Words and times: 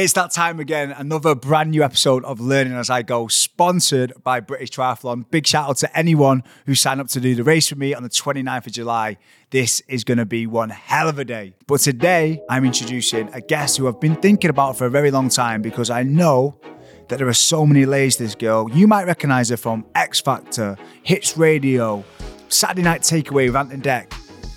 It's 0.00 0.14
that 0.14 0.30
time 0.30 0.60
again, 0.60 0.92
another 0.92 1.34
brand 1.34 1.72
new 1.72 1.82
episode 1.82 2.24
of 2.24 2.40
Learning 2.40 2.72
As 2.72 2.88
I 2.88 3.02
Go, 3.02 3.28
sponsored 3.28 4.14
by 4.24 4.40
British 4.40 4.70
Triathlon. 4.70 5.26
Big 5.30 5.46
shout 5.46 5.68
out 5.68 5.76
to 5.76 5.94
anyone 5.94 6.42
who 6.64 6.74
signed 6.74 7.02
up 7.02 7.08
to 7.08 7.20
do 7.20 7.34
the 7.34 7.44
race 7.44 7.68
with 7.68 7.78
me 7.78 7.92
on 7.92 8.02
the 8.02 8.08
29th 8.08 8.68
of 8.68 8.72
July. 8.72 9.18
This 9.50 9.82
is 9.88 10.04
going 10.04 10.16
to 10.16 10.24
be 10.24 10.46
one 10.46 10.70
hell 10.70 11.10
of 11.10 11.18
a 11.18 11.24
day. 11.26 11.52
But 11.66 11.82
today, 11.82 12.40
I'm 12.48 12.64
introducing 12.64 13.28
a 13.34 13.42
guest 13.42 13.76
who 13.76 13.88
I've 13.88 14.00
been 14.00 14.16
thinking 14.16 14.48
about 14.48 14.78
for 14.78 14.86
a 14.86 14.90
very 14.90 15.10
long 15.10 15.28
time 15.28 15.60
because 15.60 15.90
I 15.90 16.02
know 16.02 16.58
that 17.08 17.18
there 17.18 17.28
are 17.28 17.34
so 17.34 17.66
many 17.66 17.84
layers 17.84 18.16
to 18.16 18.22
this 18.22 18.34
girl. 18.34 18.70
You 18.70 18.86
might 18.86 19.04
recognize 19.04 19.50
her 19.50 19.58
from 19.58 19.84
X 19.94 20.18
Factor, 20.18 20.78
Hits 21.02 21.36
Radio, 21.36 22.02
Saturday 22.48 22.80
Night 22.80 23.02
Takeaway 23.02 23.48
with 23.48 23.56
Ant 23.56 23.70
and 23.70 23.82
Dec. 23.82 24.14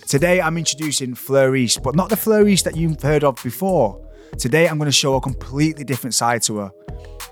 Today, 0.07 0.39
I'm 0.39 0.57
introducing 0.57 1.15
Fleur 1.15 1.53
East, 1.57 1.83
but 1.83 1.95
not 1.95 2.07
the 2.07 2.15
Fleur 2.15 2.47
East 2.47 2.63
that 2.63 2.77
you've 2.77 3.01
heard 3.01 3.25
of 3.25 3.43
before. 3.43 4.02
Today, 4.37 4.67
I'm 4.67 4.77
going 4.77 4.87
to 4.87 4.91
show 4.91 5.15
a 5.15 5.21
completely 5.21 5.83
different 5.83 6.13
side 6.13 6.41
to 6.43 6.57
her. 6.57 6.71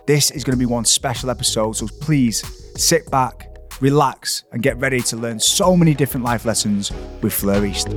This 0.05 0.31
is 0.31 0.43
going 0.43 0.53
to 0.53 0.59
be 0.59 0.65
one 0.65 0.85
special 0.85 1.29
episode, 1.29 1.73
so 1.75 1.87
please 1.99 2.43
sit 2.75 3.09
back, 3.09 3.57
relax, 3.81 4.43
and 4.51 4.61
get 4.61 4.77
ready 4.77 5.01
to 5.01 5.17
learn 5.17 5.39
so 5.39 5.75
many 5.75 5.93
different 5.93 6.25
life 6.25 6.45
lessons 6.45 6.91
with 7.21 7.33
Fleur 7.33 7.65
East. 7.65 7.87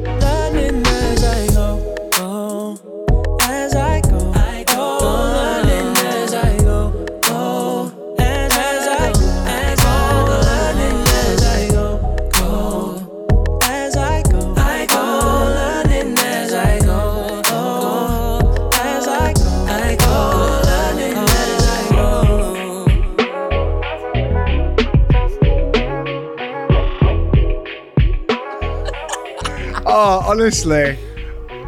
Oh, 30.06 30.22
honestly, 30.27 30.98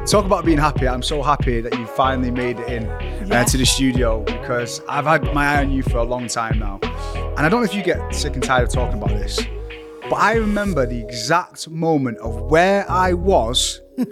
talk 0.04 0.26
about 0.26 0.44
being 0.44 0.58
happy. 0.58 0.86
I'm 0.86 1.02
so 1.02 1.22
happy 1.22 1.62
that 1.62 1.72
you 1.78 1.86
finally 1.86 2.30
made 2.30 2.60
it 2.60 2.68
in 2.68 3.32
uh, 3.32 3.44
to 3.46 3.56
the 3.56 3.64
studio 3.64 4.24
because 4.24 4.82
I've 4.90 5.06
had 5.06 5.24
my 5.32 5.54
eye 5.54 5.62
on 5.62 5.70
you 5.70 5.82
for 5.82 5.96
a 5.96 6.02
long 6.02 6.28
time 6.28 6.58
now. 6.58 6.78
And 7.14 7.38
I 7.38 7.48
don't 7.48 7.62
know 7.62 7.64
if 7.64 7.74
you 7.74 7.82
get 7.82 8.14
sick 8.14 8.34
and 8.34 8.42
tired 8.42 8.64
of 8.64 8.74
talking 8.74 8.98
about 8.98 9.08
this, 9.08 9.40
but 10.10 10.16
I 10.16 10.34
remember 10.34 10.84
the 10.84 11.00
exact 11.00 11.70
moment 11.70 12.18
of 12.18 12.50
where 12.50 12.84
I 12.90 13.14
was 13.14 13.80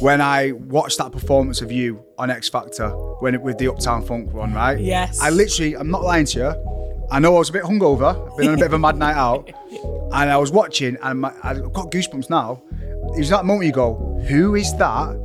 when 0.00 0.20
I 0.20 0.52
watched 0.52 0.98
that 0.98 1.10
performance 1.10 1.60
of 1.60 1.72
you 1.72 2.04
on 2.18 2.30
X 2.30 2.48
Factor 2.48 2.90
when 3.18 3.34
it 3.34 3.42
with 3.42 3.58
the 3.58 3.66
Uptown 3.66 4.06
Funk 4.06 4.32
one, 4.32 4.54
right? 4.54 4.78
Yes. 4.78 5.20
I 5.20 5.30
literally, 5.30 5.74
I'm 5.74 5.90
not 5.90 6.04
lying 6.04 6.26
to 6.26 6.38
you. 6.38 7.08
I 7.10 7.18
know 7.18 7.34
I 7.34 7.40
was 7.40 7.48
a 7.48 7.52
bit 7.52 7.64
hungover. 7.64 8.30
I've 8.30 8.38
been 8.38 8.46
on 8.46 8.54
a 8.54 8.58
bit 8.58 8.66
of 8.66 8.74
a 8.74 8.78
mad 8.78 8.96
night 8.96 9.16
out, 9.16 9.50
and 9.72 10.30
I 10.30 10.36
was 10.36 10.52
watching, 10.52 10.96
and 11.02 11.22
my, 11.22 11.32
I've 11.42 11.72
got 11.72 11.90
goosebumps 11.90 12.30
now. 12.30 12.62
It 13.14 13.18
was 13.18 13.28
that 13.30 13.44
moment 13.44 13.66
you 13.66 13.72
go, 13.72 13.94
"Who 14.28 14.54
is 14.54 14.74
that?" 14.78 15.18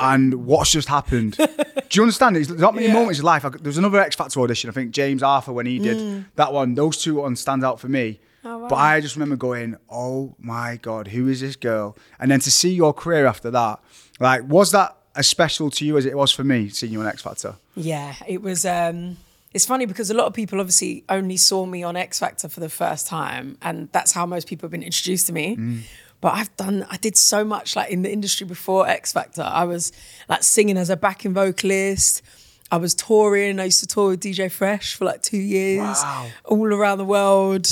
And 0.00 0.46
what's 0.46 0.70
just 0.72 0.88
happened? 0.88 1.36
Do 1.36 1.44
you 1.92 2.02
understand? 2.02 2.36
There's 2.36 2.50
not 2.50 2.74
many 2.74 2.86
Yeah. 2.88 2.92
moments 2.94 3.18
in 3.18 3.24
life. 3.24 3.42
There 3.42 3.50
was 3.64 3.78
another 3.78 4.00
X 4.00 4.14
Factor 4.16 4.40
audition. 4.40 4.68
I 4.70 4.72
think 4.72 4.90
James 4.90 5.22
Arthur 5.22 5.52
when 5.52 5.66
he 5.66 5.78
did 5.78 6.24
that 6.36 6.52
one. 6.52 6.74
Those 6.74 6.96
two 7.02 7.16
ones 7.16 7.40
stand 7.40 7.64
out 7.64 7.78
for 7.80 7.88
me. 7.88 8.20
Mm. 8.44 8.48
Oh, 8.48 8.58
wow. 8.58 8.68
But 8.68 8.76
I 8.76 9.00
just 9.00 9.16
remember 9.16 9.36
going, 9.36 9.76
"Oh 9.90 10.34
my 10.38 10.78
god, 10.80 11.08
who 11.08 11.28
is 11.28 11.40
this 11.40 11.56
girl?" 11.56 11.96
And 12.18 12.30
then 12.30 12.40
to 12.40 12.50
see 12.50 12.72
your 12.72 12.92
career 12.92 13.26
after 13.26 13.50
that, 13.50 13.80
like, 14.20 14.42
was 14.48 14.70
that 14.72 14.96
as 15.14 15.26
special 15.26 15.70
to 15.72 15.84
you 15.86 15.96
as 15.98 16.04
it 16.06 16.16
was 16.16 16.30
for 16.32 16.44
me 16.44 16.68
seeing 16.68 16.92
you 16.92 17.00
on 17.00 17.06
X 17.06 17.22
Factor? 17.22 17.56
Yeah, 17.74 18.14
it 18.26 18.40
was. 18.42 18.64
Um, 18.64 19.16
it's 19.52 19.64
funny 19.66 19.86
because 19.86 20.10
a 20.10 20.14
lot 20.14 20.26
of 20.26 20.34
people 20.34 20.60
obviously 20.60 21.04
only 21.08 21.36
saw 21.38 21.64
me 21.66 21.82
on 21.82 21.96
X 21.96 22.18
Factor 22.18 22.48
for 22.48 22.60
the 22.60 22.68
first 22.68 23.06
time, 23.06 23.56
and 23.62 23.88
that's 23.92 24.12
how 24.12 24.26
most 24.26 24.46
people 24.46 24.66
have 24.66 24.72
been 24.72 24.82
introduced 24.82 25.26
to 25.28 25.32
me. 25.32 25.82
But 26.20 26.34
I've 26.34 26.56
done, 26.56 26.86
I 26.90 26.96
did 26.96 27.16
so 27.16 27.44
much 27.44 27.76
like 27.76 27.90
in 27.90 28.02
the 28.02 28.12
industry 28.12 28.46
before 28.46 28.88
X 28.88 29.12
Factor. 29.12 29.42
I 29.42 29.64
was 29.64 29.92
like 30.28 30.42
singing 30.42 30.76
as 30.78 30.90
a 30.90 30.96
backing 30.96 31.34
vocalist. 31.34 32.22
I 32.70 32.78
was 32.78 32.94
touring. 32.94 33.60
I 33.60 33.64
used 33.66 33.80
to 33.80 33.86
tour 33.86 34.10
with 34.10 34.20
DJ 34.20 34.50
Fresh 34.50 34.94
for 34.96 35.04
like 35.04 35.22
two 35.22 35.36
years, 35.38 35.98
Wow. 36.02 36.26
all 36.46 36.66
around 36.74 36.98
the 36.98 37.04
world. 37.04 37.68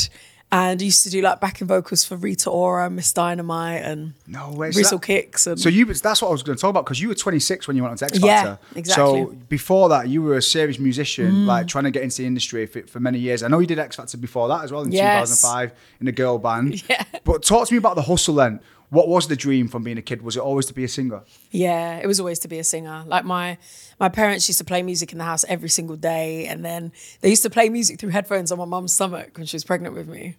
And 0.56 0.80
used 0.80 1.02
to 1.02 1.10
do 1.10 1.20
like 1.20 1.40
backing 1.40 1.66
vocals 1.66 2.04
for 2.04 2.16
Rita 2.16 2.48
Ora, 2.48 2.88
Ms. 2.88 3.12
Dynamite, 3.12 3.82
and 3.82 4.14
No 4.28 4.52
way. 4.52 4.70
So 4.70 4.78
Rizzle 4.78 4.98
that- 5.00 5.06
Kicks. 5.06 5.46
And 5.48 5.58
So 5.60 5.68
you, 5.68 5.84
that's 5.86 6.22
what 6.22 6.28
I 6.28 6.30
was 6.30 6.44
going 6.44 6.56
to 6.56 6.60
talk 6.60 6.70
about 6.70 6.84
because 6.84 7.00
you 7.00 7.08
were 7.08 7.14
26 7.16 7.66
when 7.66 7.76
you 7.76 7.82
went 7.82 7.90
on 7.90 7.96
to 7.98 8.04
X 8.04 8.18
Yeah, 8.20 8.42
Factor. 8.44 8.78
exactly. 8.78 9.22
So 9.24 9.26
before 9.48 9.88
that, 9.88 10.08
you 10.08 10.22
were 10.22 10.36
a 10.36 10.42
serious 10.42 10.78
musician, 10.78 11.32
Mm. 11.32 11.46
like 11.46 11.66
trying 11.66 11.84
to 11.84 11.90
get 11.90 12.04
into 12.04 12.18
the 12.18 12.26
industry 12.26 12.66
for, 12.66 12.82
for 12.86 13.00
many 13.00 13.18
years. 13.18 13.42
I 13.42 13.48
know 13.48 13.58
you 13.58 13.66
did 13.66 13.80
X 13.80 13.96
Factor 13.96 14.16
before 14.16 14.46
that 14.48 14.62
as 14.64 14.70
well 14.70 14.82
in 14.82 14.92
Yes. 14.92 15.28
2005 15.40 15.72
in 16.00 16.06
a 16.08 16.12
girl 16.12 16.38
band. 16.38 16.82
Yeah. 16.88 17.02
But 17.24 17.42
talk 17.42 17.66
to 17.68 17.74
me 17.74 17.78
about 17.78 17.96
the 17.96 18.02
hustle 18.02 18.34
then. 18.36 18.60
What 18.90 19.08
was 19.08 19.26
the 19.26 19.34
dream 19.34 19.66
from 19.66 19.82
being 19.82 19.98
a 19.98 20.02
kid? 20.02 20.22
Was 20.22 20.36
it 20.36 20.40
always 20.40 20.66
to 20.66 20.74
be 20.74 20.84
a 20.84 20.88
singer? 20.88 21.22
Yeah, 21.50 21.96
it 21.98 22.06
was 22.06 22.20
always 22.20 22.38
to 22.40 22.48
be 22.48 22.58
a 22.60 22.64
singer. 22.64 23.02
Like 23.08 23.24
my 23.24 23.58
my 23.98 24.08
parents 24.08 24.46
used 24.48 24.58
to 24.58 24.64
play 24.64 24.82
music 24.84 25.10
in 25.10 25.18
the 25.18 25.24
house 25.24 25.44
every 25.48 25.68
single 25.70 25.96
day, 25.96 26.46
and 26.46 26.64
then 26.64 26.92
they 27.20 27.30
used 27.30 27.42
to 27.42 27.50
play 27.50 27.68
music 27.70 27.98
through 27.98 28.10
headphones 28.10 28.52
on 28.52 28.58
my 28.58 28.66
mum's 28.66 28.92
stomach 28.92 29.36
when 29.36 29.46
she 29.46 29.56
was 29.56 29.64
pregnant 29.64 29.96
with 29.96 30.06
me. 30.06 30.36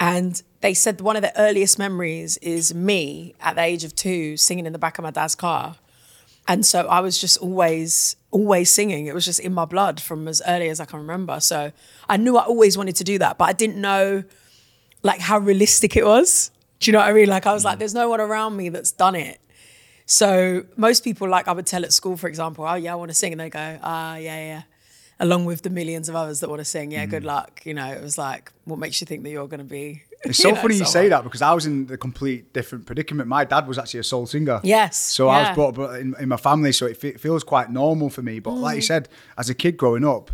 And 0.00 0.42
they 0.62 0.72
said 0.72 1.02
one 1.02 1.16
of 1.16 1.22
the 1.22 1.38
earliest 1.38 1.78
memories 1.78 2.38
is 2.38 2.74
me 2.74 3.34
at 3.40 3.54
the 3.54 3.62
age 3.62 3.84
of 3.84 3.94
two 3.94 4.38
singing 4.38 4.66
in 4.66 4.72
the 4.72 4.78
back 4.78 4.98
of 4.98 5.02
my 5.02 5.10
dad's 5.10 5.34
car. 5.34 5.76
And 6.48 6.64
so 6.64 6.88
I 6.88 7.00
was 7.00 7.18
just 7.18 7.36
always, 7.36 8.16
always 8.30 8.72
singing. 8.72 9.06
It 9.06 9.14
was 9.14 9.26
just 9.26 9.40
in 9.40 9.52
my 9.52 9.66
blood 9.66 10.00
from 10.00 10.26
as 10.26 10.40
early 10.48 10.70
as 10.70 10.80
I 10.80 10.86
can 10.86 10.98
remember. 11.00 11.38
So 11.38 11.70
I 12.08 12.16
knew 12.16 12.38
I 12.38 12.44
always 12.44 12.78
wanted 12.78 12.96
to 12.96 13.04
do 13.04 13.18
that, 13.18 13.36
but 13.36 13.44
I 13.44 13.52
didn't 13.52 13.80
know 13.80 14.24
like 15.02 15.20
how 15.20 15.38
realistic 15.38 15.96
it 15.96 16.04
was. 16.04 16.50
Do 16.80 16.90
you 16.90 16.92
know 16.94 17.00
what 17.00 17.08
I 17.08 17.12
mean? 17.12 17.28
Like 17.28 17.46
I 17.46 17.52
was 17.52 17.64
like, 17.64 17.78
there's 17.78 17.94
no 17.94 18.08
one 18.08 18.20
around 18.20 18.56
me 18.56 18.70
that's 18.70 18.90
done 18.90 19.14
it. 19.14 19.38
So 20.06 20.64
most 20.76 21.04
people, 21.04 21.28
like 21.28 21.46
I 21.46 21.52
would 21.52 21.66
tell 21.66 21.84
at 21.84 21.92
school, 21.92 22.16
for 22.16 22.26
example, 22.26 22.64
oh 22.64 22.74
yeah, 22.74 22.92
I 22.92 22.96
want 22.96 23.10
to 23.10 23.14
sing, 23.14 23.32
and 23.32 23.40
they 23.40 23.50
go, 23.50 23.78
ah 23.82 24.16
yeah, 24.16 24.44
yeah, 24.44 24.62
along 25.20 25.44
with 25.44 25.62
the 25.62 25.70
millions 25.70 26.08
of 26.08 26.16
others 26.16 26.40
that 26.40 26.48
want 26.50 26.58
to 26.60 26.64
sing. 26.64 26.90
Yeah, 26.90 27.06
good 27.06 27.24
luck. 27.24 27.60
You 27.64 27.74
know, 27.74 27.86
it 27.92 28.02
was 28.02 28.18
like, 28.18 28.50
what 28.64 28.78
makes 28.78 29.00
you 29.00 29.06
think 29.06 29.22
that 29.22 29.30
you're 29.30 29.46
going 29.48 29.58
to 29.60 29.64
be? 29.80 30.02
It's 30.22 30.36
so 30.38 30.50
know, 30.50 30.56
funny 30.56 30.74
you 30.76 30.84
say 30.84 31.08
that 31.08 31.24
because 31.24 31.40
I 31.40 31.54
was 31.54 31.64
in 31.64 31.86
the 31.86 31.96
complete 31.96 32.52
different 32.52 32.84
predicament. 32.84 33.26
My 33.26 33.44
dad 33.46 33.66
was 33.66 33.78
actually 33.78 34.00
a 34.00 34.04
soul 34.04 34.26
singer. 34.26 34.60
Yes, 34.62 34.98
So 34.98 35.28
I 35.28 35.48
was 35.48 35.54
brought 35.54 35.78
up 35.78 35.98
in, 35.98 36.14
in 36.20 36.28
my 36.28 36.36
family, 36.36 36.72
so 36.72 36.84
it 36.84 36.98
fe- 36.98 37.14
feels 37.14 37.42
quite 37.42 37.70
normal 37.70 38.10
for 38.10 38.20
me. 38.20 38.38
But 38.38 38.50
like 38.52 38.74
Mm. 38.74 38.76
you 38.76 38.82
said, 38.82 39.08
as 39.38 39.48
a 39.48 39.54
kid 39.54 39.78
growing 39.78 40.04
up, 40.04 40.30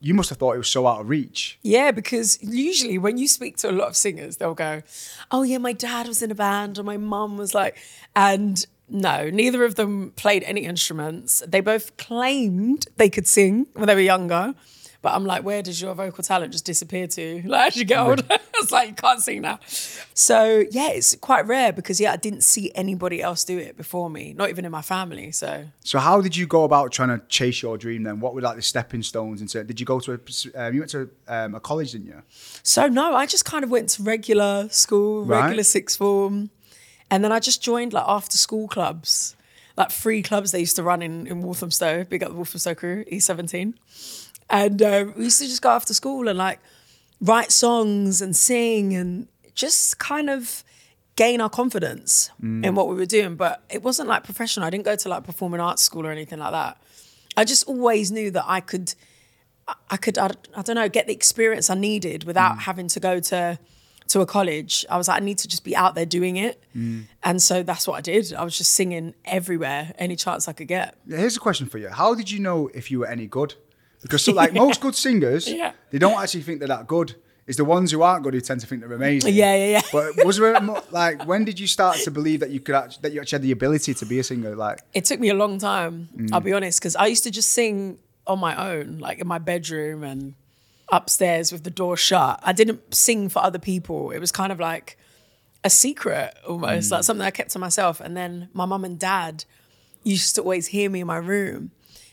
you 0.00 0.12
must 0.12 0.28
have 0.28 0.36
thought 0.36 0.52
it 0.56 0.58
was 0.58 0.68
so 0.68 0.86
out 0.86 1.00
of 1.00 1.08
reach. 1.08 1.58
Yeah, 1.62 1.92
because 1.92 2.42
usually 2.42 2.98
when 2.98 3.16
you 3.16 3.26
speak 3.26 3.56
to 3.58 3.70
a 3.70 3.72
lot 3.72 3.88
of 3.88 3.96
singers, 3.96 4.36
they'll 4.36 4.52
go, 4.68 4.82
"Oh 5.30 5.44
yeah, 5.44 5.58
my 5.58 5.72
dad 5.72 6.08
was 6.08 6.20
in 6.22 6.30
a 6.30 6.34
band, 6.34 6.78
or 6.78 6.82
my 6.82 6.98
mum 6.98 7.38
was 7.38 7.54
like," 7.54 7.78
and 8.14 8.66
no, 8.88 9.30
neither 9.30 9.64
of 9.64 9.74
them 9.76 10.12
played 10.16 10.42
any 10.44 10.62
instruments. 10.62 11.42
They 11.46 11.60
both 11.60 11.96
claimed 11.96 12.86
they 12.96 13.08
could 13.10 13.26
sing 13.26 13.66
when 13.74 13.86
they 13.86 13.94
were 13.94 14.00
younger, 14.00 14.54
but 15.00 15.14
I'm 15.14 15.24
like, 15.24 15.42
where 15.42 15.62
does 15.62 15.80
your 15.82 15.94
vocal 15.94 16.22
talent 16.22 16.52
just 16.52 16.64
disappear 16.64 17.06
to? 17.08 17.42
Like 17.46 17.68
as 17.68 17.76
you 17.76 17.84
get 17.84 17.98
older, 17.98 18.22
it's 18.54 18.70
like 18.70 18.88
you 18.90 18.94
can't 18.94 19.20
sing 19.20 19.42
now. 19.42 19.58
So 20.14 20.64
yeah, 20.70 20.90
it's 20.90 21.16
quite 21.16 21.46
rare 21.46 21.72
because 21.72 22.00
yeah, 22.00 22.12
I 22.12 22.16
didn't 22.16 22.42
see 22.44 22.70
anybody 22.74 23.20
else 23.22 23.44
do 23.44 23.58
it 23.58 23.76
before 23.76 24.08
me, 24.10 24.32
not 24.34 24.48
even 24.50 24.64
in 24.64 24.70
my 24.70 24.82
family. 24.82 25.32
So 25.32 25.64
So 25.84 25.98
how 25.98 26.20
did 26.20 26.36
you 26.36 26.46
go 26.46 26.64
about 26.64 26.92
trying 26.92 27.08
to 27.18 27.24
chase 27.28 27.62
your 27.62 27.76
dream 27.78 28.02
then? 28.04 28.20
What 28.20 28.34
were 28.34 28.42
like 28.42 28.56
the 28.56 28.62
stepping 28.62 29.02
stones 29.02 29.40
into? 29.40 29.64
Did 29.64 29.80
you 29.80 29.86
go 29.86 29.98
to 30.00 30.12
a 30.12 30.18
um, 30.66 30.74
you 30.74 30.80
went 30.80 30.90
to 30.92 31.10
um, 31.28 31.54
a 31.54 31.60
college, 31.60 31.92
didn't 31.92 32.06
you? 32.08 32.22
So 32.62 32.86
no, 32.86 33.14
I 33.14 33.26
just 33.26 33.44
kind 33.44 33.64
of 33.64 33.70
went 33.70 33.88
to 33.90 34.02
regular 34.02 34.68
school, 34.70 35.24
Right. 35.24 35.42
regular 35.44 35.64
sixth 35.64 35.98
form, 35.98 36.50
and 37.12 37.22
then 37.22 37.30
I 37.30 37.40
just 37.40 37.62
joined 37.62 37.92
like 37.92 38.06
after 38.08 38.38
school 38.38 38.66
clubs, 38.66 39.36
like 39.76 39.90
free 39.90 40.22
clubs 40.22 40.50
they 40.50 40.60
used 40.60 40.76
to 40.76 40.82
run 40.82 41.02
in 41.02 41.26
in 41.26 41.42
Walthamstow. 41.42 42.04
Big 42.04 42.22
up 42.22 42.30
the 42.30 42.36
Walthamstow 42.36 42.74
crew, 42.74 43.04
E 43.06 43.20
seventeen, 43.20 43.78
and 44.48 44.82
um, 44.82 45.14
we 45.16 45.24
used 45.24 45.38
to 45.40 45.46
just 45.46 45.60
go 45.60 45.68
after 45.68 45.92
school 45.92 46.26
and 46.26 46.38
like 46.38 46.58
write 47.20 47.52
songs 47.52 48.22
and 48.22 48.34
sing 48.34 48.94
and 48.94 49.28
just 49.54 49.98
kind 49.98 50.30
of 50.30 50.64
gain 51.14 51.42
our 51.42 51.50
confidence 51.50 52.30
in 52.64 52.74
what 52.74 52.88
we 52.88 52.94
were 52.94 53.04
doing. 53.04 53.36
But 53.36 53.62
it 53.68 53.82
wasn't 53.82 54.08
like 54.08 54.24
professional. 54.24 54.66
I 54.66 54.70
didn't 54.70 54.86
go 54.86 54.96
to 54.96 55.08
like 55.10 55.24
performing 55.24 55.60
arts 55.60 55.82
school 55.82 56.06
or 56.06 56.10
anything 56.10 56.38
like 56.38 56.52
that. 56.52 56.78
I 57.36 57.44
just 57.44 57.68
always 57.68 58.10
knew 58.10 58.30
that 58.30 58.44
I 58.46 58.60
could 58.60 58.94
I 59.90 59.96
could, 59.96 60.18
I, 60.18 60.30
I 60.56 60.62
don't 60.62 60.76
know, 60.76 60.88
get 60.88 61.06
the 61.06 61.12
experience 61.12 61.70
I 61.70 61.74
needed 61.74 62.24
without 62.24 62.60
having 62.60 62.88
to 62.88 63.00
go 63.00 63.20
to 63.20 63.58
to 64.08 64.20
a 64.20 64.26
college. 64.26 64.84
I 64.90 64.96
was 64.96 65.08
like, 65.08 65.20
I 65.20 65.24
need 65.24 65.38
to 65.38 65.48
just 65.48 65.64
be 65.64 65.74
out 65.76 65.94
there 65.94 66.06
doing 66.06 66.36
it. 66.36 66.62
Mm. 66.76 67.04
And 67.22 67.42
so 67.42 67.62
that's 67.62 67.86
what 67.86 67.94
I 67.94 68.00
did. 68.00 68.32
I 68.34 68.44
was 68.44 68.56
just 68.56 68.72
singing 68.72 69.14
everywhere, 69.24 69.92
any 69.98 70.16
chance 70.16 70.48
I 70.48 70.52
could 70.52 70.68
get. 70.68 70.96
Here's 71.08 71.36
a 71.36 71.40
question 71.40 71.66
for 71.66 71.78
you: 71.78 71.88
How 71.88 72.14
did 72.14 72.30
you 72.30 72.40
know 72.40 72.68
if 72.74 72.90
you 72.90 73.00
were 73.00 73.06
any 73.06 73.26
good? 73.26 73.54
Because 74.00 74.22
so, 74.24 74.32
like 74.32 74.52
most 74.52 74.80
good 74.80 74.94
singers, 74.94 75.48
Yeah. 75.48 75.72
they 75.90 75.98
don't 75.98 76.20
actually 76.20 76.42
think 76.42 76.58
they're 76.58 76.68
that 76.68 76.86
good. 76.86 77.14
It's 77.44 77.56
the 77.56 77.64
ones 77.64 77.90
who 77.90 78.02
aren't 78.02 78.22
good 78.22 78.34
who 78.34 78.40
tend 78.40 78.60
to 78.60 78.66
think 78.68 78.82
they're 78.82 78.92
amazing. 78.92 79.34
Yeah, 79.34 79.56
yeah, 79.56 79.66
yeah. 79.66 79.82
But 79.92 80.24
was 80.24 80.38
there 80.38 80.58
like 80.90 81.26
when 81.26 81.44
did 81.44 81.58
you 81.58 81.66
start 81.66 81.96
to 82.04 82.10
believe 82.10 82.40
that 82.40 82.50
you 82.50 82.60
could 82.60 82.74
act- 82.74 83.02
that 83.02 83.12
you 83.12 83.20
actually 83.20 83.36
had 83.36 83.42
the 83.42 83.52
ability 83.52 83.94
to 83.94 84.06
be 84.06 84.18
a 84.20 84.24
singer? 84.24 84.54
Like 84.54 84.80
It 84.94 85.04
took 85.04 85.18
me 85.18 85.28
a 85.28 85.34
long 85.34 85.58
time, 85.58 86.08
I'll 86.32 86.40
mm. 86.40 86.44
be 86.44 86.52
honest, 86.52 86.78
because 86.80 86.94
I 86.96 87.06
used 87.06 87.24
to 87.24 87.30
just 87.30 87.50
sing 87.50 87.98
on 88.26 88.38
my 88.38 88.72
own, 88.72 88.98
like 88.98 89.18
in 89.18 89.26
my 89.26 89.38
bedroom 89.38 90.04
and 90.04 90.34
upstairs 90.92 91.50
with 91.50 91.64
the 91.64 91.70
door 91.70 91.96
shut. 91.96 92.38
I 92.42 92.52
didn't 92.52 92.94
sing 92.94 93.28
for 93.28 93.42
other 93.42 93.58
people. 93.58 94.10
It 94.10 94.18
was 94.18 94.30
kind 94.30 94.52
of 94.52 94.60
like 94.60 94.98
a 95.64 95.70
secret 95.70 96.34
almost, 96.46 96.90
like 96.90 97.00
mm. 97.00 97.04
something 97.04 97.26
I 97.26 97.30
kept 97.30 97.50
to 97.52 97.58
myself. 97.58 98.00
And 98.00 98.16
then 98.16 98.48
my 98.52 98.66
mum 98.66 98.84
and 98.84 98.98
dad 98.98 99.44
used 100.04 100.34
to 100.34 100.42
always 100.42 100.68
hear 100.68 100.90
me 100.90 101.00
in 101.00 101.06
my 101.06 101.16
room 101.16 101.70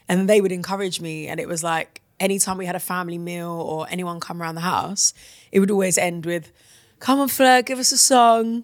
and 0.08 0.30
they 0.30 0.42
would 0.42 0.52
encourage 0.52 1.02
me. 1.02 1.28
And 1.28 1.40
it 1.40 1.48
was 1.48 1.64
like 1.64 2.02
anytime 2.20 2.58
we 2.58 2.66
had 2.66 2.76
a 2.76 2.80
family 2.80 3.18
meal 3.18 3.52
or 3.52 3.88
anyone 3.90 4.20
come 4.20 4.42
around 4.42 4.56
the 4.56 4.62
house, 4.62 5.14
it 5.52 5.60
would 5.60 5.72
always 5.72 5.98
end 5.98 6.26
with, 6.26 6.52
Come 7.00 7.20
on, 7.20 7.28
Fleur, 7.28 7.62
give 7.62 7.80
us 7.80 7.92
a 7.92 7.98
song. 7.98 8.64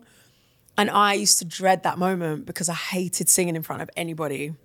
And 0.77 0.89
I 0.89 1.13
used 1.13 1.39
to 1.39 1.45
dread 1.45 1.83
that 1.83 1.97
moment 1.97 2.45
because 2.45 2.67
I 2.67 2.73
hated 2.73 3.29
singing 3.29 3.55
in 3.55 3.63
front 3.63 3.81
of 3.81 3.89
anybody. 3.95 4.55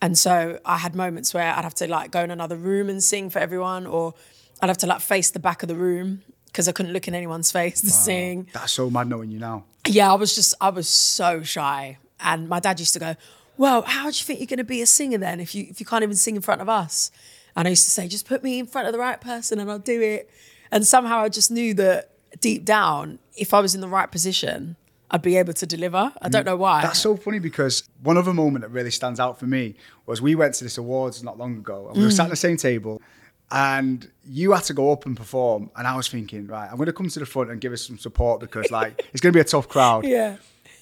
And 0.00 0.16
so 0.16 0.60
I 0.64 0.78
had 0.78 0.94
moments 0.94 1.34
where 1.34 1.52
I'd 1.52 1.64
have 1.64 1.74
to 1.76 1.88
like 1.88 2.10
go 2.10 2.20
in 2.22 2.30
another 2.30 2.56
room 2.56 2.88
and 2.88 3.02
sing 3.02 3.30
for 3.30 3.38
everyone, 3.38 3.86
or 3.86 4.14
I'd 4.62 4.68
have 4.68 4.78
to 4.78 4.86
like 4.86 5.00
face 5.00 5.30
the 5.32 5.40
back 5.40 5.62
of 5.64 5.68
the 5.68 5.74
room 5.74 6.22
because 6.46 6.68
I 6.68 6.72
couldn't 6.72 6.92
look 6.92 7.08
in 7.08 7.14
anyone's 7.14 7.50
face 7.50 7.80
to 7.80 7.90
sing. 7.90 8.48
That's 8.52 8.72
so 8.72 8.88
mad 8.88 9.08
knowing 9.08 9.30
you 9.30 9.40
now. 9.40 9.64
Yeah, 9.88 10.12
I 10.12 10.14
was 10.14 10.34
just, 10.34 10.54
I 10.60 10.70
was 10.70 10.88
so 10.88 11.42
shy. 11.42 11.98
And 12.20 12.48
my 12.48 12.60
dad 12.60 12.78
used 12.78 12.92
to 12.92 13.00
go, 13.00 13.16
Well, 13.56 13.82
how 13.82 14.02
do 14.02 14.16
you 14.16 14.24
think 14.24 14.38
you're 14.38 14.46
going 14.46 14.58
to 14.58 14.64
be 14.64 14.80
a 14.80 14.86
singer 14.86 15.18
then 15.18 15.40
if 15.40 15.54
you, 15.54 15.66
if 15.68 15.80
you 15.80 15.86
can't 15.86 16.04
even 16.04 16.14
sing 16.14 16.36
in 16.36 16.42
front 16.42 16.60
of 16.60 16.68
us? 16.68 17.10
And 17.56 17.66
I 17.66 17.70
used 17.70 17.84
to 17.84 17.90
say, 17.90 18.06
Just 18.06 18.28
put 18.28 18.44
me 18.44 18.60
in 18.60 18.66
front 18.66 18.86
of 18.86 18.92
the 18.92 19.00
right 19.00 19.20
person 19.20 19.58
and 19.58 19.68
I'll 19.68 19.80
do 19.80 20.00
it. 20.00 20.30
And 20.70 20.86
somehow 20.86 21.18
I 21.18 21.28
just 21.28 21.50
knew 21.50 21.74
that 21.74 22.10
deep 22.40 22.64
down, 22.64 23.18
if 23.36 23.52
I 23.52 23.60
was 23.60 23.74
in 23.74 23.80
the 23.80 23.88
right 23.88 24.10
position, 24.10 24.76
I'd 25.10 25.22
be 25.22 25.36
able 25.36 25.52
to 25.54 25.66
deliver. 25.66 26.12
I 26.22 26.28
don't 26.28 26.42
mm. 26.42 26.46
know 26.46 26.56
why. 26.56 26.82
That's 26.82 27.00
so 27.00 27.16
funny 27.16 27.40
because 27.40 27.82
one 28.02 28.16
other 28.16 28.32
moment 28.32 28.62
that 28.62 28.70
really 28.70 28.92
stands 28.92 29.18
out 29.18 29.40
for 29.40 29.46
me 29.46 29.74
was 30.06 30.22
we 30.22 30.34
went 30.36 30.54
to 30.54 30.64
this 30.64 30.78
awards 30.78 31.22
not 31.24 31.36
long 31.36 31.58
ago 31.58 31.88
and 31.88 31.96
we 31.96 32.04
were 32.04 32.10
mm. 32.10 32.16
sat 32.16 32.26
at 32.26 32.30
the 32.30 32.36
same 32.36 32.56
table 32.56 33.02
and 33.50 34.10
you 34.24 34.52
had 34.52 34.64
to 34.64 34.74
go 34.74 34.92
up 34.92 35.04
and 35.06 35.16
perform 35.16 35.70
and 35.76 35.86
I 35.86 35.96
was 35.96 36.08
thinking, 36.08 36.46
right, 36.46 36.68
I'm 36.70 36.76
going 36.76 36.86
to 36.86 36.92
come 36.92 37.08
to 37.08 37.18
the 37.18 37.26
front 37.26 37.50
and 37.50 37.60
give 37.60 37.72
us 37.72 37.86
some 37.86 37.98
support 37.98 38.40
because 38.40 38.70
like 38.70 39.06
it's 39.12 39.20
going 39.20 39.32
to 39.32 39.36
be 39.36 39.40
a 39.40 39.44
tough 39.44 39.68
crowd. 39.68 40.04
yeah. 40.06 40.36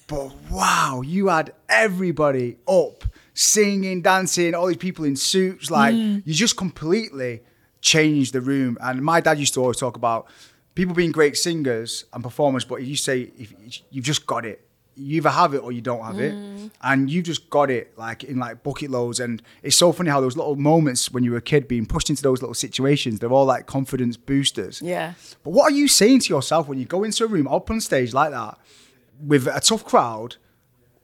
But 0.07 0.33
wow, 0.51 1.03
you 1.05 1.29
had 1.29 1.53
everybody 1.69 2.57
up 2.69 3.05
singing, 3.35 4.03
dancing, 4.03 4.55
all 4.55 4.67
these 4.67 4.77
people 4.77 5.05
in 5.05 5.17
suits. 5.17 5.71
Like 5.71 5.95
Mm. 5.95 6.23
you 6.25 6.35
just 6.35 6.57
completely 6.57 7.43
changed 7.81 8.33
the 8.35 8.41
room. 8.41 8.77
And 8.81 9.03
my 9.03 9.21
dad 9.21 9.39
used 9.39 9.55
to 9.55 9.61
always 9.61 9.77
talk 9.79 9.97
about 9.97 10.27
people 10.75 10.95
being 10.95 11.13
great 11.13 11.37
singers 11.37 12.05
and 12.13 12.23
performers, 12.23 12.65
but 12.65 12.83
you 12.83 12.97
say 12.97 13.33
if 13.39 13.55
you've 13.91 14.05
just 14.05 14.27
got 14.27 14.45
it. 14.45 14.67
You 15.01 15.17
either 15.17 15.31
have 15.31 15.55
it 15.55 15.59
or 15.63 15.73
you 15.73 15.81
don't 15.81 16.05
have 16.05 16.17
Mm. 16.17 16.67
it, 16.67 16.71
and 16.83 17.11
you 17.11 17.23
just 17.23 17.49
got 17.51 17.71
it 17.71 17.97
like 17.97 18.23
in 18.25 18.39
like 18.39 18.63
bucket 18.63 18.91
loads. 18.91 19.19
And 19.21 19.43
it's 19.63 19.77
so 19.77 19.93
funny 19.93 20.11
how 20.11 20.21
those 20.21 20.37
little 20.37 20.57
moments 20.57 21.11
when 21.11 21.25
you 21.25 21.31
were 21.33 21.39
a 21.39 21.43
kid 21.43 21.67
being 21.69 21.87
pushed 21.87 22.11
into 22.11 22.23
those 22.23 22.43
little 22.43 22.55
situations, 22.55 23.19
they're 23.19 23.33
all 23.33 23.47
like 23.47 23.67
confidence 23.67 24.17
boosters. 24.17 24.83
Yeah. 24.83 25.15
But 25.43 25.51
what 25.51 25.73
are 25.73 25.75
you 25.75 25.89
saying 25.89 26.21
to 26.21 26.35
yourself 26.35 26.69
when 26.69 26.79
you 26.79 26.85
go 26.85 27.03
into 27.05 27.25
a 27.25 27.27
room 27.27 27.49
up 27.49 27.71
on 27.71 27.81
stage 27.81 28.13
like 28.13 28.31
that 28.33 28.59
with 29.25 29.47
a 29.47 29.61
tough 29.61 29.85
crowd? 29.85 30.37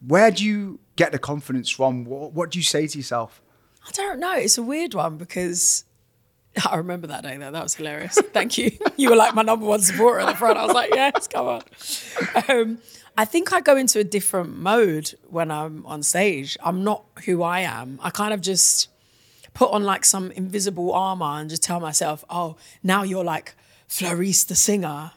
Where 0.06 0.30
do 0.30 0.44
you 0.44 0.78
get 0.96 1.12
the 1.12 1.18
confidence 1.18 1.70
from? 1.70 2.04
What, 2.04 2.32
what 2.32 2.50
do 2.50 2.58
you 2.58 2.62
say 2.62 2.86
to 2.86 2.98
yourself? 2.98 3.40
I 3.88 3.90
don't 3.92 4.20
know. 4.20 4.34
It's 4.34 4.58
a 4.58 4.62
weird 4.62 4.94
one 4.94 5.16
because 5.16 5.84
I 6.70 6.76
remember 6.76 7.06
that 7.06 7.22
day 7.22 7.36
though. 7.38 7.50
That 7.50 7.62
was 7.62 7.74
hilarious. 7.74 8.18
Thank 8.32 8.58
you. 8.58 8.70
You 8.98 9.10
were 9.10 9.16
like 9.16 9.34
my 9.34 9.42
number 9.42 9.66
one 9.66 9.80
supporter 9.80 10.20
at 10.20 10.26
the 10.26 10.34
front. 10.34 10.56
I 10.58 10.64
was 10.64 10.74
like, 10.74 10.90
yes, 10.94 11.28
come 11.28 11.46
on. 11.48 11.62
Um, 12.48 12.78
I 13.18 13.24
think 13.24 13.52
I 13.52 13.60
go 13.60 13.76
into 13.76 13.98
a 13.98 14.04
different 14.04 14.58
mode 14.58 15.14
when 15.28 15.50
I'm 15.50 15.84
on 15.86 16.02
stage. 16.02 16.56
I'm 16.62 16.84
not 16.84 17.04
who 17.24 17.42
I 17.42 17.60
am. 17.60 17.98
I 18.02 18.10
kind 18.10 18.34
of 18.34 18.40
just 18.40 18.88
put 19.54 19.70
on 19.72 19.84
like 19.84 20.04
some 20.04 20.30
invisible 20.32 20.92
armor 20.92 21.40
and 21.40 21.48
just 21.48 21.62
tell 21.62 21.80
myself, 21.80 22.24
oh, 22.28 22.56
now 22.82 23.02
you're 23.02 23.24
like 23.24 23.54
Fleur 23.88 24.22
East 24.22 24.48
the 24.48 24.54
singer. 24.54 25.12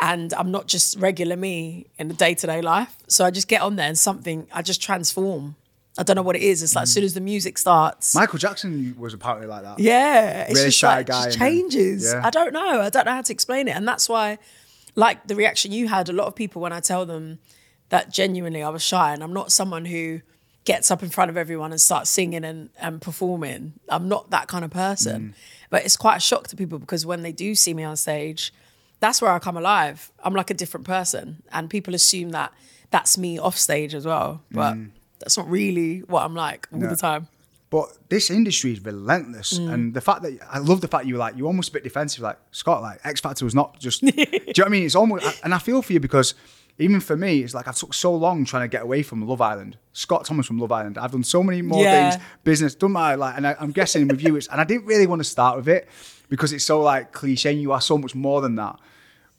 And 0.00 0.34
I'm 0.34 0.50
not 0.50 0.66
just 0.66 0.98
regular 0.98 1.36
me 1.36 1.86
in 1.98 2.08
the 2.08 2.14
day 2.14 2.34
to 2.34 2.46
day 2.48 2.60
life. 2.60 2.96
So 3.06 3.24
I 3.24 3.30
just 3.30 3.46
get 3.46 3.62
on 3.62 3.76
there 3.76 3.86
and 3.86 3.96
something, 3.96 4.48
I 4.52 4.62
just 4.62 4.82
transform. 4.82 5.54
I 5.96 6.02
don't 6.02 6.16
know 6.16 6.22
what 6.22 6.34
it 6.34 6.42
is. 6.42 6.60
It's 6.60 6.74
like 6.74 6.82
as 6.84 6.92
soon 6.92 7.04
as 7.04 7.14
the 7.14 7.20
music 7.20 7.56
starts. 7.56 8.16
Michael 8.16 8.40
Jackson 8.40 8.96
was 8.98 9.14
apparently 9.14 9.46
like 9.46 9.62
that. 9.62 9.78
Yeah, 9.78 10.46
it's 10.48 10.60
just 10.60 10.78
shy 10.78 10.96
like 10.96 11.06
guy 11.06 11.26
just 11.26 11.38
then- 11.38 11.48
changes. 11.48 12.12
yeah. 12.12 12.20
I 12.26 12.30
don't 12.30 12.52
know. 12.52 12.80
I 12.80 12.90
don't 12.90 13.04
know 13.04 13.12
how 13.12 13.22
to 13.22 13.32
explain 13.32 13.68
it, 13.68 13.76
and 13.76 13.86
that's 13.86 14.08
why, 14.08 14.38
like 14.94 15.26
the 15.26 15.34
reaction 15.34 15.72
you 15.72 15.88
had, 15.88 16.08
a 16.08 16.12
lot 16.12 16.26
of 16.26 16.34
people 16.34 16.62
when 16.62 16.72
I 16.72 16.80
tell 16.80 17.04
them 17.06 17.38
that 17.88 18.10
genuinely 18.10 18.62
I 18.62 18.68
was 18.68 18.82
shy, 18.82 19.12
and 19.12 19.22
I'm 19.22 19.32
not 19.32 19.52
someone 19.52 19.84
who 19.84 20.20
gets 20.64 20.90
up 20.90 21.02
in 21.02 21.10
front 21.10 21.30
of 21.30 21.36
everyone 21.36 21.72
and 21.72 21.80
starts 21.80 22.08
singing 22.10 22.44
and, 22.44 22.70
and 22.80 23.00
performing. 23.02 23.74
I'm 23.88 24.08
not 24.08 24.30
that 24.30 24.48
kind 24.48 24.64
of 24.64 24.70
person. 24.70 25.20
Mm. 25.22 25.34
But 25.70 25.84
it's 25.84 25.96
quite 25.96 26.16
a 26.16 26.20
shock 26.20 26.48
to 26.48 26.56
people 26.56 26.78
because 26.78 27.04
when 27.04 27.22
they 27.22 27.32
do 27.32 27.54
see 27.54 27.74
me 27.74 27.84
on 27.84 27.96
stage, 27.96 28.52
that's 29.00 29.20
where 29.20 29.30
I 29.30 29.38
come 29.40 29.56
alive. 29.56 30.10
I'm 30.22 30.32
like 30.34 30.50
a 30.50 30.54
different 30.54 30.86
person, 30.86 31.42
and 31.52 31.68
people 31.68 31.94
assume 31.94 32.30
that 32.30 32.52
that's 32.90 33.18
me 33.18 33.38
off 33.38 33.58
stage 33.58 33.94
as 33.94 34.06
well. 34.06 34.42
But 34.50 34.74
Mm. 34.74 34.90
that's 35.18 35.36
not 35.36 35.50
really 35.50 35.98
what 36.00 36.22
I'm 36.24 36.34
like 36.34 36.68
all 36.72 36.78
the 36.80 36.96
time. 36.96 37.28
But 37.74 37.86
this 38.08 38.30
industry 38.30 38.70
is 38.74 38.80
relentless, 38.84 39.50
Mm. 39.58 39.72
and 39.72 39.94
the 39.98 40.00
fact 40.08 40.22
that 40.22 40.32
I 40.56 40.58
love 40.70 40.80
the 40.80 40.86
fact 40.92 41.06
you 41.06 41.14
were 41.14 41.24
like 41.26 41.36
you 41.36 41.44
almost 41.46 41.70
a 41.70 41.72
bit 41.72 41.82
defensive, 41.90 42.22
like 42.22 42.38
Scott, 42.52 42.82
like 42.82 43.00
X 43.04 43.20
Factor 43.20 43.44
was 43.44 43.54
not 43.60 43.68
just. 43.80 44.00
do 44.04 44.12
you 44.16 44.24
know 44.24 44.52
what 44.56 44.66
I 44.66 44.68
mean? 44.68 44.84
It's 44.86 44.94
almost, 44.94 45.24
and 45.44 45.52
I 45.52 45.58
feel 45.58 45.82
for 45.82 45.92
you 45.92 45.98
because 46.08 46.34
even 46.78 47.00
for 47.00 47.16
me, 47.16 47.40
it's 47.44 47.52
like 47.58 47.66
I 47.66 47.72
took 47.72 47.92
so 47.92 48.14
long 48.14 48.44
trying 48.44 48.62
to 48.62 48.68
get 48.76 48.82
away 48.82 49.02
from 49.02 49.26
Love 49.26 49.40
Island. 49.40 49.76
Scott 49.92 50.24
Thomas 50.24 50.46
from 50.46 50.58
Love 50.58 50.70
Island. 50.70 50.98
I've 50.98 51.10
done 51.10 51.24
so 51.24 51.42
many 51.42 51.62
more 51.62 51.82
Yeah. 51.82 52.10
things, 52.10 52.22
business, 52.44 52.76
done 52.76 52.92
my 52.92 53.16
like, 53.16 53.36
and 53.36 53.44
I, 53.44 53.56
I'm 53.58 53.72
guessing 53.72 54.06
with 54.06 54.22
you, 54.22 54.36
it's, 54.36 54.46
and 54.48 54.60
I 54.60 54.64
didn't 54.64 54.86
really 54.86 55.08
want 55.08 55.20
to 55.20 55.28
start 55.36 55.56
with 55.56 55.68
it 55.68 55.88
because 56.28 56.52
it's 56.52 56.64
so 56.64 56.80
like 56.80 57.10
cliche. 57.12 57.50
And 57.50 57.60
you 57.60 57.72
are 57.72 57.80
so 57.80 57.98
much 57.98 58.14
more 58.14 58.40
than 58.40 58.54
that. 58.62 58.76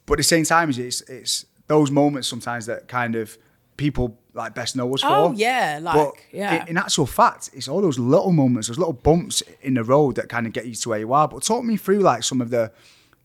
But 0.05 0.13
at 0.15 0.17
the 0.17 0.23
same 0.35 0.43
time, 0.43 0.69
it's 0.71 1.01
it's 1.19 1.45
those 1.67 1.89
moments 1.89 2.27
sometimes 2.27 2.65
that 2.65 2.89
kind 2.89 3.15
of 3.15 3.37
people 3.77 4.19
like 4.35 4.53
best 4.53 4.75
know 4.75 4.93
us 4.93 5.01
Oh, 5.03 5.29
for. 5.29 5.35
yeah, 5.35 5.79
like, 5.81 5.95
but 5.95 6.13
yeah. 6.31 6.61
in- 6.63 6.69
in 6.69 6.77
actual 6.77 7.05
fact, 7.05 7.49
it's 7.53 7.67
all 7.67 7.81
those 7.81 7.97
little 7.97 8.31
moments, 8.31 8.67
those 8.67 8.77
little 8.77 8.93
bumps 8.93 9.41
in 9.61 9.75
the 9.75 9.83
road 9.83 10.15
that 10.15 10.29
kind 10.29 10.45
of 10.45 10.53
get 10.53 10.65
you 10.65 10.75
to 10.75 10.89
where 10.89 10.99
you 10.99 11.13
are. 11.13 11.27
But 11.27 11.43
talk 11.43 11.63
me 11.63 11.77
through 11.77 11.99
like 11.99 12.23
some 12.23 12.41
of 12.41 12.49
the 12.49 12.71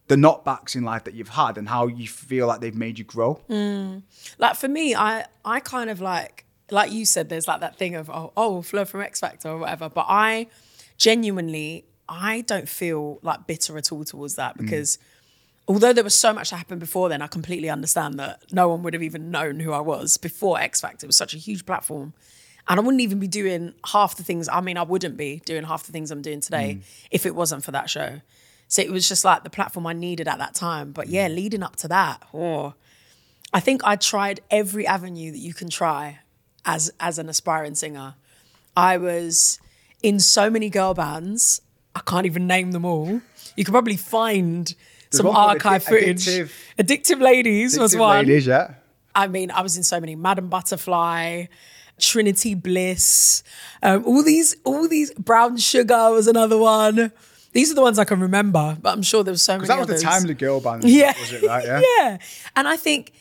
the 0.09 0.17
knockbacks 0.17 0.75
in 0.75 0.83
life 0.83 1.05
that 1.05 1.15
you've 1.15 1.29
had 1.29 1.57
and 1.57 1.69
how 1.69 1.87
you 1.87 2.09
feel 2.09 2.49
like 2.49 2.61
they've 2.61 2.75
made 2.75 2.99
you 2.99 3.05
grow. 3.05 3.41
Mm. 3.49 4.03
like 4.39 4.57
for 4.57 4.69
me, 4.69 4.95
I 4.95 5.27
I 5.45 5.61
kind 5.61 5.91
of 5.91 6.01
like 6.01 6.45
like 6.71 6.93
you 6.93 7.05
said, 7.05 7.29
there's 7.29 7.47
like 7.49 7.61
that 7.61 7.77
thing 7.77 7.95
of 7.95 8.09
oh 8.11 8.33
oh 8.37 8.63
Flo 8.63 8.85
from 8.85 9.03
X 9.03 9.21
Factor 9.21 9.49
or 9.51 9.59
whatever. 9.59 9.89
But 9.89 10.07
I 10.09 10.47
genuinely 10.97 11.85
I 12.09 12.43
don't 12.43 12.69
feel 12.69 13.19
like 13.23 13.47
bitter 13.47 13.79
at 13.79 13.93
all 13.93 14.05
towards 14.05 14.35
that 14.35 14.55
mm. 14.57 14.63
because 14.63 14.99
although 15.71 15.93
there 15.93 16.03
was 16.03 16.19
so 16.19 16.33
much 16.33 16.51
that 16.51 16.57
happened 16.57 16.81
before 16.81 17.09
then, 17.09 17.23
I 17.23 17.29
completely 17.29 17.71
understand 17.71 18.19
that 18.19 18.43
no 18.51 18.69
one 18.69 18.83
would 18.83 18.93
have 18.93 19.05
even 19.05 19.31
known 19.31 19.61
who 19.61 19.73
I 19.73 19.79
was 19.79 20.17
before 20.17 20.59
X 20.59 20.81
Factor. 20.81 21.07
It 21.07 21.09
was 21.09 21.17
such 21.17 21.33
a 21.33 21.39
huge 21.39 21.65
platform. 21.65 22.13
And 22.69 22.81
I 22.81 22.83
wouldn't 22.83 23.01
even 23.01 23.21
be 23.21 23.29
doing 23.29 23.75
half 23.87 24.17
the 24.17 24.25
things, 24.25 24.49
I 24.49 24.61
mean, 24.61 24.77
I 24.77 24.83
wouldn't 24.83 25.17
be 25.17 25.43
doing 25.45 25.63
half 25.63 25.85
the 25.85 25.93
things 25.93 26.11
I'm 26.11 26.23
doing 26.23 26.41
today 26.41 26.79
mm. 26.81 27.07
if 27.13 27.25
it 27.25 27.37
wasn't 27.37 27.63
for 27.63 27.71
that 27.71 27.89
show. 27.89 28.21
So 28.67 28.83
it 28.83 28.91
was 28.91 29.09
just 29.09 29.25
like 29.25 29.45
the 29.45 29.51
platform 29.51 29.87
I 29.87 29.93
needed 29.93 30.27
at 30.27 30.39
that 30.39 30.55
time. 30.55 30.91
But 30.91 31.07
yeah, 31.07 31.29
mm. 31.29 31.37
leading 31.37 31.63
up 31.63 31.77
to 31.77 31.89
that, 31.89 32.21
oh, 32.35 32.75
I 33.53 33.61
think 33.61 33.83
I 33.85 33.95
tried 33.95 34.41
every 34.51 34.89
avenue 34.89 35.31
that 35.31 35.39
you 35.39 35.55
can 35.55 35.71
try 35.71 36.19
as 36.65 36.93
as 36.99 37.19
an 37.19 37.29
aspiring 37.29 37.77
singer. 37.77 38.15
I 38.77 38.97
was 38.97 39.61
in 40.03 40.19
so 40.19 40.51
many 40.51 40.69
girl 40.69 40.95
bands. 40.95 41.63
I 41.95 42.01
can't 42.01 42.27
even 42.27 42.49
name 42.49 42.73
them 42.73 42.85
all. 42.85 43.21
You 43.57 43.65
could 43.65 43.73
probably 43.73 43.97
find 43.97 44.75
some 45.13 45.27
archive 45.27 45.85
footage. 45.85 46.27
Addictive- 46.27 46.53
Addictive 46.79 47.21
Ladies 47.21 47.79
was 47.79 47.97
one. 47.97 48.27
Ladies, 48.27 48.47
yeah. 48.47 48.75
I 49.15 49.27
mean, 49.27 49.51
I 49.51 49.61
was 49.63 49.77
in 49.77 49.83
so 49.83 50.01
many. 50.01 50.15
Madam 50.15 50.49
Butterfly, 50.49 51.47
Trinity 51.99 52.55
Bliss, 52.55 53.43
um, 53.83 54.05
all 54.05 54.23
these, 54.23 54.57
all 54.65 54.89
these. 54.89 55.13
Brown 55.15 55.57
Sugar 55.57 56.11
was 56.11 56.27
another 56.27 56.59
one. 56.59 57.13
These 57.53 57.73
are 57.73 57.75
the 57.75 57.83
ones 57.83 57.99
I 57.99 58.05
can 58.05 58.21
remember, 58.21 58.79
but 58.81 58.93
I'm 58.93 59.03
sure 59.03 59.25
there 59.25 59.33
was 59.33 59.43
so 59.43 59.55
many. 59.55 59.63
Because 59.63 59.69
that 59.69 59.79
was 59.81 59.89
others. 59.89 60.03
the 60.03 60.09
time 60.09 60.23
the 60.23 60.35
girl 60.35 60.61
band. 60.61 60.85
Yeah. 60.85 61.13
Was 61.19 61.33
it 61.33 61.43
right? 61.43 61.65
Yeah. 61.65 61.83
yeah. 61.99 62.19
And 62.55 62.69
I 62.69 62.77
think 62.77 63.13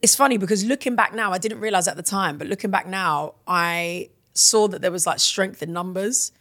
it's 0.00 0.16
funny 0.16 0.38
because 0.38 0.64
looking 0.64 0.96
back 0.96 1.14
now, 1.14 1.32
I 1.32 1.38
didn't 1.38 1.60
realize 1.60 1.86
at 1.86 1.96
the 1.96 2.02
time, 2.02 2.38
but 2.38 2.46
looking 2.46 2.70
back 2.70 2.86
now, 2.86 3.34
I 3.46 4.08
saw 4.32 4.68
that 4.68 4.80
there 4.80 4.90
was 4.90 5.06
like 5.06 5.20
strength 5.20 5.62
in 5.62 5.72
numbers. 5.72 6.32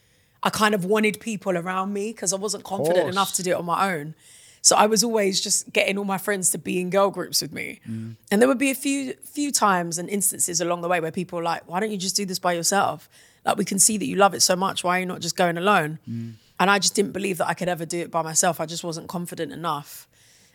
I 0.42 0.50
kind 0.50 0.74
of 0.74 0.86
wanted 0.86 1.20
people 1.20 1.58
around 1.58 1.94
me 1.94 2.12
because 2.12 2.34
I 2.34 2.38
wasn't 2.38 2.64
confident 2.64 3.10
enough 3.10 3.34
to 3.36 3.44
do 3.44 3.52
it 3.52 3.56
on 3.56 3.66
my 3.66 3.94
own. 3.94 4.16
So 4.64 4.78
I 4.78 4.86
was 4.86 5.04
always 5.04 5.42
just 5.42 5.74
getting 5.74 5.98
all 5.98 6.06
my 6.06 6.18
friends 6.18 6.50
to 6.52 6.58
be 6.58 6.80
in 6.80 6.90
girl 6.90 7.12
groups 7.12 7.42
with 7.42 7.52
me. 7.52 7.82
Mm. 7.88 8.16
And 8.32 8.42
there 8.42 8.48
would 8.48 8.58
be 8.58 8.72
a 8.72 8.76
few 8.76 9.14
few 9.22 9.52
times 9.52 9.98
and 9.98 10.10
instances 10.10 10.62
along 10.62 10.82
the 10.82 10.88
way 10.88 11.02
where 11.02 11.12
people 11.12 11.38
were 11.38 11.44
like, 11.44 11.68
why 11.68 11.82
don't 11.82 11.92
you 11.92 11.98
just 11.98 12.16
do 12.16 12.26
this 12.26 12.40
by 12.40 12.54
yourself? 12.54 13.10
Like 13.46 13.58
we 13.58 13.66
can 13.66 13.78
see 13.78 13.98
that 13.98 14.06
you 14.06 14.16
love 14.16 14.34
it 14.34 14.40
so 14.42 14.56
much. 14.56 14.82
Why 14.82 14.98
are 14.98 15.00
you 15.02 15.06
not 15.06 15.20
just 15.20 15.36
going 15.36 15.58
alone? 15.58 16.00
Mm. 16.10 16.36
And 16.62 16.72
I 16.72 16.80
just 16.80 16.96
didn't 16.96 17.12
believe 17.12 17.40
that 17.40 17.48
I 17.48 17.54
could 17.54 17.68
ever 17.68 17.86
do 17.86 18.00
it 18.00 18.10
by 18.10 18.22
myself. 18.22 18.62
I 18.62 18.66
just 18.66 18.86
wasn't 18.86 19.10
confident 19.10 19.52
enough. 19.52 20.08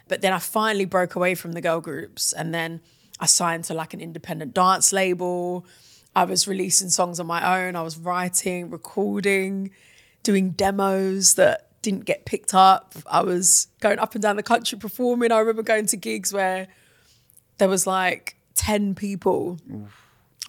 But 0.08 0.22
then 0.22 0.32
I 0.32 0.38
finally 0.38 0.86
broke 0.86 1.14
away 1.14 1.34
from 1.34 1.52
the 1.52 1.60
girl 1.60 1.82
groups 1.82 2.32
and 2.32 2.54
then 2.54 2.80
I 3.20 3.26
signed 3.26 3.64
to 3.64 3.74
like 3.74 3.92
an 3.92 4.00
independent 4.00 4.54
dance 4.54 4.90
label. 4.90 5.66
I 6.16 6.24
was 6.24 6.48
releasing 6.48 6.88
songs 6.88 7.20
on 7.20 7.26
my 7.26 7.60
own. 7.60 7.76
I 7.76 7.82
was 7.82 7.98
writing, 7.98 8.70
recording, 8.70 9.70
doing 10.22 10.50
demos 10.52 11.34
that 11.34 11.67
didn't 11.90 12.04
get 12.04 12.26
picked 12.26 12.54
up. 12.54 12.94
I 13.06 13.22
was 13.22 13.68
going 13.80 13.98
up 13.98 14.14
and 14.14 14.22
down 14.22 14.36
the 14.36 14.42
country 14.42 14.78
performing. 14.78 15.32
I 15.32 15.38
remember 15.38 15.62
going 15.62 15.86
to 15.86 15.96
gigs 15.96 16.32
where 16.32 16.68
there 17.56 17.68
was 17.68 17.86
like 17.86 18.36
10 18.56 18.94
people 18.94 19.58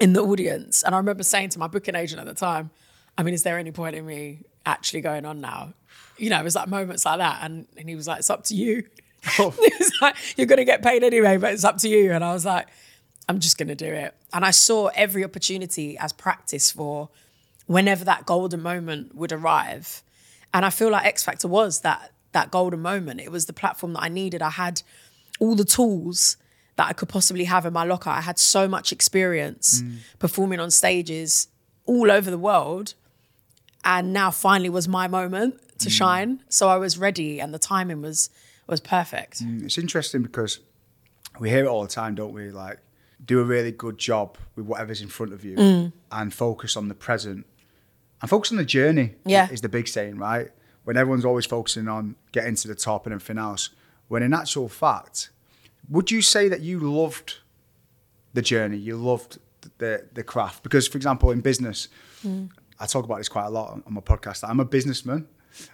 in 0.02 0.14
the 0.14 0.22
audience. 0.22 0.84
And 0.84 0.94
I 0.94 0.98
remember 0.98 1.24
saying 1.24 1.50
to 1.50 1.60
my 1.60 1.68
booking 1.68 1.96
agent 1.96 2.20
at 2.20 2.28
the 2.28 2.34
time, 2.34 2.72
I 3.18 3.24
mean, 3.24 3.34
is 3.34 3.44
there 3.44 3.58
any 3.58 3.72
point 3.72 3.96
in 3.96 4.06
me 4.06 4.40
actually 4.66 5.02
going 5.02 5.26
on 5.26 5.40
now? 5.40 5.74
You 6.18 6.30
know, 6.30 6.40
it 6.40 6.44
was 6.44 6.56
like 6.56 6.68
moments 6.68 7.06
like 7.06 7.20
that. 7.20 7.40
And, 7.42 7.68
and 7.78 7.88
he 7.88 7.96
was 7.96 8.08
like, 8.08 8.20
it's 8.20 8.30
up 8.30 8.44
to 8.46 8.56
you. 8.56 8.84
Oh. 9.38 9.50
he 9.52 9.72
was 9.78 9.92
like, 10.02 10.16
you're 10.38 10.48
going 10.48 10.60
to 10.60 10.66
get 10.66 10.82
paid 10.82 11.04
anyway, 11.04 11.36
but 11.36 11.52
it's 11.52 11.66
up 11.66 11.76
to 11.80 11.90
you. 11.90 12.14
And 12.14 12.24
I 12.24 12.32
was 12.32 12.46
like, 12.46 12.70
I'm 13.28 13.42
just 13.42 13.58
going 13.58 13.68
to 13.68 13.76
do 13.76 13.92
it. 13.92 14.16
And 14.32 14.46
I 14.46 14.52
saw 14.52 14.88
every 14.96 15.26
opportunity 15.26 15.98
as 15.98 16.14
practice 16.14 16.72
for 16.72 17.10
whenever 17.66 18.06
that 18.06 18.26
golden 18.26 18.62
moment 18.62 19.14
would 19.14 19.34
arrive. 19.34 20.02
And 20.54 20.66
I 20.66 20.70
feel 20.70 20.90
like 20.90 21.06
X 21.06 21.24
Factor 21.24 21.48
was 21.48 21.82
that 21.82 22.12
that 22.32 22.52
golden 22.52 22.82
moment. 22.82 23.20
It 23.20 23.32
was 23.32 23.46
the 23.46 23.54
platform 23.54 23.94
that 23.94 24.04
I 24.04 24.10
needed. 24.10 24.42
I 24.42 24.52
had 24.52 24.82
all 25.40 25.56
the 25.56 25.66
tools 25.66 26.38
that 26.76 26.88
I 26.88 26.94
could 26.94 27.10
possibly 27.10 27.46
have 27.46 27.66
in 27.66 27.74
my 27.74 27.84
locker. 27.84 28.10
I 28.10 28.22
had 28.22 28.38
so 28.40 28.68
much 28.68 28.92
experience 28.92 29.82
mm. 29.82 29.98
performing 30.20 30.60
on 30.60 30.72
stages 30.72 31.48
all 31.86 32.12
over 32.12 32.30
the 32.30 32.38
world. 32.38 32.94
And 33.84 34.14
now 34.14 34.32
finally 34.32 34.70
was 34.70 34.88
my 34.88 35.08
moment 35.08 35.60
to 35.80 35.90
mm. 35.90 35.92
shine. 35.92 36.44
So 36.50 36.68
I 36.70 36.78
was 36.78 36.98
ready 36.98 37.40
and 37.42 37.54
the 37.54 37.60
timing 37.60 38.02
was 38.02 38.30
was 38.68 38.80
perfect. 38.80 39.44
Mm, 39.44 39.64
it's 39.66 39.78
interesting 39.80 40.22
because 40.22 40.60
we 41.40 41.50
hear 41.50 41.66
it 41.66 41.68
all 41.68 41.82
the 41.82 41.88
time, 41.88 42.14
don't 42.14 42.34
we? 42.34 42.52
Like, 42.52 42.80
do 43.26 43.40
a 43.40 43.44
really 43.44 43.72
good 43.72 43.98
job 43.98 44.38
with 44.56 44.66
whatever's 44.66 45.02
in 45.02 45.08
front 45.08 45.34
of 45.34 45.44
you 45.44 45.56
Mm. 45.58 45.94
and 46.12 46.34
focus 46.34 46.78
on 46.78 46.88
the 46.88 46.94
present 46.94 47.46
and 48.22 48.30
focus 48.30 48.52
on 48.52 48.58
the 48.58 48.66
journey. 48.66 49.16
Yeah. 49.26 49.50
Is 49.52 49.62
the 49.62 49.70
big 49.70 49.88
saying, 49.88 50.18
right? 50.18 50.50
When 50.84 50.98
everyone's 50.98 51.26
always 51.26 51.46
focusing 51.46 51.88
on 51.88 52.16
getting 52.32 52.56
to 52.56 52.68
the 52.68 52.76
top 52.76 53.06
and 53.06 53.14
everything 53.14 53.38
else. 53.38 53.70
When 54.08 54.24
in 54.24 54.34
actual 54.34 54.70
fact, 54.70 55.30
would 55.90 56.10
you 56.12 56.22
say 56.22 56.50
that 56.50 56.62
you 56.62 56.80
loved 56.80 57.38
the 58.34 58.42
journey? 58.42 58.78
You 58.78 58.96
loved 58.96 59.38
the 59.78 60.06
the 60.14 60.24
craft? 60.24 60.64
Because, 60.64 60.88
for 60.88 60.98
example, 60.98 61.32
in 61.32 61.42
business, 61.42 61.88
Mm. 62.26 62.50
I 62.80 62.86
talk 62.86 63.06
about 63.06 63.18
this 63.18 63.30
quite 63.30 63.46
a 63.46 63.50
lot 63.50 63.82
on, 63.86 63.94
my 63.94 64.02
podcast. 64.02 64.48
I'm 64.48 64.60
a 64.60 64.66
businessman. 64.66 65.28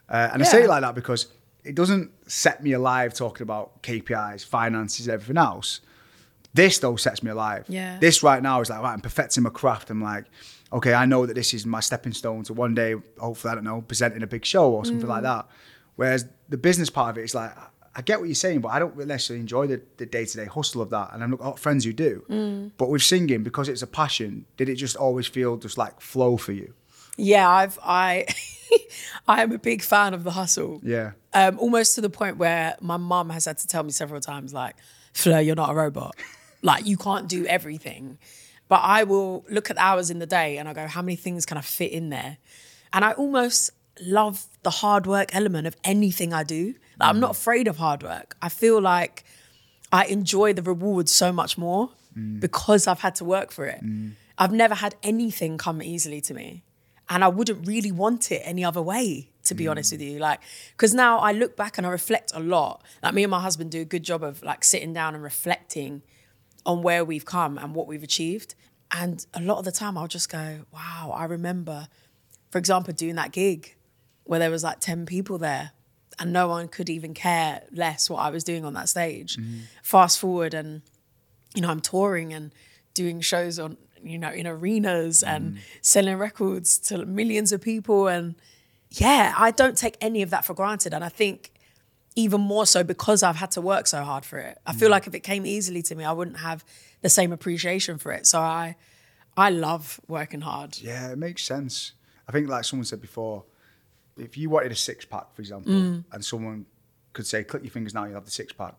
Uh, 0.09 0.29
and 0.33 0.41
I 0.41 0.45
say 0.45 0.63
it 0.63 0.69
like 0.69 0.81
that 0.81 0.95
because 0.95 1.27
it 1.63 1.75
doesn't 1.75 2.11
set 2.29 2.63
me 2.63 2.73
alive 2.73 3.13
talking 3.13 3.43
about 3.43 3.81
KPIs, 3.83 4.45
finances, 4.45 5.07
everything 5.07 5.37
else. 5.37 5.81
This 6.53 6.79
though 6.79 6.95
sets 6.95 7.21
me 7.21 7.31
alive. 7.31 7.65
Yeah. 7.67 7.97
This 7.99 8.23
right 8.23 8.41
now 8.41 8.61
is 8.61 8.69
like, 8.69 8.81
right, 8.81 8.93
I'm 8.93 9.01
perfecting 9.01 9.43
my 9.43 9.49
craft. 9.49 9.89
I'm 9.89 10.01
like, 10.01 10.25
okay, 10.73 10.93
I 10.93 11.05
know 11.05 11.25
that 11.25 11.33
this 11.33 11.53
is 11.53 11.65
my 11.65 11.79
stepping 11.79 12.13
stone 12.13 12.43
to 12.43 12.53
one 12.53 12.75
day, 12.75 12.95
hopefully, 13.19 13.51
I 13.51 13.55
don't 13.55 13.63
know, 13.63 13.81
presenting 13.81 14.23
a 14.23 14.27
big 14.27 14.45
show 14.45 14.71
or 14.71 14.85
something 14.85 15.07
like 15.07 15.23
that. 15.23 15.47
Whereas 15.95 16.25
the 16.49 16.57
business 16.57 16.89
part 16.89 17.11
of 17.11 17.17
it 17.17 17.23
is 17.23 17.35
like, 17.35 17.51
I 17.97 18.01
get 18.01 18.19
what 18.19 18.25
you're 18.27 18.35
saying, 18.35 18.59
but 18.59 18.69
I 18.69 18.79
don't 18.79 18.97
necessarily 18.97 19.39
enjoy 19.39 19.67
the, 19.67 19.81
the 19.97 20.05
day-to-day 20.05 20.45
hustle 20.45 20.81
of 20.81 20.89
that. 20.89 21.11
And 21.13 21.23
I've 21.23 21.37
got 21.37 21.59
friends 21.59 21.85
who 21.85 21.93
do. 21.93 22.71
But 22.77 22.89
with 22.89 23.03
singing, 23.03 23.43
because 23.43 23.69
it's 23.69 23.81
a 23.81 23.87
passion, 23.87 24.45
did 24.57 24.67
it 24.67 24.75
just 24.75 24.97
always 24.97 25.27
feel 25.27 25.55
just 25.55 25.77
like 25.77 26.01
flow 26.01 26.35
for 26.35 26.51
you? 26.51 26.73
Yeah, 27.17 27.49
I've 27.49 27.79
I 27.81 28.25
I 29.27 29.41
am 29.41 29.53
a 29.53 29.57
big 29.57 29.81
fan 29.81 30.13
of 30.13 30.25
the 30.25 30.31
hustle. 30.31 30.81
Yeah. 30.83 31.11
Um, 31.33 31.57
almost 31.59 31.95
to 31.95 32.01
the 32.01 32.09
point 32.09 32.37
where 32.37 32.75
my 32.81 32.97
mum 32.97 33.29
has 33.29 33.45
had 33.45 33.57
to 33.59 33.67
tell 33.67 33.83
me 33.83 33.91
several 33.91 34.19
times, 34.19 34.53
like, 34.53 34.75
Fleur, 35.13 35.39
you're 35.39 35.55
not 35.55 35.69
a 35.69 35.73
robot. 35.73 36.15
like 36.61 36.85
you 36.85 36.97
can't 36.97 37.29
do 37.29 37.45
everything. 37.45 38.17
But 38.67 38.81
I 38.83 39.03
will 39.03 39.45
look 39.49 39.69
at 39.69 39.75
the 39.75 39.83
hours 39.83 40.09
in 40.09 40.19
the 40.19 40.25
day 40.25 40.57
and 40.57 40.67
I 40.67 40.73
go, 40.73 40.87
how 40.87 41.01
many 41.01 41.15
things 41.15 41.45
can 41.45 41.57
I 41.57 41.61
fit 41.61 41.91
in 41.91 42.09
there? 42.09 42.37
And 42.93 43.05
I 43.05 43.11
almost 43.13 43.71
love 44.01 44.47
the 44.63 44.69
hard 44.69 45.05
work 45.07 45.35
element 45.35 45.67
of 45.67 45.75
anything 45.83 46.33
I 46.33 46.43
do. 46.43 46.75
Like, 46.99 47.09
I'm 47.09 47.19
not 47.19 47.31
mm. 47.31 47.37
afraid 47.37 47.67
of 47.67 47.77
hard 47.77 48.03
work. 48.03 48.35
I 48.41 48.49
feel 48.49 48.81
like 48.81 49.23
I 49.91 50.05
enjoy 50.05 50.53
the 50.53 50.61
rewards 50.61 51.11
so 51.11 51.31
much 51.31 51.57
more 51.57 51.91
mm. 52.17 52.39
because 52.39 52.87
I've 52.87 53.01
had 53.01 53.15
to 53.15 53.25
work 53.25 53.51
for 53.51 53.65
it. 53.65 53.83
Mm. 53.83 54.13
I've 54.37 54.51
never 54.51 54.75
had 54.75 54.95
anything 55.03 55.57
come 55.57 55.81
easily 55.81 56.21
to 56.21 56.33
me. 56.33 56.63
And 57.07 57.23
I 57.23 57.27
wouldn't 57.27 57.67
really 57.67 57.91
want 57.91 58.31
it 58.31 58.41
any 58.43 58.65
other 58.65 58.81
way, 58.81 59.29
to 59.43 59.53
be 59.53 59.67
honest 59.67 59.91
with 59.91 60.01
you. 60.01 60.17
Like, 60.17 60.39
because 60.71 60.93
now 60.93 61.19
I 61.19 61.33
look 61.33 61.55
back 61.55 61.77
and 61.77 61.85
I 61.85 61.91
reflect 61.91 62.31
a 62.33 62.39
lot. 62.39 62.83
Like, 63.03 63.13
me 63.13 63.23
and 63.23 63.29
my 63.29 63.39
husband 63.39 63.69
do 63.69 63.81
a 63.81 63.85
good 63.85 64.01
job 64.01 64.23
of 64.23 64.41
like 64.41 64.63
sitting 64.63 64.91
down 64.91 65.13
and 65.13 65.23
reflecting 65.23 66.01
on 66.65 66.81
where 66.81 67.05
we've 67.05 67.25
come 67.25 67.57
and 67.57 67.75
what 67.75 67.87
we've 67.87 68.03
achieved. 68.03 68.55
And 68.91 69.25
a 69.33 69.41
lot 69.41 69.59
of 69.59 69.65
the 69.65 69.71
time 69.71 69.97
I'll 69.97 70.07
just 70.07 70.29
go, 70.29 70.61
wow, 70.71 71.13
I 71.15 71.25
remember, 71.25 71.87
for 72.49 72.57
example, 72.57 72.93
doing 72.93 73.15
that 73.15 73.31
gig 73.31 73.75
where 74.23 74.39
there 74.39 74.49
was 74.49 74.63
like 74.63 74.79
10 74.79 75.05
people 75.05 75.37
there 75.37 75.71
and 76.17 76.31
no 76.31 76.47
one 76.47 76.67
could 76.67 76.89
even 76.89 77.13
care 77.13 77.63
less 77.71 78.09
what 78.09 78.19
I 78.19 78.29
was 78.29 78.43
doing 78.43 78.65
on 78.65 78.73
that 78.73 78.89
stage. 78.89 79.37
Mm-hmm. 79.37 79.59
Fast 79.83 80.19
forward 80.19 80.53
and, 80.53 80.81
you 81.53 81.61
know, 81.61 81.69
I'm 81.69 81.81
touring 81.81 82.33
and 82.33 82.53
doing 82.93 83.21
shows 83.21 83.59
on, 83.59 83.77
you 84.03 84.17
know, 84.17 84.31
in 84.31 84.47
arenas 84.47 85.23
and 85.23 85.55
mm. 85.55 85.59
selling 85.81 86.17
records 86.17 86.77
to 86.79 87.05
millions 87.05 87.51
of 87.51 87.61
people. 87.61 88.07
And 88.07 88.35
yeah, 88.91 89.33
I 89.37 89.51
don't 89.51 89.77
take 89.77 89.97
any 89.99 90.21
of 90.21 90.29
that 90.29 90.45
for 90.45 90.53
granted. 90.53 90.93
And 90.93 91.03
I 91.03 91.09
think 91.09 91.51
even 92.15 92.39
more 92.41 92.65
so 92.65 92.83
because 92.83 93.23
I've 93.23 93.35
had 93.35 93.51
to 93.51 93.61
work 93.61 93.87
so 93.87 94.03
hard 94.03 94.25
for 94.25 94.37
it. 94.39 94.57
I 94.65 94.73
feel 94.73 94.89
like 94.89 95.05
if 95.07 95.13
it 95.13 95.19
came 95.21 95.45
easily 95.45 95.81
to 95.83 95.95
me, 95.95 96.03
I 96.05 96.11
wouldn't 96.13 96.37
have 96.37 96.63
the 97.01 97.09
same 97.09 97.31
appreciation 97.33 97.97
for 97.97 98.11
it. 98.11 98.25
So 98.25 98.39
I 98.39 98.75
I 99.37 99.49
love 99.49 99.99
working 100.07 100.41
hard. 100.41 100.77
Yeah, 100.79 101.11
it 101.11 101.17
makes 101.17 101.43
sense. 101.43 101.91
I 102.27 102.31
think, 102.31 102.47
like 102.47 102.63
someone 102.63 102.85
said 102.85 103.01
before, 103.01 103.43
if 104.17 104.37
you 104.37 104.49
wanted 104.49 104.71
a 104.71 104.75
six 104.75 105.03
pack, 105.05 105.35
for 105.35 105.41
example, 105.41 105.73
Mm. 105.73 106.05
and 106.11 106.23
someone 106.23 106.65
could 107.11 107.27
say, 107.27 107.43
"Click 107.43 107.63
your 107.63 107.71
fingers 107.71 107.93
now, 107.93 108.05
you 108.05 108.13
have 108.13 108.23
the 108.25 108.31
six 108.31 108.53
pack," 108.53 108.75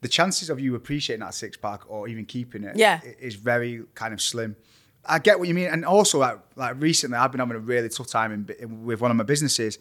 the 0.00 0.08
chances 0.08 0.48
of 0.48 0.60
you 0.60 0.76
appreciating 0.76 1.20
that 1.24 1.34
six 1.34 1.56
pack 1.56 1.80
or 1.90 2.06
even 2.08 2.24
keeping 2.24 2.62
it 2.62 2.76
Yeah. 2.76 3.00
is 3.20 3.34
very 3.34 3.82
kind 3.94 4.14
of 4.14 4.22
slim. 4.22 4.56
I 5.04 5.18
get 5.18 5.38
what 5.40 5.48
you 5.48 5.54
mean, 5.54 5.68
and 5.68 5.84
also 5.84 6.18
like, 6.20 6.38
like 6.54 6.80
recently, 6.80 7.16
I've 7.18 7.32
been 7.32 7.40
having 7.40 7.56
a 7.56 7.60
really 7.60 7.88
tough 7.88 8.06
time 8.06 8.30
in, 8.32 8.48
in, 8.60 8.84
with 8.84 9.00
one 9.00 9.10
of 9.10 9.16
my 9.16 9.24
businesses 9.24 9.78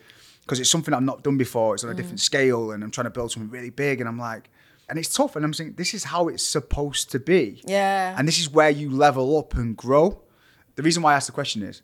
because 0.47 0.61
it's 0.61 0.69
something 0.71 0.93
I've 0.93 1.03
not 1.03 1.23
done 1.23 1.37
before. 1.37 1.75
It's 1.75 1.83
on 1.83 1.89
a 1.89 1.93
Mm. 1.93 1.97
different 1.97 2.19
scale, 2.21 2.71
and 2.71 2.83
I'm 2.83 2.91
trying 2.91 3.05
to 3.05 3.11
build 3.11 3.31
something 3.33 3.49
really 3.51 3.69
big, 3.69 3.99
and 3.99 4.07
I'm 4.07 4.17
like, 4.17 4.49
and 4.89 4.97
it's 4.97 5.13
tough, 5.13 5.35
and 5.35 5.43
I'm 5.43 5.53
saying 5.53 5.73
this 5.75 5.93
is 5.93 6.05
how 6.05 6.29
it's 6.29 6.45
supposed 6.45 7.11
to 7.11 7.19
be. 7.19 7.61
Yeah. 7.65 8.15
And 8.17 8.25
this 8.27 8.39
is 8.39 8.49
where 8.49 8.69
you 8.69 8.89
level 8.89 9.37
up 9.37 9.53
and 9.55 9.75
grow. 9.75 10.21
The 10.75 10.83
reason 10.83 11.03
why 11.03 11.11
I 11.13 11.15
asked 11.17 11.27
the 11.27 11.33
question 11.33 11.61
is 11.63 11.81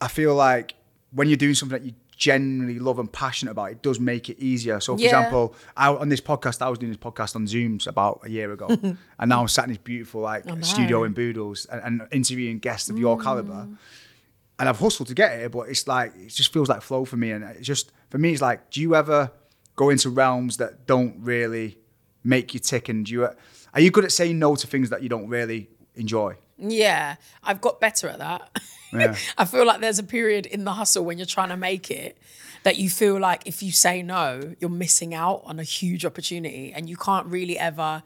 I 0.00 0.08
feel 0.08 0.34
like 0.34 0.72
when 1.12 1.28
you're 1.28 1.36
doing 1.36 1.54
something 1.54 1.78
that 1.78 1.84
you 1.86 1.92
genuinely 2.16 2.78
love 2.78 2.98
and 2.98 3.12
passionate 3.12 3.50
about, 3.50 3.70
it 3.72 3.82
does 3.82 3.98
make 4.00 4.30
it 4.30 4.38
easier. 4.38 4.80
So, 4.80 4.96
for 4.96 5.02
Yeah. 5.02 5.08
example, 5.08 5.54
I, 5.76 5.88
on 5.92 6.08
this 6.08 6.20
podcast, 6.22 6.62
I 6.62 6.68
was 6.70 6.78
doing 6.78 6.92
this 6.92 6.96
podcast 7.00 7.36
on 7.36 7.46
Zooms 7.46 7.86
about 7.86 8.20
a 8.24 8.30
year 8.30 8.50
ago, 8.52 8.68
and 9.18 9.28
now 9.28 9.40
I'm 9.42 9.48
sat 9.48 9.64
in 9.64 9.70
this 9.70 9.78
beautiful 9.78 10.22
like 10.22 10.46
know. 10.46 10.58
studio 10.62 11.04
in 11.04 11.12
Boodles 11.12 11.66
and, 11.66 11.82
and 12.00 12.08
interviewing 12.12 12.58
guests 12.60 12.88
of 12.88 12.98
your 12.98 13.18
caliber. 13.18 13.68
And 14.58 14.68
I've 14.68 14.78
hustled 14.78 15.08
to 15.08 15.14
get 15.14 15.38
here, 15.38 15.48
but 15.48 15.68
it's 15.68 15.88
like 15.88 16.12
it 16.16 16.28
just 16.28 16.52
feels 16.52 16.68
like 16.68 16.82
flow 16.82 17.04
for 17.04 17.16
me. 17.16 17.30
And 17.32 17.42
it's 17.44 17.66
just 17.66 17.92
for 18.10 18.18
me, 18.18 18.32
it's 18.32 18.42
like, 18.42 18.70
do 18.70 18.80
you 18.80 18.94
ever 18.94 19.30
go 19.76 19.90
into 19.90 20.10
realms 20.10 20.58
that 20.58 20.86
don't 20.86 21.16
really 21.20 21.78
make 22.22 22.54
you 22.54 22.60
tick? 22.60 22.88
And 22.88 23.06
do 23.06 23.12
you 23.12 23.24
are 23.24 23.80
you 23.80 23.90
good 23.90 24.04
at 24.04 24.12
saying 24.12 24.38
no 24.38 24.54
to 24.54 24.66
things 24.66 24.90
that 24.90 25.02
you 25.02 25.08
don't 25.08 25.28
really 25.28 25.70
enjoy? 25.94 26.36
Yeah, 26.58 27.16
I've 27.42 27.60
got 27.60 27.80
better 27.80 28.08
at 28.08 28.18
that. 28.18 28.62
Yeah. 28.92 29.16
I 29.38 29.46
feel 29.46 29.66
like 29.66 29.80
there's 29.80 29.98
a 29.98 30.04
period 30.04 30.46
in 30.46 30.64
the 30.64 30.72
hustle 30.72 31.04
when 31.04 31.18
you're 31.18 31.26
trying 31.26 31.48
to 31.48 31.56
make 31.56 31.90
it 31.90 32.18
that 32.62 32.76
you 32.76 32.88
feel 32.88 33.18
like 33.18 33.42
if 33.46 33.62
you 33.62 33.72
say 33.72 34.02
no, 34.02 34.54
you're 34.60 34.70
missing 34.70 35.14
out 35.14 35.42
on 35.44 35.58
a 35.58 35.64
huge 35.64 36.04
opportunity 36.04 36.72
and 36.72 36.88
you 36.88 36.96
can't 36.96 37.26
really 37.26 37.58
ever 37.58 38.02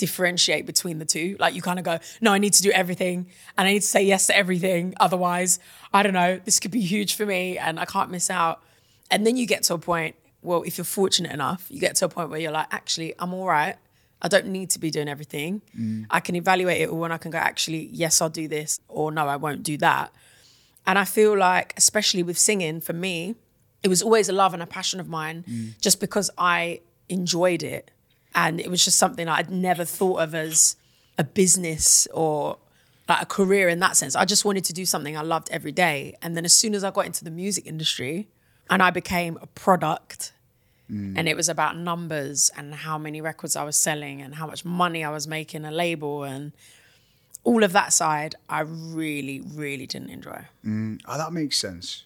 differentiate 0.00 0.64
between 0.64 0.98
the 0.98 1.04
two. 1.04 1.36
Like 1.38 1.54
you 1.54 1.62
kind 1.62 1.78
of 1.78 1.84
go, 1.84 1.98
no, 2.20 2.32
I 2.32 2.38
need 2.38 2.54
to 2.54 2.62
do 2.62 2.72
everything 2.72 3.28
and 3.56 3.68
I 3.68 3.72
need 3.74 3.82
to 3.82 3.86
say 3.86 4.02
yes 4.02 4.26
to 4.28 4.36
everything. 4.36 4.94
Otherwise, 4.98 5.60
I 5.92 6.02
don't 6.02 6.14
know, 6.14 6.40
this 6.44 6.58
could 6.58 6.70
be 6.70 6.80
huge 6.80 7.14
for 7.14 7.26
me 7.26 7.58
and 7.58 7.78
I 7.78 7.84
can't 7.84 8.10
miss 8.10 8.30
out. 8.30 8.62
And 9.10 9.26
then 9.26 9.36
you 9.36 9.46
get 9.46 9.62
to 9.64 9.74
a 9.74 9.78
point, 9.78 10.16
well, 10.42 10.62
if 10.62 10.78
you're 10.78 10.86
fortunate 10.86 11.32
enough, 11.32 11.66
you 11.68 11.78
get 11.78 11.96
to 11.96 12.06
a 12.06 12.08
point 12.08 12.30
where 12.30 12.40
you're 12.40 12.50
like, 12.50 12.68
actually, 12.70 13.14
I'm 13.18 13.34
all 13.34 13.46
right. 13.46 13.76
I 14.22 14.28
don't 14.28 14.46
need 14.46 14.70
to 14.70 14.78
be 14.78 14.90
doing 14.90 15.08
everything. 15.08 15.60
Mm. 15.78 16.06
I 16.10 16.20
can 16.20 16.34
evaluate 16.34 16.80
it 16.80 16.88
all 16.88 17.04
and 17.04 17.12
I 17.12 17.18
can 17.18 17.30
go, 17.30 17.38
actually, 17.38 17.90
yes, 17.92 18.20
I'll 18.22 18.30
do 18.30 18.48
this, 18.48 18.80
or 18.88 19.12
no, 19.12 19.26
I 19.26 19.36
won't 19.36 19.62
do 19.62 19.76
that. 19.78 20.12
And 20.86 20.98
I 20.98 21.04
feel 21.04 21.36
like, 21.36 21.74
especially 21.76 22.22
with 22.22 22.38
singing, 22.38 22.80
for 22.80 22.94
me, 22.94 23.34
it 23.82 23.88
was 23.88 24.02
always 24.02 24.28
a 24.28 24.32
love 24.32 24.54
and 24.54 24.62
a 24.62 24.66
passion 24.66 25.00
of 25.00 25.08
mine 25.08 25.44
mm. 25.48 25.78
just 25.80 26.00
because 26.00 26.30
I 26.38 26.80
enjoyed 27.08 27.62
it. 27.62 27.90
And 28.34 28.60
it 28.60 28.70
was 28.70 28.84
just 28.84 28.98
something 28.98 29.28
I'd 29.28 29.50
never 29.50 29.84
thought 29.84 30.20
of 30.20 30.34
as 30.34 30.76
a 31.18 31.24
business 31.24 32.06
or 32.14 32.58
like 33.08 33.22
a 33.22 33.26
career 33.26 33.68
in 33.68 33.80
that 33.80 33.96
sense. 33.96 34.14
I 34.14 34.24
just 34.24 34.44
wanted 34.44 34.64
to 34.64 34.72
do 34.72 34.86
something 34.86 35.16
I 35.16 35.22
loved 35.22 35.48
every 35.50 35.72
day. 35.72 36.16
And 36.22 36.36
then 36.36 36.44
as 36.44 36.54
soon 36.54 36.74
as 36.74 36.84
I 36.84 36.90
got 36.90 37.06
into 37.06 37.24
the 37.24 37.30
music 37.30 37.66
industry 37.66 38.28
and 38.70 38.82
I 38.82 38.90
became 38.90 39.36
a 39.42 39.46
product, 39.48 40.32
mm. 40.90 41.14
and 41.16 41.28
it 41.28 41.36
was 41.36 41.48
about 41.48 41.76
numbers 41.76 42.50
and 42.56 42.72
how 42.74 42.98
many 42.98 43.20
records 43.20 43.56
I 43.56 43.64
was 43.64 43.76
selling 43.76 44.22
and 44.22 44.36
how 44.36 44.46
much 44.46 44.64
money 44.64 45.04
I 45.04 45.10
was 45.10 45.26
making 45.26 45.64
a 45.64 45.72
label 45.72 46.22
and 46.22 46.52
all 47.42 47.64
of 47.64 47.72
that 47.72 47.92
side, 47.92 48.34
I 48.48 48.60
really, 48.60 49.40
really 49.40 49.86
didn't 49.86 50.10
enjoy. 50.10 50.44
Oh, 51.06 51.18
that 51.18 51.32
makes 51.32 51.58
sense. 51.58 52.04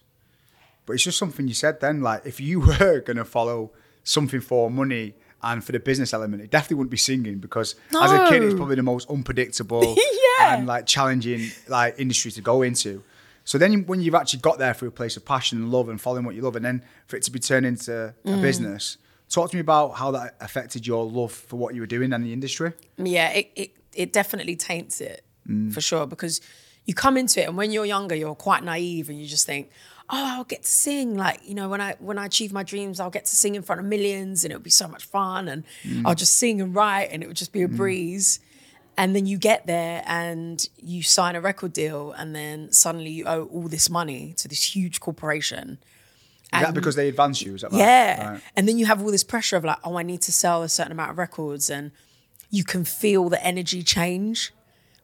But 0.85 0.93
it's 0.93 1.03
just 1.03 1.17
something 1.17 1.47
you 1.47 1.53
said 1.53 1.81
then. 1.81 2.01
Like, 2.01 2.25
if 2.25 2.39
you 2.39 2.59
were 2.79 2.99
going 3.01 3.17
to 3.17 3.25
follow 3.25 3.71
something 4.03 4.41
for 4.41 4.71
money 4.71 5.13
and 5.45 5.63
for 5.63 5.71
the 5.71 5.79
business 5.79 6.13
element, 6.13 6.41
it 6.41 6.49
definitely 6.51 6.75
wouldn't 6.77 6.91
be 6.91 6.97
singing 6.97 7.37
because 7.37 7.75
as 8.03 8.11
a 8.11 8.27
kid, 8.29 8.43
it's 8.43 8.55
probably 8.55 8.75
the 8.75 8.83
most 8.83 9.09
unpredictable 9.09 9.95
Yeah. 10.39 10.57
and 10.57 10.67
like 10.67 10.85
challenging 10.85 11.51
like 11.69 11.95
industry 11.97 12.31
to 12.31 12.41
go 12.41 12.61
into. 12.63 13.03
So 13.45 13.57
then, 13.59 13.71
you- 13.73 13.83
when 13.83 14.01
you've 14.01 14.15
actually 14.15 14.39
got 14.39 14.57
there 14.57 14.73
through 14.73 14.87
a 14.89 14.91
place 15.01 15.15
of 15.17 15.23
passion 15.23 15.59
and 15.59 15.71
love 15.71 15.87
and 15.87 16.01
following 16.01 16.25
what 16.25 16.35
you 16.35 16.41
love, 16.41 16.55
and 16.55 16.65
then 16.65 16.81
for 17.07 17.15
it 17.15 17.23
to 17.23 17.31
be 17.31 17.39
turned 17.39 17.65
into 17.65 18.13
Mm. 18.25 18.39
a 18.39 18.41
business, 18.41 18.97
talk 19.29 19.51
to 19.51 19.55
me 19.55 19.61
about 19.61 19.95
how 19.95 20.09
that 20.11 20.35
affected 20.41 20.85
your 20.87 21.05
love 21.05 21.31
for 21.31 21.57
what 21.57 21.75
you 21.75 21.81
were 21.81 21.87
doing 21.87 22.11
in 22.11 22.23
the 22.23 22.33
industry. 22.33 22.73
Yeah, 22.97 23.29
it, 23.29 23.51
it, 23.55 23.71
it 23.93 24.13
definitely 24.13 24.55
taints 24.55 24.99
it 24.99 25.23
Mm. 25.47 25.71
for 25.71 25.79
sure 25.79 26.07
because 26.07 26.41
you 26.85 26.95
come 26.95 27.17
into 27.17 27.39
it 27.41 27.47
and 27.47 27.55
when 27.55 27.71
you're 27.71 27.85
younger, 27.85 28.15
you're 28.15 28.33
quite 28.33 28.63
naive 28.63 29.09
and 29.09 29.19
you 29.21 29.27
just 29.27 29.45
think, 29.45 29.69
oh, 30.09 30.35
I'll 30.37 30.43
get 30.43 30.63
to 30.63 30.69
sing. 30.69 31.15
Like, 31.15 31.41
you 31.45 31.55
know, 31.55 31.67
when 31.69 31.81
I 31.81 31.95
when 31.99 32.17
I 32.17 32.25
achieve 32.25 32.53
my 32.53 32.63
dreams, 32.63 32.99
I'll 32.99 33.09
get 33.09 33.25
to 33.25 33.35
sing 33.35 33.55
in 33.55 33.61
front 33.63 33.79
of 33.81 33.87
millions 33.87 34.43
and 34.43 34.51
it'll 34.51 34.63
be 34.63 34.69
so 34.69 34.87
much 34.87 35.05
fun 35.05 35.47
and 35.47 35.63
Mm. 35.83 36.03
I'll 36.05 36.15
just 36.15 36.35
sing 36.35 36.61
and 36.61 36.75
write 36.75 37.09
and 37.11 37.23
it 37.23 37.27
would 37.27 37.37
just 37.37 37.51
be 37.51 37.61
a 37.63 37.67
breeze. 37.67 38.39
And 38.97 39.13
then 39.15 39.25
you 39.25 39.37
get 39.37 39.67
there 39.67 40.03
and 40.05 40.65
you 40.77 41.03
sign 41.03 41.35
a 41.35 41.41
record 41.41 41.73
deal 41.73 42.13
and 42.13 42.33
then 42.33 42.71
suddenly 42.71 43.09
you 43.09 43.25
owe 43.25 43.45
all 43.45 43.67
this 43.67 43.89
money 43.89 44.33
to 44.37 44.47
this 44.47 44.75
huge 44.75 44.99
corporation. 45.01 45.79
Is 46.53 46.61
that 46.61 46.73
because 46.73 46.95
they 46.95 47.09
advance 47.09 47.41
you? 47.41 47.55
Is 47.55 47.61
that 47.61 47.71
right? 47.73 47.79
Yeah. 47.79 48.31
Right. 48.31 48.41
And 48.55 48.69
then 48.69 48.77
you 48.77 48.85
have 48.85 49.01
all 49.01 49.11
this 49.11 49.23
pressure 49.25 49.57
of 49.57 49.65
like, 49.65 49.79
oh, 49.83 49.97
I 49.97 50.03
need 50.03 50.21
to 50.21 50.31
sell 50.31 50.63
a 50.63 50.69
certain 50.69 50.93
amount 50.93 51.11
of 51.11 51.17
records. 51.17 51.69
And 51.69 51.91
you 52.49 52.63
can 52.63 52.85
feel 52.85 53.27
the 53.27 53.43
energy 53.45 53.83
change 53.83 54.53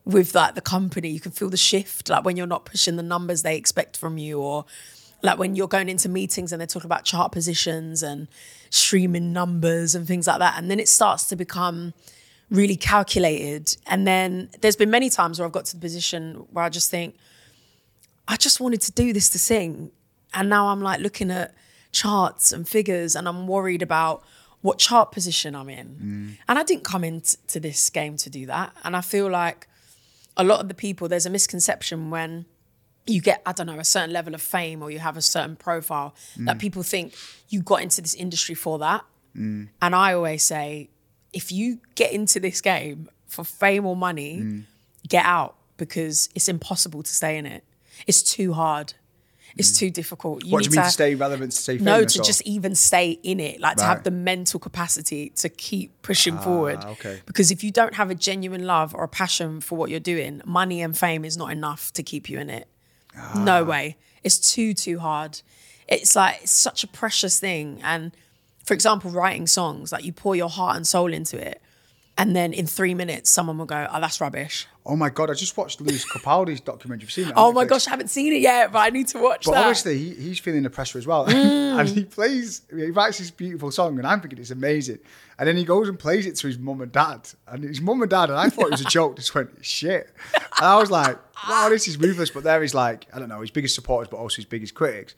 with 0.05 0.34
like 0.36 0.55
the 0.55 0.62
company. 0.62 1.10
You 1.10 1.20
can 1.20 1.31
feel 1.31 1.50
the 1.50 1.58
shift, 1.58 2.10
like 2.10 2.25
when 2.25 2.38
you're 2.38 2.48
not 2.48 2.65
pushing 2.65 2.96
the 2.96 3.03
numbers 3.03 3.43
they 3.43 3.58
expect 3.58 3.98
from 3.98 4.17
you, 4.17 4.39
or 4.39 4.65
like 5.22 5.38
when 5.38 5.55
you're 5.55 5.67
going 5.67 5.89
into 5.89 6.10
meetings 6.10 6.51
and 6.51 6.60
they're 6.60 6.67
talking 6.67 6.88
about 6.88 7.03
chart 7.03 7.31
positions 7.31 8.01
and 8.01 8.27
streaming 8.70 9.34
numbers 9.34 9.93
and 9.93 10.08
things 10.08 10.27
like 10.27 10.39
that. 10.39 10.58
And 10.58 10.72
then 10.72 10.79
it 10.79 10.89
starts 10.89 11.27
to 11.27 11.36
become 11.36 11.93
really 12.50 12.75
calculated. 12.75 13.77
And 13.88 14.08
then 14.08 14.50
there's 14.62 14.75
been 14.75 14.89
many 14.89 15.10
times 15.10 15.39
where 15.39 15.46
I've 15.46 15.51
got 15.51 15.65
to 15.65 15.75
the 15.75 15.81
position 15.81 16.46
where 16.51 16.65
I 16.65 16.70
just 16.70 16.89
think, 16.89 17.15
I 18.27 18.36
just 18.36 18.60
wanted 18.60 18.81
to 18.81 18.91
do 18.91 19.13
this 19.13 19.29
to 19.29 19.39
sing. 19.39 19.91
And 20.34 20.50
now 20.50 20.67
I'm 20.70 20.81
like 20.81 21.01
looking 21.01 21.31
at 21.31 21.53
charts 21.91 22.51
and 22.51 22.67
figures 22.67 23.15
and 23.15 23.27
I'm 23.27 23.48
worried 23.48 23.81
about 23.81 24.24
what 24.62 24.77
chart 24.77 25.12
position 25.12 25.55
I'm 25.55 25.70
in. 25.70 25.88
Mm. 25.88 26.38
And 26.48 26.60
I 26.60 26.63
didn't 26.63 26.84
come 26.84 27.03
into 27.03 27.60
this 27.60 27.89
game 27.89 28.17
to 28.17 28.29
do 28.29 28.46
that. 28.46 28.74
And 28.84 28.96
I 28.96 29.01
feel 29.01 29.29
like 29.29 29.67
a 30.41 30.43
lot 30.43 30.60
of 30.60 30.67
the 30.67 30.74
people, 30.74 31.07
there's 31.07 31.25
a 31.25 31.29
misconception 31.29 32.10
when 32.10 32.45
you 33.05 33.21
get, 33.21 33.41
I 33.45 33.51
don't 33.51 33.67
know, 33.67 33.79
a 33.79 33.86
certain 33.86 34.12
level 34.12 34.33
of 34.33 34.41
fame 34.41 34.81
or 34.81 34.91
you 34.91 35.00
have 35.00 35.17
a 35.17 35.21
certain 35.21 35.55
profile 35.55 36.15
that 36.38 36.57
mm. 36.57 36.60
people 36.60 36.83
think 36.83 37.13
you 37.50 37.62
got 37.62 37.81
into 37.81 38.01
this 38.01 38.13
industry 38.13 38.55
for 38.55 38.79
that. 38.79 39.05
Mm. 39.36 39.69
And 39.81 39.95
I 39.95 40.13
always 40.13 40.43
say, 40.43 40.89
if 41.31 41.51
you 41.51 41.79
get 41.95 42.12
into 42.12 42.39
this 42.39 42.60
game 42.62 43.10
for 43.27 43.43
fame 43.43 43.86
or 43.86 43.95
money, 43.95 44.39
mm. 44.39 44.63
get 45.07 45.25
out 45.25 45.55
because 45.77 46.29
it's 46.36 46.50
impossible 46.50 47.03
to 47.03 47.12
stay 47.12 47.38
in 47.38 47.45
it. 47.45 47.63
It's 48.07 48.24
too 48.24 48.53
hard. 48.53 48.93
It's 49.58 49.77
too 49.77 49.89
difficult. 49.89 50.43
What 50.46 50.63
do 50.63 50.70
you 50.70 50.75
mean 50.75 50.86
to 50.86 50.91
stay 50.91 51.15
relevant, 51.15 51.51
to 51.51 51.58
stay 51.58 51.77
famous? 51.77 51.86
no, 51.86 52.03
to 52.05 52.20
or- 52.20 52.24
just 52.24 52.41
even 52.43 52.75
stay 52.75 53.12
in 53.24 53.39
it, 53.39 53.60
like 53.60 53.77
to 53.77 53.84
have 53.84 54.03
the 54.03 54.12
mental 54.12 54.60
capacity 54.60 55.29
to 55.38 55.50
keep 55.50 56.01
pushing 56.01 56.38
forward. 56.38 56.79
Ah, 56.84 56.89
okay. 56.89 57.22
Because 57.25 57.51
if 57.51 57.63
you 57.63 57.72
don't 57.72 57.96
have 57.96 58.10
a 58.10 58.15
genuine 58.15 58.65
love 58.65 58.96
or 58.96 59.03
a 59.03 59.08
passion 59.08 59.60
for 59.62 59.77
what 59.77 59.89
you're 59.89 60.00
doing, 60.00 60.41
money 60.46 60.81
and 60.81 60.98
fame 60.98 61.25
is 61.25 61.38
not 61.38 61.51
enough 61.51 61.91
to 61.93 62.03
keep 62.03 62.29
you 62.29 62.39
in 62.39 62.50
it. 62.50 62.67
Ah. 63.17 63.43
No 63.43 63.63
way. 63.63 63.98
It's 64.24 64.38
too, 64.38 64.74
too 64.74 65.00
hard. 65.00 65.41
It's 65.88 66.15
like, 66.15 66.39
it's 66.43 66.51
such 66.51 66.84
a 66.84 66.88
precious 66.88 67.39
thing. 67.39 67.81
And 67.84 68.12
for 68.63 68.74
example, 68.74 69.12
writing 69.12 69.48
songs, 69.48 69.91
like 69.91 70.05
you 70.05 70.13
pour 70.13 70.36
your 70.36 70.50
heart 70.50 70.75
and 70.77 70.88
soul 70.88 71.12
into 71.13 71.38
it. 71.38 71.61
And 72.17 72.35
then 72.35 72.53
in 72.53 72.67
three 72.67 72.93
minutes, 72.93 73.29
someone 73.31 73.57
will 73.57 73.65
go, 73.65 73.87
oh, 73.91 74.00
that's 74.01 74.19
rubbish. 74.21 74.67
Oh 74.85 74.95
my 74.95 75.09
god! 75.09 75.29
I 75.29 75.33
just 75.33 75.55
watched 75.57 75.79
Lewis 75.79 76.03
Capaldi's 76.11 76.59
documentary. 76.59 77.03
You've 77.03 77.11
seen 77.11 77.27
it? 77.27 77.33
Oh 77.37 77.51
my 77.51 77.63
Netflix? 77.65 77.69
gosh, 77.69 77.87
I 77.87 77.89
haven't 77.91 78.07
seen 78.09 78.33
it 78.33 78.41
yet, 78.41 78.71
but 78.71 78.79
I 78.79 78.89
need 78.89 79.07
to 79.09 79.19
watch 79.19 79.45
But 79.45 79.51
that. 79.51 79.59
obviously, 79.61 79.97
he, 79.97 80.09
he's 80.15 80.39
feeling 80.39 80.63
the 80.63 80.69
pressure 80.71 80.97
as 80.97 81.05
well, 81.07 81.25
Mm. 81.27 81.33
and 81.79 81.87
he 81.89 82.03
plays. 82.03 82.63
He 82.75 82.89
writes 82.89 83.19
this 83.19 83.29
beautiful 83.31 83.69
song, 83.71 83.97
and 84.00 84.07
I'm 84.07 84.19
thinking 84.21 84.39
it's 84.39 84.50
amazing. 84.51 84.97
And 85.37 85.47
then 85.47 85.55
he 85.55 85.63
goes 85.63 85.87
and 85.87 85.97
plays 86.00 86.25
it 86.25 86.35
to 86.37 86.47
his 86.47 86.57
mum 86.59 86.81
and 86.81 86.91
dad, 86.91 87.29
and 87.47 87.63
his 87.63 87.79
mum 87.79 88.01
and 88.01 88.09
dad, 88.09 88.29
and 88.31 88.39
I 88.39 88.50
thought 88.50 88.65
it 88.65 88.71
was 88.71 88.81
a 88.81 88.85
joke. 88.89 89.17
Just 89.17 89.33
went 89.35 89.51
shit, 89.63 90.11
and 90.33 90.65
I 90.65 90.75
was 90.77 90.89
like, 90.91 91.17
"Wow, 91.47 91.69
this 91.69 91.87
is 91.87 91.97
ruthless." 91.97 92.31
But 92.31 92.43
there 92.43 92.59
he's 92.61 92.74
like, 92.74 93.05
I 93.13 93.19
don't 93.19 93.29
know, 93.29 93.41
his 93.41 93.51
biggest 93.51 93.75
supporters, 93.75 94.09
but 94.09 94.17
also 94.17 94.37
his 94.37 94.45
biggest 94.45 94.74
critics. 94.74 95.13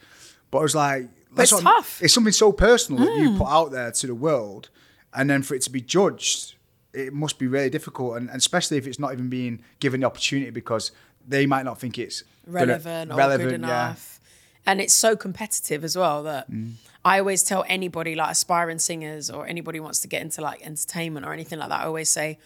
But 0.51 0.59
I 0.59 0.61
was 0.61 0.75
like, 0.75 1.07
that's 1.33 1.53
it's 1.53 1.61
tough. 1.61 1.99
Mm. 1.99 2.03
It's 2.03 2.13
something 2.13 2.33
so 2.33 2.51
personal 2.51 3.05
that 3.05 3.17
you 3.17 3.37
put 3.37 3.47
out 3.47 3.71
there 3.71 3.91
to 3.91 4.07
the 4.07 4.15
world, 4.15 4.69
and 5.13 5.29
then 5.29 5.41
for 5.41 5.55
it 5.55 5.61
to 5.63 5.69
be 5.71 5.79
judged, 5.81 6.55
it 6.93 7.13
must 7.13 7.39
be 7.39 7.47
really 7.47 7.69
difficult, 7.69 8.17
and, 8.17 8.29
and 8.29 8.37
especially 8.37 8.77
if 8.77 8.87
it's 8.87 8.99
not 8.99 9.13
even 9.13 9.29
being 9.29 9.63
given 9.79 10.01
the 10.01 10.07
opportunity 10.07 10.51
because 10.51 10.91
they 11.27 11.45
might 11.45 11.63
not 11.63 11.79
think 11.79 11.97
it's 11.97 12.23
gonna- 12.45 12.65
relevant 12.67 13.11
or 13.11 13.15
relevant, 13.15 13.49
good 13.49 13.61
yeah. 13.61 13.87
enough. 13.87 14.19
And 14.65 14.79
it's 14.79 14.93
so 14.93 15.15
competitive 15.17 15.83
as 15.83 15.97
well 15.97 16.23
that 16.23 16.49
Mm. 16.49 16.73
I 17.03 17.19
always 17.19 17.43
tell 17.43 17.65
anybody, 17.67 18.15
like 18.15 18.31
aspiring 18.31 18.79
singers 18.79 19.29
or 19.29 19.45
anybody 19.45 19.79
who 19.79 19.83
wants 19.83 19.99
to 20.01 20.07
get 20.07 20.21
into 20.21 20.39
like 20.41 20.65
entertainment 20.65 21.25
or 21.25 21.33
anything 21.33 21.59
like 21.59 21.67
that, 21.69 21.81
I 21.81 21.85
always 21.85 22.09
say, 22.09 22.39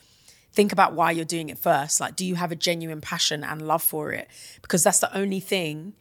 think 0.52 0.72
about 0.72 0.94
why 0.94 1.12
you're 1.12 1.26
doing 1.26 1.50
it 1.50 1.60
first. 1.60 2.00
Like, 2.00 2.16
do 2.16 2.26
you 2.26 2.36
have 2.36 2.52
a 2.52 2.56
genuine 2.56 3.02
passion 3.02 3.44
and 3.44 3.62
love 3.62 3.84
for 3.84 4.12
it? 4.14 4.28
Because 4.64 4.84
that's 4.84 5.00
the 5.00 5.16
only 5.16 5.40
thing 5.40 5.94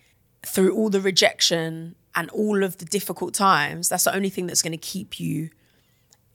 through 0.43 0.75
all 0.75 0.89
the 0.89 1.01
rejection 1.03 1.97
and 2.15 2.31
all 2.31 2.63
of 2.65 2.79
the 2.79 2.87
difficult 2.87 3.35
times, 3.35 3.91
that's 3.91 4.05
the 4.05 4.15
only 4.15 4.31
thing 4.31 4.47
that's 4.47 4.63
going 4.63 4.73
to 4.73 4.79
keep 4.79 5.21
you 5.21 5.51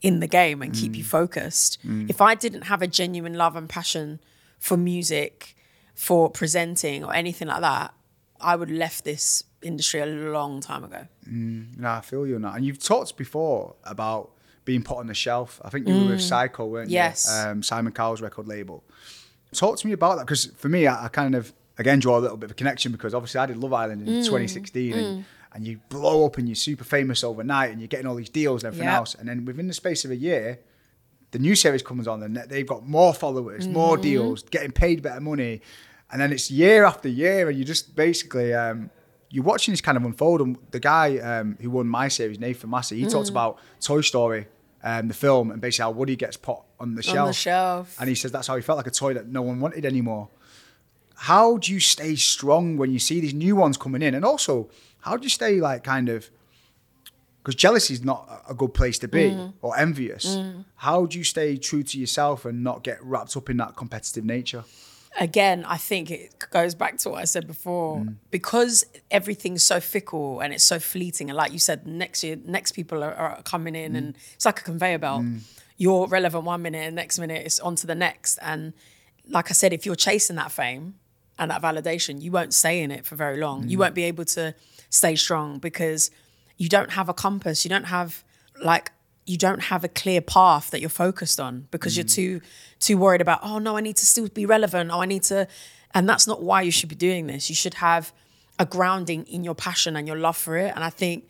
in 0.02 0.20
the 0.20 0.28
game 0.28 0.62
and 0.62 0.74
keep 0.74 0.96
you 0.96 1.04
focused. 1.04 1.78
If 1.84 2.22
I 2.22 2.36
didn't 2.36 2.64
have 2.64 2.82
a 2.82 2.88
genuine 2.88 3.34
love 3.36 3.56
and 3.56 3.70
passion 3.70 4.20
for 4.60 4.78
music, 4.78 5.56
for 5.94 6.30
presenting 6.30 7.04
or 7.04 7.14
anything 7.14 7.48
like 7.48 7.62
that, 7.62 7.94
I 8.40 8.56
would 8.56 8.70
have 8.70 8.78
left 8.78 9.04
this 9.04 9.44
industry 9.62 10.00
a 10.00 10.06
long 10.08 10.60
time 10.62 10.84
ago. 10.84 11.08
No, 11.28 11.90
I 11.92 12.02
feel 12.02 12.26
you 12.26 12.36
on 12.36 12.42
that. 12.42 12.56
And 12.56 12.66
you've 12.66 12.80
talked 12.82 13.16
before 13.18 13.76
about 13.84 14.32
being 14.66 14.82
put 14.84 14.98
on 14.98 15.06
the 15.08 15.14
shelf. 15.14 15.62
I 15.64 15.70
think 15.70 15.88
you 15.88 15.94
were 15.94 16.10
with 16.12 16.20
Syco, 16.20 16.68
weren't 16.68 16.90
Mm. 16.90 16.94
Yes. 16.94 17.28
you? 17.30 17.50
Um, 17.52 17.64
Simon 17.64 17.94
Cowell's 17.94 18.22
record 18.22 18.48
label. 18.48 18.84
Talk 19.54 19.78
to 19.80 19.88
me 19.88 19.94
about 19.94 20.18
that 20.18 20.26
because 20.26 20.46
for 20.58 20.70
me, 20.70 20.88
I, 20.88 21.06
I 21.06 21.08
kind 21.10 21.36
of 21.36 21.54
again 21.78 22.00
draw 22.00 22.18
a 22.18 22.22
little 22.22 22.38
bit 22.38 22.46
of 22.46 22.52
a 22.52 22.56
connection 22.56 22.92
because 22.92 23.14
obviously 23.14 23.40
I 23.40 23.46
did 23.46 23.58
Love 23.58 23.74
Island 23.74 24.02
in 24.08 24.08
Mm. 24.08 24.26
2016 24.26 24.94
and, 24.94 25.26
and 25.54 25.68
you 25.68 25.80
blow 25.90 26.26
up 26.26 26.38
and 26.38 26.48
you're 26.48 26.56
super 26.56 26.84
famous 26.84 27.24
overnight 27.24 27.72
and 27.72 27.80
you're 27.82 27.88
getting 27.88 28.08
all 28.08 28.16
these 28.16 28.30
deals 28.30 28.64
and 28.64 28.68
everything 28.70 28.88
Yep. 28.88 28.98
else. 28.98 29.16
And 29.16 29.28
then 29.28 29.44
within 29.46 29.68
the 29.68 29.74
space 29.74 30.06
of 30.06 30.12
a 30.12 30.16
year, 30.16 30.60
the 31.32 31.40
new 31.40 31.56
series 31.56 31.82
comes 31.82 32.08
on 32.08 32.24
and 32.24 32.36
they've 32.38 32.68
got 32.68 32.88
more 32.88 33.14
followers, 33.14 33.70
more 33.70 33.96
Mm-hmm. 33.96 34.02
deals, 34.02 34.44
getting 34.44 34.72
paid 34.72 35.02
better 35.02 35.20
money. 35.22 35.62
And 36.12 36.20
then 36.22 36.32
it's 36.32 36.50
year 36.52 36.84
after 36.86 37.08
year 37.10 37.50
and 37.50 37.58
you 37.58 37.64
just 37.66 37.96
basically, 37.96 38.54
um, 38.54 38.90
you're 39.30 39.44
watching 39.46 39.72
this 39.72 39.82
kind 39.82 39.98
of 39.98 40.04
unfold. 40.04 40.42
And 40.42 40.58
the 40.72 40.80
guy 40.80 41.18
um, 41.20 41.58
who 41.62 41.70
won 41.70 41.88
my 41.88 42.08
series, 42.10 42.38
Nathan 42.40 42.70
Massey, 42.70 42.98
he 43.00 43.06
Mm. 43.06 43.12
talks 43.12 43.30
about 43.30 43.60
Toy 43.80 44.02
Story, 44.02 44.48
um, 44.84 45.08
the 45.08 45.14
film, 45.14 45.52
and 45.52 45.62
basically 45.62 45.84
how 45.84 45.92
Woody 45.92 46.16
gets 46.18 46.36
put 46.38 46.58
on 46.80 46.96
the 46.96 47.04
shelf. 47.04 47.36
shelf. 47.36 47.96
And 48.00 48.10
he 48.10 48.16
says 48.16 48.32
that's 48.32 48.48
how 48.48 48.56
he 48.56 48.62
felt 48.62 48.78
like 48.78 48.88
a 48.88 48.92
toy 48.92 49.14
that 49.14 49.28
no 49.28 49.42
one 49.42 49.60
wanted 49.62 49.86
anymore. 49.86 50.30
How 51.16 51.58
do 51.58 51.72
you 51.72 51.80
stay 51.80 52.16
strong 52.16 52.78
when 52.78 52.92
you 52.92 53.00
see 53.00 53.20
these 53.22 53.34
new 53.34 53.56
ones 53.56 53.78
coming 53.78 54.02
in? 54.02 54.16
And 54.16 54.26
also, 54.26 54.70
how 55.02 55.18
do 55.18 55.24
you 55.24 55.30
stay 55.30 55.60
like 55.60 55.84
kind 55.84 56.10
of 56.10 56.30
because 57.44 57.56
jealousy 57.56 57.94
is 57.96 58.04
not 58.04 58.44
a- 58.48 58.54
good 58.54 58.74
place 58.74 59.00
to 59.00 59.08
be 59.08 59.32
Mm. 59.32 59.54
or 59.64 59.76
envious. 59.78 60.36
Mm. 60.36 60.66
How 60.76 61.08
do 61.08 61.18
you 61.18 61.24
stay 61.24 61.58
true 61.58 61.82
to 61.82 62.00
yourself 62.00 62.46
and 62.46 62.64
not 62.64 62.84
get 62.84 63.04
wrapped 63.04 63.36
up 63.36 63.50
in 63.50 63.58
that 63.58 63.76
competitive 63.76 64.24
nature? 64.24 64.64
Again, 65.20 65.66
I 65.66 65.78
think 65.78 66.12
it 66.12 66.36
goes 66.52 66.76
back 66.76 66.98
to 67.00 67.10
what 67.10 67.20
I 67.22 67.26
said 67.26 67.48
before. 67.48 67.98
Mm. 67.98 68.16
Because 68.30 68.86
everything's 69.10 69.64
so 69.64 69.80
fickle 69.80 70.40
and 70.40 70.54
it's 70.54 70.64
so 70.64 70.80
fleeting, 70.80 71.30
and 71.32 71.38
like 71.38 71.52
you 71.52 71.58
said, 71.60 71.88
next 71.88 72.24
year, 72.24 72.38
next 72.46 72.74
people 72.74 73.04
are, 73.04 73.14
are 73.16 73.42
coming 73.42 73.76
in, 73.76 73.94
mm. 73.94 73.98
and 73.98 74.16
it's 74.36 74.46
like 74.46 74.60
a 74.60 74.64
conveyor 74.64 75.00
belt. 75.00 75.26
You're 75.78 76.06
relevant 76.08 76.44
one 76.44 76.62
minute, 76.62 76.86
and 76.86 76.96
next 76.96 77.18
minute 77.18 77.42
it's 77.44 77.60
on 77.60 77.76
to 77.78 77.88
the 77.88 77.96
next. 77.96 78.38
And 78.44 78.74
like 79.28 79.50
I 79.50 79.54
said, 79.54 79.74
if 79.74 79.84
you're 79.86 79.96
chasing 79.96 80.36
that 80.36 80.52
fame 80.52 80.94
and 81.39 81.52
that 81.52 81.62
validation, 81.62 82.22
you 82.22 82.32
won't 82.32 82.54
stay 82.54 82.82
in 82.82 82.91
it 82.91 83.06
for 83.06 83.15
very 83.15 83.38
long. 83.38 83.67
You 83.67 83.78
mm. 83.78 83.82
won't 83.82 83.96
be 83.96 84.04
able 84.04 84.26
to 84.26 84.54
stay 84.89 85.15
strong 85.15 85.60
because 85.60 86.12
you 86.58 86.70
don't 86.70 86.91
have 86.91 87.10
a 87.10 87.13
compass. 87.13 87.65
You 87.65 87.70
don't 87.70 87.86
have 87.86 88.24
like 88.62 88.91
you 89.26 89.38
don't 89.38 89.62
have 89.62 89.84
a 89.84 89.88
clear 89.88 90.22
path 90.22 90.72
that 90.72 90.82
you're 90.82 90.89
focused 90.89 91.39
on 91.39 91.67
because 91.72 91.96
you're 91.96 92.06
mm. 92.06 92.13
too 92.13 92.41
too 92.80 92.98
worried 92.98 93.22
about 93.22 93.39
oh 93.44 93.60
no 93.60 93.78
I 93.78 93.82
need 93.82 93.98
to 93.98 94.06
still 94.06 94.28
be 94.28 94.46
relevant. 94.46 94.91
Oh 94.91 95.02
I 95.02 95.06
need 95.06 95.24
to 95.24 95.48
and 95.94 96.08
that's 96.08 96.28
not 96.28 96.41
why 96.41 96.62
you 96.62 96.72
should 96.72 96.89
be 96.89 96.96
doing 96.96 97.28
this. 97.28 97.50
You 97.50 97.56
should 97.56 97.76
have 97.76 98.13
a 98.60 98.65
grounding 98.65 99.26
in 99.26 99.44
your 99.44 99.56
passion 99.56 99.96
and 99.96 100.08
your 100.08 100.17
love 100.17 100.38
for 100.38 100.58
it. 100.58 100.72
And 100.76 100.84
I 100.84 100.89
think 100.89 101.28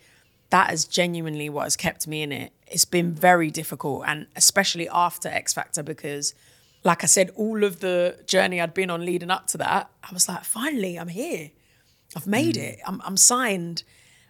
that 0.49 0.73
is 0.73 0.85
genuinely 0.85 1.49
what 1.49 1.63
has 1.63 1.77
kept 1.77 2.07
me 2.07 2.21
in 2.21 2.31
it. 2.31 2.51
It's 2.67 2.85
been 2.85 3.13
very 3.13 3.51
difficult 3.51 4.03
and 4.07 4.27
especially 4.35 4.89
after 4.89 5.29
X 5.29 5.53
Factor 5.53 5.83
because 5.83 6.33
like 6.83 7.03
I 7.03 7.07
said 7.07 7.31
all 7.35 7.63
of 7.63 7.79
the 7.79 8.17
journey 8.25 8.59
I'd 8.59 8.73
been 8.73 8.89
on 8.89 9.05
leading 9.05 9.31
up 9.31 9.47
to 9.47 9.57
that 9.57 9.89
I 10.03 10.13
was 10.13 10.27
like 10.27 10.43
finally 10.43 10.97
I'm 10.97 11.09
here 11.09 11.51
I've 12.15 12.27
made 12.27 12.55
mm. 12.55 12.63
it 12.63 12.79
I'm, 12.85 13.01
I'm 13.03 13.17
signed 13.17 13.83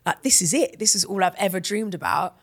like 0.05 0.23
this 0.23 0.41
is 0.41 0.53
it. 0.53 0.79
This 0.79 0.95
is 0.95 1.05
all 1.05 1.23
I've 1.23 1.35
ever 1.35 1.59
dreamed 1.59 1.93
about. 1.93 2.37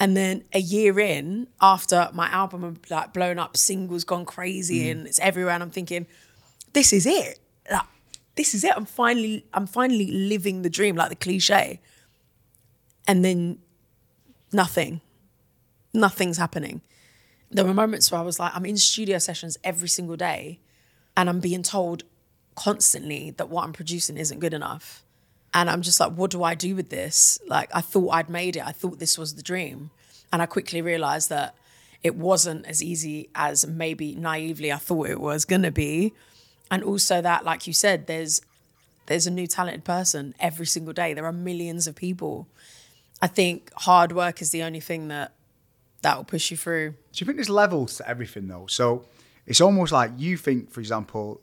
And 0.00 0.16
then 0.16 0.44
a 0.52 0.58
year 0.58 0.98
in, 0.98 1.46
after 1.60 2.08
my 2.12 2.28
album 2.28 2.62
had 2.62 2.90
like 2.90 3.12
blown 3.12 3.38
up, 3.38 3.56
singles 3.56 4.04
gone 4.04 4.24
crazy 4.24 4.86
mm. 4.86 4.90
and 4.90 5.06
it's 5.06 5.20
everywhere, 5.20 5.54
and 5.54 5.62
I'm 5.62 5.70
thinking, 5.70 6.06
this 6.72 6.92
is 6.92 7.06
it. 7.06 7.38
Like, 7.70 7.86
this 8.34 8.54
is 8.54 8.64
it. 8.64 8.72
I'm 8.74 8.86
finally, 8.86 9.46
I'm 9.54 9.66
finally 9.66 10.10
living 10.10 10.62
the 10.62 10.70
dream, 10.70 10.96
like 10.96 11.10
the 11.10 11.16
cliche. 11.16 11.80
And 13.06 13.24
then 13.24 13.58
nothing. 14.52 15.00
Nothing's 15.92 16.38
happening. 16.38 16.80
There 17.54 17.64
were 17.64 17.72
moments 17.72 18.10
where 18.10 18.20
I 18.20 18.24
was 18.24 18.40
like, 18.40 18.50
I'm 18.54 18.66
in 18.66 18.76
studio 18.76 19.18
sessions 19.18 19.56
every 19.62 19.88
single 19.88 20.16
day, 20.16 20.58
and 21.16 21.28
I'm 21.28 21.38
being 21.38 21.62
told 21.62 22.02
constantly 22.56 23.30
that 23.30 23.48
what 23.48 23.64
I'm 23.64 23.72
producing 23.72 24.16
isn't 24.16 24.40
good 24.40 24.52
enough. 24.52 25.04
And 25.54 25.70
I'm 25.70 25.82
just 25.82 26.00
like, 26.00 26.12
what 26.12 26.32
do 26.32 26.42
I 26.42 26.56
do 26.56 26.74
with 26.74 26.90
this? 26.90 27.38
Like, 27.46 27.70
I 27.72 27.80
thought 27.80 28.10
I'd 28.10 28.28
made 28.28 28.56
it. 28.56 28.66
I 28.66 28.72
thought 28.72 28.98
this 28.98 29.16
was 29.16 29.36
the 29.36 29.42
dream. 29.42 29.90
And 30.32 30.42
I 30.42 30.46
quickly 30.46 30.82
realized 30.82 31.28
that 31.28 31.54
it 32.02 32.16
wasn't 32.16 32.66
as 32.66 32.82
easy 32.82 33.30
as 33.36 33.66
maybe 33.66 34.16
naively 34.16 34.72
I 34.72 34.76
thought 34.76 35.08
it 35.08 35.20
was 35.20 35.44
gonna 35.44 35.70
be. 35.70 36.12
And 36.72 36.82
also 36.82 37.22
that, 37.22 37.44
like 37.44 37.68
you 37.68 37.72
said, 37.72 38.08
there's 38.08 38.42
there's 39.06 39.26
a 39.26 39.30
new 39.30 39.46
talented 39.46 39.84
person 39.84 40.34
every 40.40 40.66
single 40.66 40.94
day. 40.94 41.14
There 41.14 41.26
are 41.26 41.32
millions 41.32 41.86
of 41.86 41.94
people. 41.94 42.48
I 43.22 43.26
think 43.26 43.70
hard 43.74 44.12
work 44.12 44.42
is 44.42 44.50
the 44.50 44.62
only 44.62 44.80
thing 44.80 45.08
that 45.08 45.32
that 46.04 46.16
will 46.18 46.24
push 46.24 46.50
you 46.50 46.56
through. 46.56 46.90
Do 46.90 46.96
you 47.16 47.26
think 47.26 47.38
there's 47.38 47.50
levels 47.50 47.96
to 47.96 48.08
everything 48.08 48.46
though? 48.46 48.66
So 48.68 49.06
it's 49.46 49.60
almost 49.60 49.90
like 49.90 50.12
you 50.18 50.36
think, 50.36 50.70
for 50.70 50.80
example, 50.80 51.40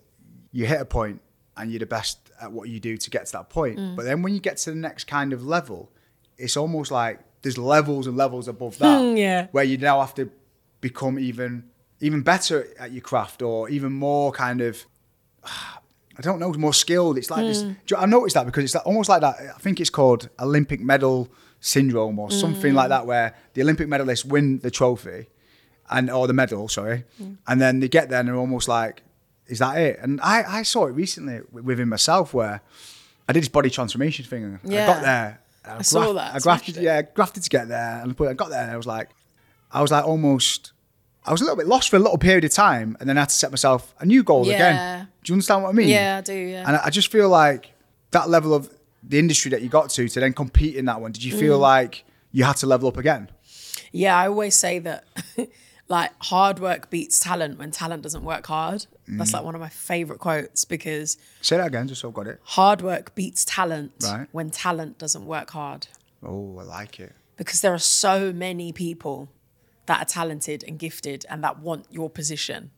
you 0.52 0.65
hit 0.67 0.80
a 0.80 0.86
point 0.86 1.19
and 1.58 1.71
you're 1.71 1.80
the 1.80 1.86
best 1.86 2.19
at 2.39 2.52
what 2.52 2.69
you 2.69 2.80
do 2.80 2.95
to 2.95 3.10
get 3.10 3.26
to 3.26 3.32
that 3.34 3.50
point. 3.50 3.78
Mm. 3.78 3.95
But 3.95 4.06
then 4.06 4.21
when 4.21 4.34
you 4.34 4.39
get 4.39 4.58
to 4.58 4.69
the 4.69 4.76
next 4.76 5.06
kind 5.06 5.34
of 5.34 5.43
level, 5.43 5.91
it's 6.38 6.56
almost 6.56 6.91
like 6.91 7.19
there's 7.41 7.58
levels 7.58 8.06
and 8.06 8.15
levels 8.15 8.47
above 8.47 8.78
that. 8.78 9.02
Yeah. 9.17 9.47
Where 9.52 9.63
you 9.63 9.78
now 9.78 10.00
have 10.00 10.13
to 10.15 10.30
become 10.80 11.19
even 11.19 11.65
even 12.00 12.21
better 12.21 12.67
at 12.80 12.91
your 12.91 13.02
craft 13.02 13.41
or 13.41 13.67
even 13.69 13.91
more 13.91 14.32
kind 14.32 14.62
of 14.62 14.86
I 15.43 16.21
don't 16.21 16.39
know, 16.39 16.54
more 16.54 16.74
skilled. 16.74 17.17
It's 17.17 17.32
like 17.32 17.45
this. 17.45 17.63
Hmm. 17.63 17.71
do 17.88 17.95
I 17.95 18.06
noticed 18.06 18.36
that 18.36 18.45
because 18.45 18.63
it's 18.63 18.76
almost 18.76 19.10
like 19.10 19.21
that. 19.21 19.36
I 19.56 19.60
think 19.60 19.80
it's 19.80 19.89
called 19.89 20.30
Olympic 20.39 20.80
medal 20.80 21.30
syndrome 21.62 22.19
or 22.19 22.30
something 22.32 22.71
Hmm. 22.71 22.78
like 22.78 22.89
that, 22.89 23.06
where 23.06 23.34
the 23.54 23.62
Olympic 23.62 23.88
medalists 23.88 24.26
win 24.26 24.60
the 24.60 24.69
trophy 24.71 25.28
and 25.89 26.10
or 26.10 26.28
the 26.28 26.34
medal, 26.34 26.67
sorry, 26.67 27.06
Hmm. 27.17 27.34
and 27.47 27.62
then 27.62 27.80
they 27.80 27.88
get 27.88 28.10
there 28.10 28.19
and 28.19 28.28
they're 28.28 28.36
almost 28.36 28.67
like, 28.67 29.04
"Is 29.47 29.60
that 29.60 29.78
it?" 29.78 30.00
And 30.02 30.19
I, 30.21 30.60
I 30.60 30.63
saw 30.63 30.88
it 30.88 30.91
recently 30.91 31.39
within 31.52 31.88
myself 31.89 32.34
where 32.34 32.62
I 33.30 33.34
did 33.34 33.41
this 33.43 33.50
body 33.50 33.69
transformation 33.69 34.26
thing. 34.26 34.43
and 34.43 34.60
I 34.74 34.86
got 34.86 35.02
there. 35.02 35.39
and 35.63 35.80
I 35.80 35.82
saw 35.84 36.12
that, 36.13 36.34
I 36.36 36.39
grafted, 36.39 36.78
it. 36.78 36.84
yeah, 36.84 37.04
grafted 37.04 37.43
to 37.43 37.50
get 37.50 37.67
there, 37.67 38.02
and 38.02 38.15
I 38.19 38.34
got 38.34 38.50
there 38.50 38.63
and 38.63 38.71
I 38.71 38.78
was 38.78 38.88
like, 38.88 39.10
I 39.71 39.82
was 39.82 39.91
like 39.91 40.04
almost. 40.06 40.71
I 41.24 41.32
was 41.32 41.39
a 41.41 41.43
little 41.43 41.56
bit 41.56 41.67
lost 41.67 41.91
for 41.91 41.97
a 41.97 42.00
little 42.00 42.17
period 42.17 42.43
of 42.45 42.52
time, 42.52 42.97
and 43.00 43.08
then 43.08 43.15
I 43.15 43.21
had 43.21 43.30
to 43.30 43.36
set 43.36 43.52
myself 43.52 43.93
a 44.00 44.08
new 44.08 44.24
goal 44.24 44.47
Yeah. 44.47 44.56
again. 44.56 45.08
Do 45.24 45.32
you 45.32 45.36
understand 45.36 45.62
what 45.62 45.69
I 45.69 45.74
mean? 45.74 45.88
Yeah, 45.89 46.17
I 46.17 46.21
do, 46.21 46.34
yeah. 46.34 46.65
And 46.65 46.76
I 46.78 46.86
I 46.86 46.89
just 46.89 47.12
feel 47.12 47.30
like 47.30 47.74
that 48.10 48.28
level 48.28 48.56
of 48.56 48.71
the 49.04 49.20
industry 49.20 49.50
that 49.52 49.62
you 49.62 49.70
got 49.70 49.90
to 49.92 50.08
to 50.08 50.20
then 50.20 50.34
compete 50.34 50.76
in 50.76 50.86
that 50.86 51.02
one. 51.02 51.12
Did 51.12 51.24
you 51.24 51.36
feel 51.38 51.58
Mm. 51.58 51.62
like 51.62 52.04
you 52.32 52.44
had 52.44 52.58
to 52.58 52.68
level 52.68 52.88
up 52.88 52.98
again? 52.98 53.30
Yeah, 53.92 54.16
I 54.18 54.28
always 54.28 54.56
say 54.56 54.80
that 54.80 55.04
like 55.88 56.12
hard 56.20 56.60
work 56.60 56.90
beats 56.90 57.20
talent 57.20 57.60
when 57.60 57.72
talent 57.72 58.04
doesn't 58.04 58.24
work 58.24 58.46
hard. 58.48 58.86
That's 59.08 59.34
like 59.34 59.44
one 59.44 59.56
of 59.56 59.62
my 59.62 59.68
favorite 59.70 60.20
quotes 60.20 60.64
because 60.64 61.18
Say 61.42 61.58
that 61.58 61.68
again, 61.68 61.88
just 61.90 62.00
so 62.02 62.08
I've 62.08 62.14
got 62.14 62.28
it. 62.28 62.40
hard 62.44 62.82
work 62.82 63.14
beats 63.14 63.44
talent 63.44 63.92
Right. 64.04 64.28
when 64.32 64.50
talent 64.52 64.98
doesn't 64.98 65.26
work 65.26 65.50
hard. 65.50 65.88
Oh, 66.24 66.58
I 66.60 66.64
like 66.64 67.00
it. 67.02 67.14
Because 67.36 67.60
there 67.62 67.74
are 67.74 67.80
so 67.80 68.32
many 68.32 68.72
people 68.72 69.30
that 69.88 70.02
are 70.02 70.06
talented 70.06 70.64
and 70.66 70.80
gifted 70.80 71.26
and 71.30 71.44
that 71.44 71.60
want 71.60 71.88
your 71.90 72.10
position. 72.10 72.72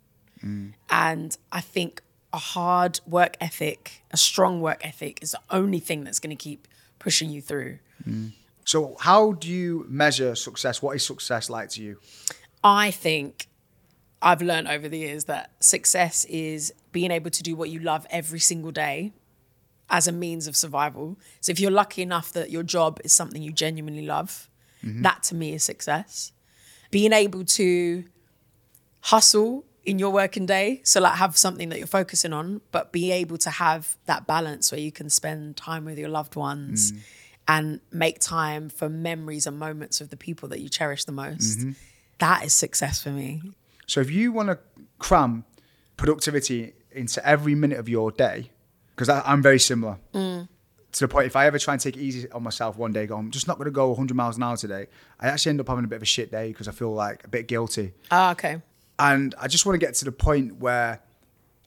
And 0.89 1.37
I 1.51 1.61
think 1.61 2.01
a 2.33 2.37
hard 2.37 2.99
work 3.05 3.37
ethic, 3.39 4.03
a 4.11 4.17
strong 4.17 4.59
work 4.59 4.85
ethic 4.85 5.19
is 5.21 5.31
the 5.31 5.39
only 5.51 5.79
thing 5.79 6.03
that's 6.03 6.19
going 6.19 6.35
to 6.35 6.41
keep 6.41 6.67
pushing 6.97 7.29
you 7.29 7.41
through. 7.41 7.77
Mm. 8.07 8.33
So, 8.65 8.97
how 8.99 9.33
do 9.33 9.47
you 9.49 9.85
measure 9.87 10.35
success? 10.35 10.81
What 10.81 10.95
is 10.95 11.05
success 11.05 11.49
like 11.49 11.69
to 11.69 11.83
you? 11.83 11.99
I 12.63 12.91
think 12.91 13.47
I've 14.21 14.41
learned 14.41 14.67
over 14.67 14.89
the 14.89 14.97
years 14.97 15.25
that 15.25 15.51
success 15.59 16.25
is 16.25 16.73
being 16.91 17.11
able 17.11 17.29
to 17.29 17.43
do 17.43 17.55
what 17.55 17.69
you 17.69 17.79
love 17.79 18.07
every 18.09 18.39
single 18.39 18.71
day 18.71 19.13
as 19.89 20.07
a 20.07 20.11
means 20.11 20.47
of 20.47 20.55
survival. 20.55 21.17
So 21.41 21.51
if 21.51 21.59
you're 21.59 21.71
lucky 21.71 22.01
enough 22.01 22.31
that 22.33 22.49
your 22.49 22.63
job 22.63 22.99
is 23.03 23.13
something 23.13 23.41
you 23.41 23.51
genuinely 23.51 24.05
love, 24.05 24.49
mm-hmm. 24.83 25.01
that 25.03 25.23
to 25.23 25.35
me 25.35 25.53
is 25.53 25.63
success. 25.63 26.31
Being 26.89 27.11
able 27.11 27.43
to 27.45 28.05
hustle 29.01 29.65
in 29.85 29.99
your 29.99 30.11
working 30.11 30.45
day, 30.45 30.79
so 30.83 31.01
like 31.01 31.15
have 31.15 31.37
something 31.37 31.69
that 31.69 31.77
you're 31.77 31.87
focusing 31.87 32.31
on, 32.33 32.61
but 32.71 32.91
be 32.91 33.11
able 33.11 33.37
to 33.39 33.49
have 33.49 33.97
that 34.05 34.25
balance 34.25 34.71
where 34.71 34.79
you 34.79 34.91
can 34.91 35.09
spend 35.09 35.57
time 35.57 35.83
with 35.85 35.97
your 35.97 36.09
loved 36.09 36.35
ones 36.35 36.93
and 37.47 37.81
make 37.91 38.19
time 38.19 38.69
for 38.69 38.87
memories 38.87 39.45
and 39.45 39.59
moments 39.59 39.99
of 39.99 40.09
the 40.09 40.15
people 40.17 40.47
that 40.49 40.61
you 40.61 40.69
cherish 40.69 41.03
the 41.03 41.11
most. 41.11 41.65
That 42.19 42.45
is 42.45 42.53
success 42.53 43.01
for 43.03 43.09
me. 43.09 43.41
So, 43.85 43.99
if 43.99 44.09
you 44.09 44.31
want 44.31 44.47
to 44.49 44.59
cram 44.99 45.43
productivity 45.97 46.73
into 46.91 47.25
every 47.27 47.55
minute 47.55 47.77
of 47.79 47.89
your 47.89 48.11
day, 48.11 48.51
because 48.95 49.09
I'm 49.09 49.41
very 49.41 49.59
similar 49.59 49.97
Mm. 50.13 50.47
to 50.93 50.99
the 50.99 51.07
point, 51.07 51.25
if 51.27 51.35
I 51.35 51.47
ever 51.47 51.57
try 51.59 51.73
and 51.73 51.81
take 51.81 51.97
it 51.97 51.99
easy 52.01 52.29
on 52.31 52.43
myself 52.43 52.77
one 52.77 52.93
day, 52.93 53.05
go, 53.07 53.17
I'm 53.17 53.31
just 53.31 53.47
not 53.47 53.57
going 53.57 53.65
to 53.65 53.71
go 53.71 53.89
100 53.89 54.15
miles 54.15 54.37
an 54.37 54.43
hour 54.43 54.55
today, 54.55 54.87
I 55.19 55.27
actually 55.27 55.49
end 55.51 55.59
up 55.59 55.67
having 55.67 55.83
a 55.83 55.87
bit 55.87 55.97
of 55.97 56.01
a 56.03 56.05
shit 56.05 56.31
day 56.31 56.49
because 56.49 56.67
I 56.67 56.71
feel 56.71 56.93
like 56.93 57.23
a 57.25 57.27
bit 57.27 57.47
guilty. 57.47 57.93
Ah, 58.11 58.31
okay. 58.31 58.61
And 59.03 59.35
I 59.37 59.47
just 59.47 59.65
want 59.65 59.79
to 59.79 59.85
get 59.85 59.95
to 59.95 60.05
the 60.05 60.11
point 60.11 60.59
where 60.59 61.01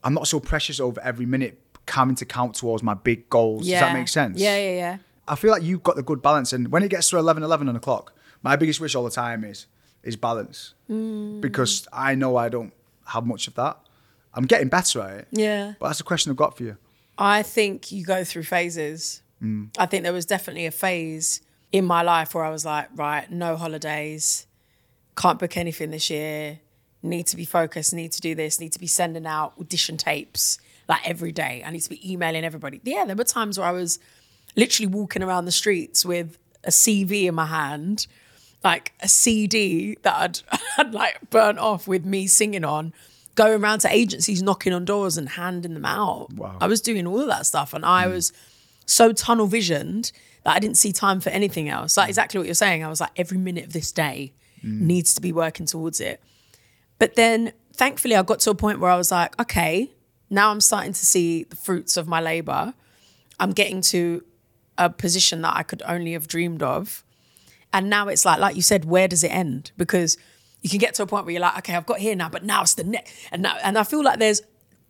I'm 0.02 0.14
not 0.14 0.26
so 0.26 0.40
precious 0.40 0.80
over 0.80 1.00
every 1.02 1.26
minute 1.26 1.60
coming 1.84 2.16
to 2.16 2.24
count 2.24 2.54
towards 2.54 2.82
my 2.82 2.94
big 2.94 3.28
goals. 3.28 3.66
Yeah. 3.66 3.80
Does 3.80 3.88
that 3.88 3.94
make 3.94 4.08
sense? 4.08 4.40
Yeah, 4.40 4.56
yeah, 4.56 4.72
yeah. 4.72 4.98
I 5.28 5.34
feel 5.36 5.50
like 5.50 5.62
you've 5.62 5.82
got 5.82 5.96
the 5.96 6.02
good 6.02 6.22
balance. 6.22 6.52
And 6.52 6.72
when 6.72 6.82
it 6.82 6.88
gets 6.88 7.10
to 7.10 7.18
11, 7.18 7.42
11 7.42 7.68
on 7.68 7.74
the 7.74 7.80
clock, 7.80 8.14
my 8.42 8.56
biggest 8.56 8.80
wish 8.80 8.94
all 8.94 9.04
the 9.04 9.10
time 9.10 9.44
is 9.44 9.66
is 10.02 10.16
balance. 10.16 10.72
Mm. 10.88 11.42
Because 11.42 11.86
I 11.92 12.14
know 12.14 12.36
I 12.36 12.48
don't 12.48 12.72
have 13.06 13.26
much 13.26 13.48
of 13.48 13.54
that. 13.54 13.78
I'm 14.32 14.44
getting 14.44 14.68
better 14.68 15.02
at 15.02 15.18
it. 15.18 15.28
Yeah. 15.32 15.74
But 15.78 15.88
that's 15.88 15.98
the 15.98 16.04
question 16.04 16.30
I've 16.30 16.36
got 16.36 16.56
for 16.56 16.62
you. 16.62 16.76
I 17.18 17.42
think 17.42 17.92
you 17.92 18.04
go 18.04 18.24
through 18.24 18.44
phases. 18.44 19.22
I 19.78 19.86
think 19.86 20.02
there 20.02 20.14
was 20.14 20.24
definitely 20.24 20.64
a 20.64 20.70
phase 20.70 21.42
in 21.70 21.84
my 21.84 22.00
life 22.02 22.34
where 22.34 22.44
I 22.44 22.50
was 22.50 22.64
like, 22.64 22.88
right, 22.94 23.30
no 23.30 23.56
holidays, 23.56 24.46
can't 25.14 25.38
book 25.38 25.58
anything 25.58 25.90
this 25.90 26.08
year, 26.08 26.60
need 27.06 27.26
to 27.28 27.36
be 27.36 27.44
focused, 27.44 27.94
need 27.94 28.12
to 28.12 28.20
do 28.20 28.34
this, 28.34 28.60
need 28.60 28.72
to 28.72 28.80
be 28.80 28.86
sending 28.86 29.26
out 29.26 29.54
audition 29.60 29.96
tapes 29.96 30.58
like 30.88 31.06
every 31.08 31.32
day. 31.32 31.62
I 31.64 31.70
need 31.70 31.80
to 31.80 31.90
be 31.90 32.12
emailing 32.12 32.44
everybody. 32.44 32.80
Yeah, 32.84 33.04
there 33.04 33.16
were 33.16 33.24
times 33.24 33.58
where 33.58 33.68
I 33.68 33.72
was 33.72 33.98
literally 34.56 34.86
walking 34.86 35.22
around 35.22 35.44
the 35.44 35.52
streets 35.52 36.04
with 36.04 36.38
a 36.64 36.70
CV 36.70 37.24
in 37.24 37.34
my 37.34 37.46
hand, 37.46 38.06
like 38.64 38.92
a 39.00 39.08
CD 39.08 39.96
that 40.02 40.14
I'd, 40.14 40.40
had 40.76 40.94
like 40.94 41.30
burnt 41.30 41.58
off 41.58 41.86
with 41.86 42.04
me 42.04 42.26
singing 42.26 42.64
on, 42.64 42.92
going 43.34 43.62
around 43.62 43.80
to 43.80 43.88
agencies, 43.92 44.42
knocking 44.42 44.72
on 44.72 44.84
doors 44.84 45.16
and 45.16 45.30
handing 45.30 45.74
them 45.74 45.84
out. 45.84 46.32
Wow. 46.32 46.56
I 46.60 46.66
was 46.66 46.80
doing 46.80 47.06
all 47.06 47.20
of 47.20 47.28
that 47.28 47.46
stuff 47.46 47.74
and 47.74 47.84
I 47.84 48.06
hmm. 48.06 48.12
was 48.12 48.32
so 48.86 49.12
tunnel 49.12 49.46
visioned 49.46 50.12
that 50.44 50.56
I 50.56 50.58
didn't 50.58 50.76
see 50.76 50.92
time 50.92 51.20
for 51.20 51.30
anything 51.30 51.68
else. 51.68 51.96
Like 51.96 52.06
hmm. 52.06 52.10
exactly 52.10 52.38
what 52.38 52.46
you're 52.46 52.54
saying. 52.54 52.84
I 52.84 52.88
was 52.88 53.00
like, 53.00 53.12
every 53.16 53.38
minute 53.38 53.66
of 53.66 53.72
this 53.72 53.92
day 53.92 54.32
hmm. 54.60 54.86
needs 54.86 55.14
to 55.14 55.20
be 55.20 55.32
working 55.32 55.66
towards 55.66 56.00
it. 56.00 56.20
But 56.98 57.14
then 57.14 57.52
thankfully, 57.74 58.16
I 58.16 58.22
got 58.22 58.40
to 58.40 58.50
a 58.50 58.54
point 58.54 58.80
where 58.80 58.90
I 58.90 58.96
was 58.96 59.10
like, 59.10 59.38
okay, 59.40 59.90
now 60.30 60.50
I'm 60.50 60.60
starting 60.60 60.92
to 60.92 61.06
see 61.06 61.44
the 61.44 61.56
fruits 61.56 61.96
of 61.96 62.08
my 62.08 62.20
labor. 62.20 62.74
I'm 63.38 63.52
getting 63.52 63.80
to 63.82 64.24
a 64.78 64.90
position 64.90 65.42
that 65.42 65.56
I 65.56 65.62
could 65.62 65.82
only 65.86 66.12
have 66.12 66.26
dreamed 66.26 66.62
of. 66.62 67.04
And 67.72 67.90
now 67.90 68.08
it's 68.08 68.24
like, 68.24 68.38
like 68.38 68.56
you 68.56 68.62
said, 68.62 68.84
where 68.84 69.08
does 69.08 69.22
it 69.22 69.28
end? 69.28 69.72
Because 69.76 70.16
you 70.62 70.70
can 70.70 70.78
get 70.78 70.94
to 70.94 71.02
a 71.02 71.06
point 71.06 71.26
where 71.26 71.32
you're 71.32 71.42
like, 71.42 71.58
okay, 71.58 71.74
I've 71.74 71.86
got 71.86 71.98
here 71.98 72.16
now, 72.16 72.28
but 72.28 72.42
now 72.42 72.62
it's 72.62 72.74
the 72.74 72.84
next. 72.84 73.14
And 73.30 73.42
now, 73.42 73.56
and 73.62 73.76
I 73.76 73.84
feel 73.84 74.02
like 74.02 74.18
there's 74.18 74.42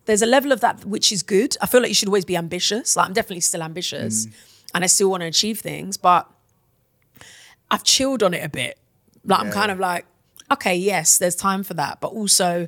there's 0.05 0.21
a 0.21 0.25
level 0.25 0.53
of 0.53 0.61
that 0.61 0.85
which 0.85 1.11
is 1.11 1.21
good. 1.21 1.57
I 1.61 1.65
feel 1.65 1.81
like 1.81 1.89
you 1.89 1.93
should 1.93 2.07
always 2.07 2.23
be 2.23 2.37
ambitious. 2.37 2.95
Like 2.95 3.07
I'm 3.07 3.13
definitely 3.13 3.41
still 3.41 3.61
ambitious, 3.61 4.25
mm. 4.25 4.33
and 4.73 4.83
I 4.83 4.87
still 4.87 5.09
want 5.11 5.21
to 5.21 5.27
achieve 5.27 5.59
things, 5.59 5.97
but 5.97 6.29
I've 7.69 7.83
chilled 7.83 8.23
on 8.23 8.33
it 8.33 8.43
a 8.43 8.49
bit. 8.49 8.79
Like 9.25 9.41
I'm 9.41 9.51
kind 9.51 9.69
of 9.69 9.79
like, 9.79 10.05
okay, 10.51 10.75
yes, 10.75 11.17
there's 11.17 11.35
time 11.35 11.63
for 11.63 11.73
that, 11.75 11.99
but 12.01 12.09
also, 12.09 12.67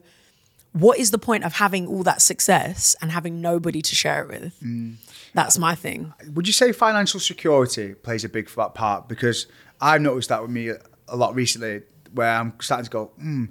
what 0.73 0.99
is 0.99 1.11
the 1.11 1.17
point 1.17 1.43
of 1.43 1.53
having 1.53 1.87
all 1.87 2.03
that 2.03 2.21
success 2.21 2.95
and 3.01 3.11
having 3.11 3.41
nobody 3.41 3.81
to 3.81 3.95
share 3.95 4.23
it 4.23 4.27
with? 4.29 4.97
That's 5.33 5.57
my 5.57 5.75
thing. 5.75 6.13
Would 6.33 6.47
you 6.47 6.53
say 6.53 6.71
financial 6.71 7.19
security 7.19 7.93
plays 7.95 8.23
a 8.23 8.29
big 8.29 8.49
part? 8.73 9.07
Because 9.07 9.47
I've 9.81 10.01
noticed 10.01 10.29
that 10.29 10.41
with 10.41 10.51
me 10.51 10.69
a 11.07 11.15
lot 11.15 11.33
recently, 11.35 11.81
where 12.13 12.29
I'm 12.31 12.53
starting 12.59 12.85
to 12.85 12.91
go, 12.91 13.05
hmm, 13.19 13.45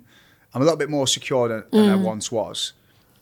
I'm 0.54 0.62
a 0.62 0.64
little 0.64 0.76
bit 0.78 0.90
more 0.90 1.06
secure 1.06 1.48
than, 1.48 1.64
than 1.70 1.88
I 1.90 1.96
Mm. 1.96 2.02
once 2.02 2.30
was. 2.32 2.72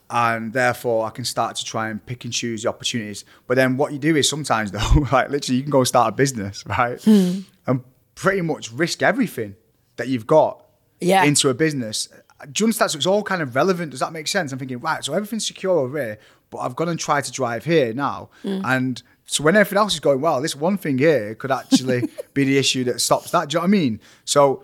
and 0.09 0.53
therefore 0.53 1.05
I 1.05 1.09
can 1.09 1.25
start 1.25 1.57
to 1.57 1.65
try 1.65 1.89
and 1.89 2.03
pick 2.05 2.23
and 2.23 2.31
choose 2.33 2.63
the 2.63 2.69
opportunities. 2.69 3.25
But 3.45 3.55
then 3.55 3.75
what 3.75 3.91
you 3.91 3.99
do 3.99 4.15
is 4.15 4.29
sometimes 4.29 4.71
though, 4.75 5.05
like 5.11 5.29
literally, 5.29 5.57
you 5.57 5.63
can 5.63 5.69
go 5.71 5.83
start 5.83 6.13
a 6.13 6.15
business, 6.15 6.65
right, 6.65 7.01
Hmm. 7.03 7.39
and 7.65 7.83
pretty 8.15 8.39
much 8.41 8.71
risk 8.71 9.03
everything 9.03 9.55
that 9.97 10.07
you've 10.07 10.25
got 10.25 10.63
Yeah. 10.99 11.23
into 11.23 11.49
a 11.49 11.53
business. 11.53 12.07
Do 12.51 12.61
you 12.61 12.65
understand? 12.67 12.91
So 12.91 12.97
it's 12.97 13.05
all 13.07 13.23
kind 13.23 13.41
of 13.41 13.55
relevant. 13.55 13.91
Does 13.91 13.99
that 13.99 14.13
make 14.13 14.27
sense? 14.27 14.51
I'm 14.51 14.59
thinking, 14.59 14.79
right, 14.79 15.03
so 15.03 15.13
everything's 15.13 15.45
secure 15.47 15.79
over 15.79 15.97
here, 15.97 16.19
but 16.51 16.59
I've 16.59 16.75
gone 16.75 16.89
and 16.89 16.99
tried 16.99 17.23
to 17.25 17.31
drive 17.31 17.65
here 17.65 17.93
now. 17.93 18.29
Hmm. 18.43 18.61
And 18.63 19.01
so 19.25 19.43
when 19.43 19.55
everything 19.55 19.77
else 19.79 19.93
is 19.95 19.99
going 19.99 20.21
well, 20.21 20.41
this 20.41 20.55
one 20.55 20.77
thing 20.77 20.97
here 20.99 21.33
could 21.35 21.51
actually 21.51 22.07
be 22.33 22.43
the 22.43 22.57
issue 22.57 22.83
that 22.85 23.01
stops 23.01 23.31
that. 23.31 23.49
Do 23.49 23.53
you 23.55 23.59
know 23.59 23.61
what 23.63 23.67
I 23.67 23.71
mean? 23.71 23.99
So 24.25 24.63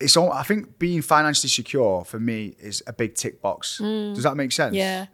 it's 0.00 0.16
all, 0.16 0.32
I 0.32 0.42
think 0.42 0.78
being 0.78 1.00
financially 1.02 1.48
secure 1.48 2.04
for 2.04 2.20
me 2.20 2.56
is 2.60 2.82
a 2.86 2.92
big 2.92 3.14
tick 3.14 3.40
box. 3.40 3.78
Does 3.78 4.22
that 4.24 4.36
make 4.36 4.52
sense? 4.52 4.74
Yeah. 4.74 5.06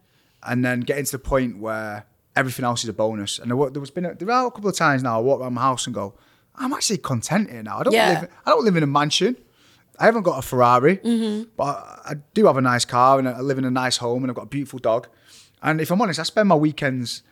And 0.42 0.64
then 0.64 0.80
getting 0.80 1.04
to 1.04 1.12
the 1.12 1.18
point 1.18 1.59
where 1.59 2.06
everything 2.35 2.64
else 2.64 2.83
is 2.83 2.88
a 2.88 2.92
bonus. 2.92 3.38
And 3.38 3.50
there 3.50 3.56
was 3.56 3.90
been 3.90 4.04
a, 4.06 4.14
there 4.14 4.30
are 4.30 4.46
a 4.46 4.50
couple 4.50 4.68
of 4.70 4.76
times 4.76 5.02
now 5.02 5.18
I 5.18 5.20
walk 5.22 5.40
around 5.40 5.54
my 5.54 5.61
house 5.62 5.87
and 5.87 5.94
go, 5.94 6.14
I'm 6.56 6.72
actually 6.72 6.98
content 6.98 7.50
here 7.50 7.62
now. 7.62 7.78
I 7.78 7.83
don't 7.85 7.92
Yeah. 7.92 8.20
live 8.20 8.30
I 8.46 8.50
don't 8.50 8.64
live 8.64 8.76
in 8.76 8.83
a 8.83 8.87
mansion. 8.88 9.37
I 10.00 10.04
haven't 10.06 10.22
got 10.22 10.38
a 10.38 10.42
Ferrari, 10.42 10.96
Mm-hmm. 10.96 11.50
but 11.56 11.76
I, 12.06 12.12
I 12.12 12.14
do 12.34 12.46
have 12.46 12.56
a 12.56 12.60
nice 12.62 12.84
car 12.84 13.18
and 13.18 13.28
I 13.28 13.40
live 13.40 13.58
in 13.58 13.64
a 13.64 13.70
nice 13.70 13.98
home 13.98 14.22
and 14.24 14.30
I've 14.30 14.36
got 14.36 14.44
a 14.44 14.46
beautiful 14.48 14.78
dog. 14.78 15.08
And 15.62 15.80
if 15.80 15.90
I'm 15.90 16.00
honest, 16.00 16.18
I 16.18 16.22
spend 16.24 16.48
my 16.48 16.54
weekends 16.54 17.22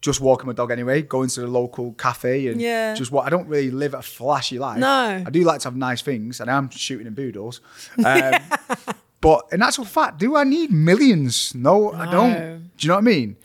just 0.00 0.20
walking 0.20 0.46
my 0.46 0.52
dog 0.52 0.70
anyway, 0.70 1.02
going 1.02 1.28
to 1.30 1.40
the 1.40 1.46
local 1.48 1.92
cafe 1.94 2.46
and 2.48 2.60
Yeah. 2.60 2.94
just 2.94 3.10
what 3.10 3.26
I 3.26 3.30
don't 3.30 3.48
really 3.48 3.70
live 3.70 3.94
a 3.94 4.02
flashy 4.02 4.58
life. 4.58 4.78
No. 4.78 5.24
I 5.26 5.30
do 5.30 5.42
like 5.42 5.60
to 5.62 5.68
have 5.68 5.76
nice 5.76 6.02
things 6.02 6.38
and 6.40 6.48
I'm 6.50 6.68
shooting 6.70 7.06
in 7.06 7.14
boodles. 7.14 7.60
Um, 8.04 8.34
but 9.20 9.46
in 9.50 9.62
actual 9.62 9.86
fact, 9.86 10.18
do 10.18 10.36
I 10.36 10.44
need 10.44 10.70
millions? 10.70 11.54
No, 11.54 11.92
I 11.92 12.10
don't. 12.10 12.32
Do 12.76 12.86
you 12.86 12.88
know 12.88 12.94
what 12.94 13.00
I 13.00 13.04
mean? 13.04 13.36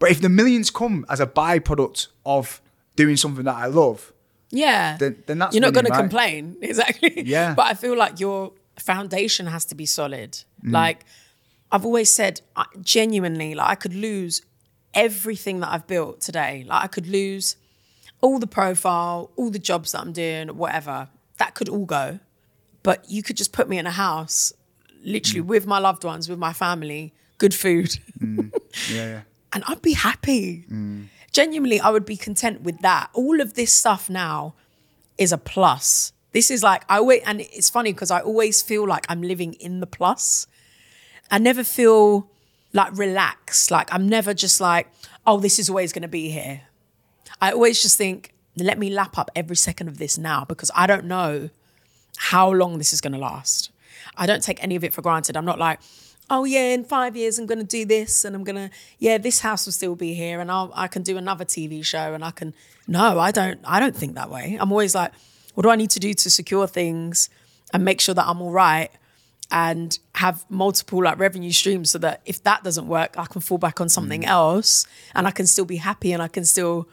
But 0.00 0.10
if 0.10 0.20
the 0.20 0.28
millions 0.30 0.70
come 0.70 1.04
as 1.08 1.20
a 1.20 1.26
byproduct 1.26 2.08
of 2.26 2.60
doing 2.96 3.16
something 3.16 3.44
that 3.44 3.54
I 3.56 3.66
love, 3.66 4.12
Yeah. 4.54 4.96
Then- 4.98 5.22
then 5.26 5.38
that's 5.38 5.54
You're 5.54 5.62
not 5.62 5.74
going 5.74 5.86
to 5.86 5.92
complain. 6.04 6.56
Exactly. 6.62 7.22
Yeah. 7.34 7.54
But 7.54 7.66
I 7.66 7.74
feel 7.74 7.96
like 7.96 8.20
your 8.20 8.52
foundation 8.78 9.46
has 9.46 9.64
to 9.66 9.74
be 9.74 9.86
solid. 9.86 10.32
Mm. 10.64 10.72
Like 10.72 11.04
I've 11.72 11.84
always 11.84 12.10
said, 12.10 12.40
genuinely, 12.82 13.54
like 13.54 13.68
I 13.68 13.74
could 13.74 13.94
lose 13.94 14.42
everything 14.94 15.60
that 15.60 15.70
I've 15.74 15.86
built 15.86 16.20
today. 16.20 16.64
Like 16.68 16.84
I 16.84 16.86
could 16.86 17.06
lose 17.08 17.56
all 18.20 18.38
the 18.38 18.46
profile, 18.46 19.30
all 19.36 19.50
the 19.50 19.58
jobs 19.58 19.92
that 19.92 20.00
I'm 20.00 20.12
doing, 20.12 20.56
whatever. 20.56 21.08
That 21.38 21.54
could 21.54 21.68
all 21.68 21.84
go. 21.84 22.20
But 22.82 23.10
you 23.10 23.22
could 23.22 23.36
just 23.36 23.52
put 23.52 23.68
me 23.68 23.76
in 23.78 23.86
a 23.86 23.90
house, 24.08 24.52
literally 25.04 25.42
Mm. 25.42 25.46
with 25.54 25.66
my 25.66 25.78
loved 25.78 26.04
ones, 26.04 26.28
with 26.28 26.38
my 26.38 26.52
family, 26.52 27.12
good 27.38 27.54
food. 27.54 27.98
yeah, 28.20 28.42
yeah. 28.90 29.20
and 29.52 29.64
I'd 29.66 29.82
be 29.82 29.92
happy. 29.94 30.64
Genuinely, 31.34 31.80
I 31.80 31.90
would 31.90 32.06
be 32.06 32.16
content 32.16 32.62
with 32.62 32.78
that. 32.82 33.10
All 33.12 33.40
of 33.40 33.54
this 33.54 33.72
stuff 33.72 34.08
now 34.08 34.54
is 35.18 35.32
a 35.32 35.38
plus. 35.38 36.12
This 36.30 36.48
is 36.48 36.62
like 36.62 36.84
I 36.88 37.00
wait, 37.00 37.22
and 37.26 37.40
it's 37.40 37.68
funny 37.68 37.92
because 37.92 38.12
I 38.12 38.20
always 38.20 38.62
feel 38.62 38.86
like 38.86 39.04
I'm 39.08 39.20
living 39.20 39.54
in 39.54 39.80
the 39.80 39.86
plus. 39.86 40.46
I 41.32 41.38
never 41.38 41.64
feel 41.64 42.30
like 42.72 42.96
relaxed. 42.96 43.72
Like 43.72 43.92
I'm 43.92 44.08
never 44.08 44.32
just 44.32 44.60
like, 44.60 44.88
oh, 45.26 45.40
this 45.40 45.58
is 45.58 45.68
always 45.68 45.92
going 45.92 46.02
to 46.02 46.08
be 46.08 46.30
here. 46.30 46.62
I 47.40 47.50
always 47.50 47.82
just 47.82 47.98
think, 47.98 48.32
let 48.56 48.78
me 48.78 48.88
lap 48.88 49.18
up 49.18 49.28
every 49.34 49.56
second 49.56 49.88
of 49.88 49.98
this 49.98 50.16
now 50.16 50.44
because 50.44 50.70
I 50.72 50.86
don't 50.86 51.06
know 51.06 51.50
how 52.16 52.48
long 52.52 52.78
this 52.78 52.92
is 52.92 53.00
going 53.00 53.12
to 53.12 53.18
last. 53.18 53.72
I 54.16 54.26
don't 54.26 54.42
take 54.42 54.62
any 54.62 54.76
of 54.76 54.84
it 54.84 54.94
for 54.94 55.02
granted. 55.02 55.36
I'm 55.36 55.44
not 55.44 55.58
like, 55.58 55.80
oh 56.30 56.44
yeah, 56.44 56.72
in 56.72 56.84
five 56.84 57.16
years 57.16 57.38
I'm 57.38 57.46
going 57.46 57.58
to 57.58 57.64
do 57.64 57.84
this 57.84 58.24
and 58.24 58.34
I'm 58.34 58.44
going 58.44 58.56
to, 58.56 58.70
yeah, 58.98 59.18
this 59.18 59.40
house 59.40 59.66
will 59.66 59.72
still 59.72 59.94
be 59.94 60.14
here 60.14 60.40
and 60.40 60.50
I'll, 60.50 60.72
I 60.74 60.88
can 60.88 61.02
do 61.02 61.16
another 61.16 61.44
TV 61.44 61.84
show 61.84 62.14
and 62.14 62.24
I 62.24 62.30
can. 62.30 62.54
No, 62.86 63.18
I 63.18 63.30
don't. 63.30 63.60
I 63.64 63.80
don't 63.80 63.96
think 63.96 64.14
that 64.14 64.30
way. 64.30 64.56
I'm 64.60 64.70
always 64.70 64.94
like, 64.94 65.12
what 65.54 65.62
do 65.62 65.70
I 65.70 65.76
need 65.76 65.90
to 65.90 66.00
do 66.00 66.12
to 66.14 66.30
secure 66.30 66.66
things 66.66 67.30
and 67.72 67.84
make 67.84 68.00
sure 68.00 68.14
that 68.14 68.26
I'm 68.26 68.42
all 68.42 68.50
right 68.50 68.90
and 69.50 69.98
have 70.16 70.44
multiple 70.48 71.02
like 71.02 71.18
revenue 71.18 71.52
streams 71.52 71.90
so 71.90 71.98
that 71.98 72.20
if 72.24 72.42
that 72.42 72.64
doesn't 72.64 72.88
work, 72.88 73.14
I 73.16 73.26
can 73.26 73.40
fall 73.40 73.58
back 73.58 73.80
on 73.80 73.88
something 73.88 74.22
mm. 74.22 74.28
else 74.28 74.86
and 75.14 75.26
I 75.26 75.30
can 75.30 75.46
still 75.46 75.64
be 75.64 75.76
happy 75.76 76.12
and 76.12 76.22
I 76.22 76.28
can 76.28 76.44
still 76.44 76.88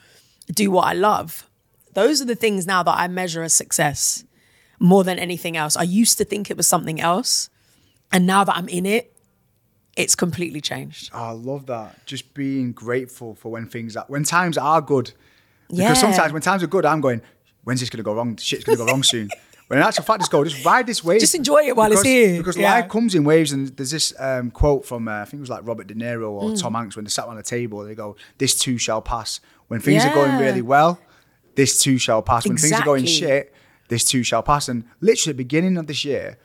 do 0.53 0.71
what 0.71 0.87
I 0.87 0.93
love. 0.93 1.47
Those 1.93 2.21
are 2.21 2.25
the 2.25 2.35
things 2.35 2.65
now 2.65 2.83
that 2.83 2.97
I 2.97 3.07
measure 3.07 3.43
as 3.43 3.53
success 3.53 4.23
more 4.79 5.03
than 5.03 5.19
anything 5.19 5.57
else. 5.57 5.75
I 5.75 5.83
used 5.83 6.17
to 6.17 6.25
think 6.25 6.49
it 6.49 6.57
was 6.57 6.67
something 6.67 6.99
else. 6.99 7.49
And 8.11 8.25
now 8.25 8.43
that 8.43 8.55
I'm 8.55 8.67
in 8.67 8.85
it, 8.85 9.13
it's 9.97 10.15
completely 10.15 10.61
changed. 10.61 11.11
I 11.13 11.31
love 11.31 11.65
that. 11.67 12.05
Just 12.05 12.33
being 12.33 12.71
grateful 12.71 13.35
for 13.35 13.51
when 13.51 13.67
things 13.67 13.95
are, 13.97 14.05
when 14.07 14.23
times 14.23 14.57
are 14.57 14.81
good. 14.81 15.11
Because 15.69 15.79
Yeah. 15.79 15.93
sometimes 15.93 16.33
when 16.33 16.41
times 16.41 16.63
are 16.63 16.67
good, 16.67 16.85
I'm 16.85 17.01
going, 17.01 17.21
when's 17.63 17.79
this 17.79 17.89
going 17.89 17.97
to 17.97 18.03
go 18.03 18.13
wrong? 18.13 18.35
Shit's 18.37 18.63
going 18.63 18.77
to 18.77 18.83
go 18.83 18.89
wrong 18.89 19.03
soon. 19.03 19.29
When 19.67 19.79
in 19.79 19.85
actual 19.85 20.03
fact, 20.03 20.19
just 20.19 20.31
go, 20.31 20.43
just 20.43 20.65
ride 20.65 20.85
this 20.85 21.01
wave. 21.01 21.21
Just 21.21 21.33
enjoy 21.33 21.59
it 21.65 21.77
while 21.77 21.89
it's 21.93 22.01
here. 22.01 22.37
Because 22.39 22.57
Yeah. 22.57 22.73
life 22.73 22.89
comes 22.89 23.15
in 23.15 23.23
waves. 23.23 23.53
And 23.53 23.69
there's 23.69 23.91
this 23.91 24.13
um, 24.19 24.51
quote 24.51 24.85
from, 24.85 25.07
uh, 25.07 25.21
I 25.21 25.23
think 25.23 25.35
it 25.35 25.39
was 25.39 25.49
like 25.49 25.65
Robert 25.65 25.87
De 25.87 25.93
Niro 25.95 26.29
or 26.31 26.49
Mm. 26.49 26.59
Tom 26.59 26.73
Hanks 26.73 26.97
when 26.97 27.05
they 27.05 27.09
sat 27.09 27.25
around 27.25 27.37
the 27.37 27.43
table. 27.43 27.81
They 27.85 27.95
go, 27.95 28.17
this 28.37 28.53
too 28.53 28.77
shall 28.77 29.01
pass. 29.01 29.39
When 29.69 29.79
things 29.79 30.03
are 30.03 30.13
going 30.13 30.37
really 30.37 30.61
well, 30.61 30.99
this 31.55 31.79
too 31.81 31.97
shall 31.97 32.21
pass. 32.21 32.45
When 32.45 32.57
things 32.57 32.73
are 32.73 32.83
going 32.83 33.05
shit, 33.05 33.53
this 33.87 34.03
too 34.03 34.23
shall 34.23 34.43
pass. 34.43 34.67
And 34.67 34.83
literally, 34.99 35.35
beginning 35.35 35.77
of 35.77 35.87
this 35.87 36.03
year, 36.03 36.37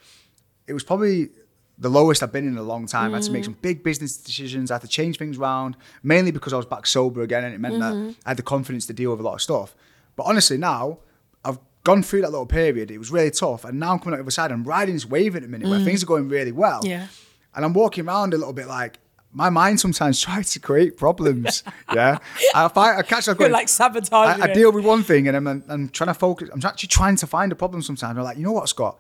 it 0.69 0.73
was 0.73 0.85
probably 0.85 1.31
the 1.79 1.89
lowest 1.89 2.23
I've 2.23 2.33
been 2.33 2.47
in 2.47 2.57
a 2.57 2.63
long 2.63 2.87
time. 2.87 3.13
I 3.13 3.19
had 3.19 3.25
to 3.25 3.31
make 3.31 3.43
mm. 3.43 3.47
some 3.47 3.59
big 3.61 3.83
business 3.83 4.17
decisions. 4.17 4.71
I 4.71 4.75
had 4.75 4.83
to 4.83 4.89
change 4.89 5.19
things 5.19 5.39
around, 5.39 5.77
mainly 6.03 6.31
because 6.31 6.53
I 6.53 6.57
was 6.57 6.67
back 6.67 6.87
sober 6.87 7.23
again, 7.23 7.45
and 7.45 7.55
it 7.55 7.61
meant 7.61 7.81
that 7.81 7.93
mm-hmm. 7.93 8.13
I 8.25 8.31
had 8.31 8.39
the 8.39 8.43
confidence 8.43 8.87
to 8.87 8.93
deal 8.93 9.11
with 9.11 9.21
a 9.21 9.23
lot 9.23 9.35
of 9.35 9.43
stuff. 9.43 9.75
But 10.17 10.25
honestly, 10.25 10.57
now 10.57 10.99
I've 11.45 11.59
gone 11.85 12.03
through 12.03 12.23
that 12.23 12.31
little 12.31 12.47
period. 12.47 12.91
It 12.91 12.99
was 12.99 13.11
really 13.11 13.31
tough, 13.31 13.65
and 13.65 13.79
now 13.79 13.93
I'm 13.93 13.99
coming 13.99 14.15
out 14.15 14.19
the 14.19 14.23
other 14.23 14.31
side. 14.31 14.53
I'm 14.53 14.65
riding 14.65 14.95
this 14.95 15.07
wave 15.07 15.37
at 15.37 15.43
the 15.43 15.49
minute 15.49 15.69
where 15.69 15.79
mm. 15.79 15.85
things 15.85 16.03
are 16.03 16.07
going 16.07 16.29
really 16.29 16.53
well. 16.53 16.81
Yeah. 16.83 17.09
and 17.55 17.65
I'm 17.65 17.75
walking 17.75 18.07
around 18.07 18.35
a 18.35 18.39
little 18.39 18.55
bit 18.55 18.67
like. 18.67 18.99
My 19.33 19.51
mind 19.51 19.81
sometimes 19.81 20.19
tries 20.23 20.53
to 20.53 20.61
create 20.61 20.97
problems. 20.97 21.63
Yeah, 21.93 22.19
I, 22.55 22.69
find, 22.69 22.99
I 22.99 23.03
catch 23.03 23.27
You're 23.27 23.35
going, 23.35 23.53
like 23.53 23.69
sabotaging 23.69 24.15
I, 24.15 24.45
I 24.45 24.55
deal 24.55 24.73
with 24.73 24.83
one 24.83 25.03
thing 25.03 25.29
and 25.29 25.37
I'm, 25.37 25.63
I'm 25.69 25.89
trying 25.91 26.09
to 26.09 26.15
focus. 26.15 26.49
I'm 26.51 26.61
actually 26.65 26.87
trying 26.87 27.17
to 27.17 27.27
find 27.27 27.53
a 27.53 27.55
problem 27.55 27.83
sometimes. 27.83 28.17
I'm 28.17 28.25
like, 28.25 28.39
you 28.39 28.45
know 28.45 28.53
what, 28.53 28.67
Scott? 28.67 28.99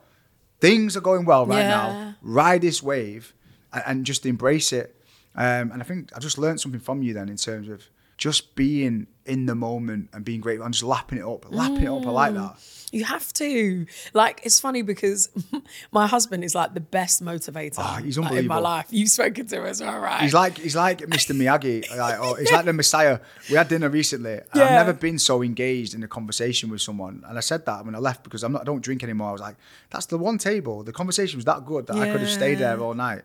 Things 0.61 0.97
are 0.97 1.01
going 1.01 1.25
well 1.25 1.47
right 1.47 1.59
Yeah. 1.61 1.69
now. 1.69 2.15
Ride 2.23 2.63
this 2.63 2.83
wave 2.83 3.35
and, 3.73 3.83
and 3.87 4.07
just 4.07 4.25
embrace 4.27 4.73
it. 4.73 4.95
Um, 5.35 5.71
and 5.73 5.83
I 5.83 5.85
think 5.85 6.11
I 6.17 6.19
just 6.19 6.39
learned 6.39 6.61
something 6.61 6.81
from 6.81 7.03
you 7.03 7.13
then 7.13 7.29
in 7.29 7.37
terms 7.37 7.69
of 7.69 7.83
just 8.17 8.55
being 8.57 9.07
in 9.27 9.45
the 9.47 9.55
moment 9.55 10.09
and 10.15 10.25
being 10.25 10.41
grateful 10.41 10.65
and 10.65 10.73
just 10.73 10.85
lapping 10.85 11.19
it 11.19 11.25
up. 11.25 11.45
Lapping 11.51 11.83
it 11.83 11.89
up. 11.89 12.07
I 12.07 12.11
like 12.11 12.35
that. 12.35 12.57
You 12.93 13.05
have 13.05 13.33
to. 13.35 13.85
Like, 14.15 14.41
it's 14.45 14.61
funny 14.61 14.83
because 14.83 15.29
my 15.93 16.07
husband 16.07 16.45
is 16.45 16.55
like 16.55 16.73
the 16.73 16.81
best 16.81 17.23
motivator 17.23 17.75
Oh, 17.79 18.03
he's 18.03 18.17
like, 18.19 18.33
in 18.33 18.47
my 18.47 18.59
life. 18.59 18.87
You've 18.91 19.09
spoken 19.09 19.47
to 19.49 19.57
him 19.61 19.67
as 19.67 19.81
well, 19.83 19.99
right? 19.99 20.23
He's 20.23 20.33
like 20.35 20.57
he's 20.59 20.77
like 20.77 21.01
Mr. 21.01 21.35
Miyagi, 21.37 21.89
like, 21.97 22.21
or 22.21 22.39
he's 22.39 22.53
like 22.53 22.65
the 22.65 22.73
Messiah. 22.73 23.19
We 23.51 23.57
had 23.57 23.69
dinner 23.69 23.89
recently. 23.89 24.35
and 24.53 24.63
I've 24.63 24.71
never 24.87 24.93
been 24.93 25.19
so 25.19 25.43
engaged 25.43 25.95
in 25.95 26.03
a 26.05 26.09
conversation 26.09 26.71
with 26.71 26.81
someone, 26.81 27.25
and 27.29 27.37
I 27.37 27.41
said 27.41 27.67
that 27.67 27.85
when 27.85 27.95
I 27.95 27.99
left 27.99 28.23
because 28.23 28.43
I'm 28.45 28.53
not. 28.53 28.63
I 28.63 28.65
don't 28.65 28.83
drink 28.83 29.03
anymore. 29.03 29.29
I 29.31 29.33
was 29.33 29.41
like, 29.41 29.57
that's 29.91 30.07
the 30.07 30.19
one 30.19 30.39
table. 30.39 30.83
The 30.83 30.93
conversation 30.93 31.39
was 31.39 31.45
that 31.45 31.65
good 31.67 31.87
that 31.89 31.97
I 31.97 32.11
could 32.11 32.21
have 32.21 32.31
stayed 32.31 32.59
there 32.59 32.79
all 32.81 32.95
night. 32.95 33.23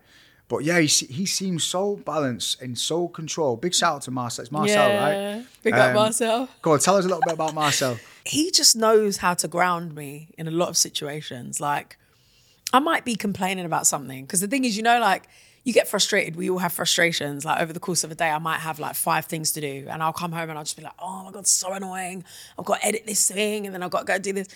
But 0.51 0.65
yeah, 0.65 0.81
he, 0.81 0.87
he 0.87 1.25
seems 1.25 1.63
so 1.63 1.95
balanced 1.95 2.61
and 2.61 2.77
so 2.77 3.07
controlled. 3.07 3.61
Big 3.61 3.73
shout 3.73 3.95
out 3.95 4.01
to 4.01 4.11
Marcel. 4.11 4.43
It's 4.43 4.51
Marcel, 4.51 4.89
yeah. 4.89 5.35
right? 5.35 5.45
Big 5.63 5.73
up 5.73 5.91
Um, 5.91 5.95
Marcel. 5.95 6.49
Go 6.61 6.73
on, 6.73 6.79
tell 6.79 6.97
us 6.97 7.05
a 7.05 7.07
little 7.07 7.23
bit 7.25 7.35
about 7.35 7.53
Marcel. 7.53 7.97
he 8.25 8.51
just 8.51 8.75
knows 8.75 9.15
how 9.15 9.33
to 9.33 9.47
ground 9.47 9.95
me 9.95 10.27
in 10.37 10.49
a 10.49 10.51
lot 10.51 10.67
of 10.67 10.75
situations. 10.75 11.61
Like, 11.61 11.97
I 12.73 12.79
might 12.79 13.05
be 13.05 13.15
complaining 13.15 13.63
about 13.63 13.87
something 13.87 14.25
because 14.25 14.41
the 14.41 14.47
thing 14.49 14.65
is, 14.65 14.75
you 14.75 14.83
know, 14.83 14.99
like 14.99 15.29
you 15.63 15.71
get 15.71 15.87
frustrated. 15.87 16.35
We 16.35 16.49
all 16.49 16.57
have 16.57 16.73
frustrations. 16.73 17.45
Like 17.45 17.61
over 17.61 17.71
the 17.71 17.79
course 17.79 18.03
of 18.03 18.11
a 18.11 18.15
day, 18.15 18.29
I 18.29 18.39
might 18.39 18.59
have 18.59 18.77
like 18.77 18.95
five 18.95 19.27
things 19.27 19.53
to 19.53 19.61
do, 19.61 19.87
and 19.89 20.03
I'll 20.03 20.11
come 20.11 20.33
home 20.33 20.49
and 20.49 20.57
I'll 20.57 20.65
just 20.65 20.75
be 20.75 20.83
like, 20.83 20.99
"Oh 20.99 21.23
my 21.23 21.31
god, 21.31 21.47
so 21.47 21.71
annoying! 21.71 22.25
I've 22.59 22.65
got 22.65 22.81
to 22.81 22.87
edit 22.87 23.03
this 23.07 23.31
thing, 23.31 23.65
and 23.65 23.73
then 23.73 23.83
I've 23.83 23.91
got 23.91 23.99
to 23.99 24.05
go 24.05 24.17
do 24.19 24.33
this." 24.33 24.49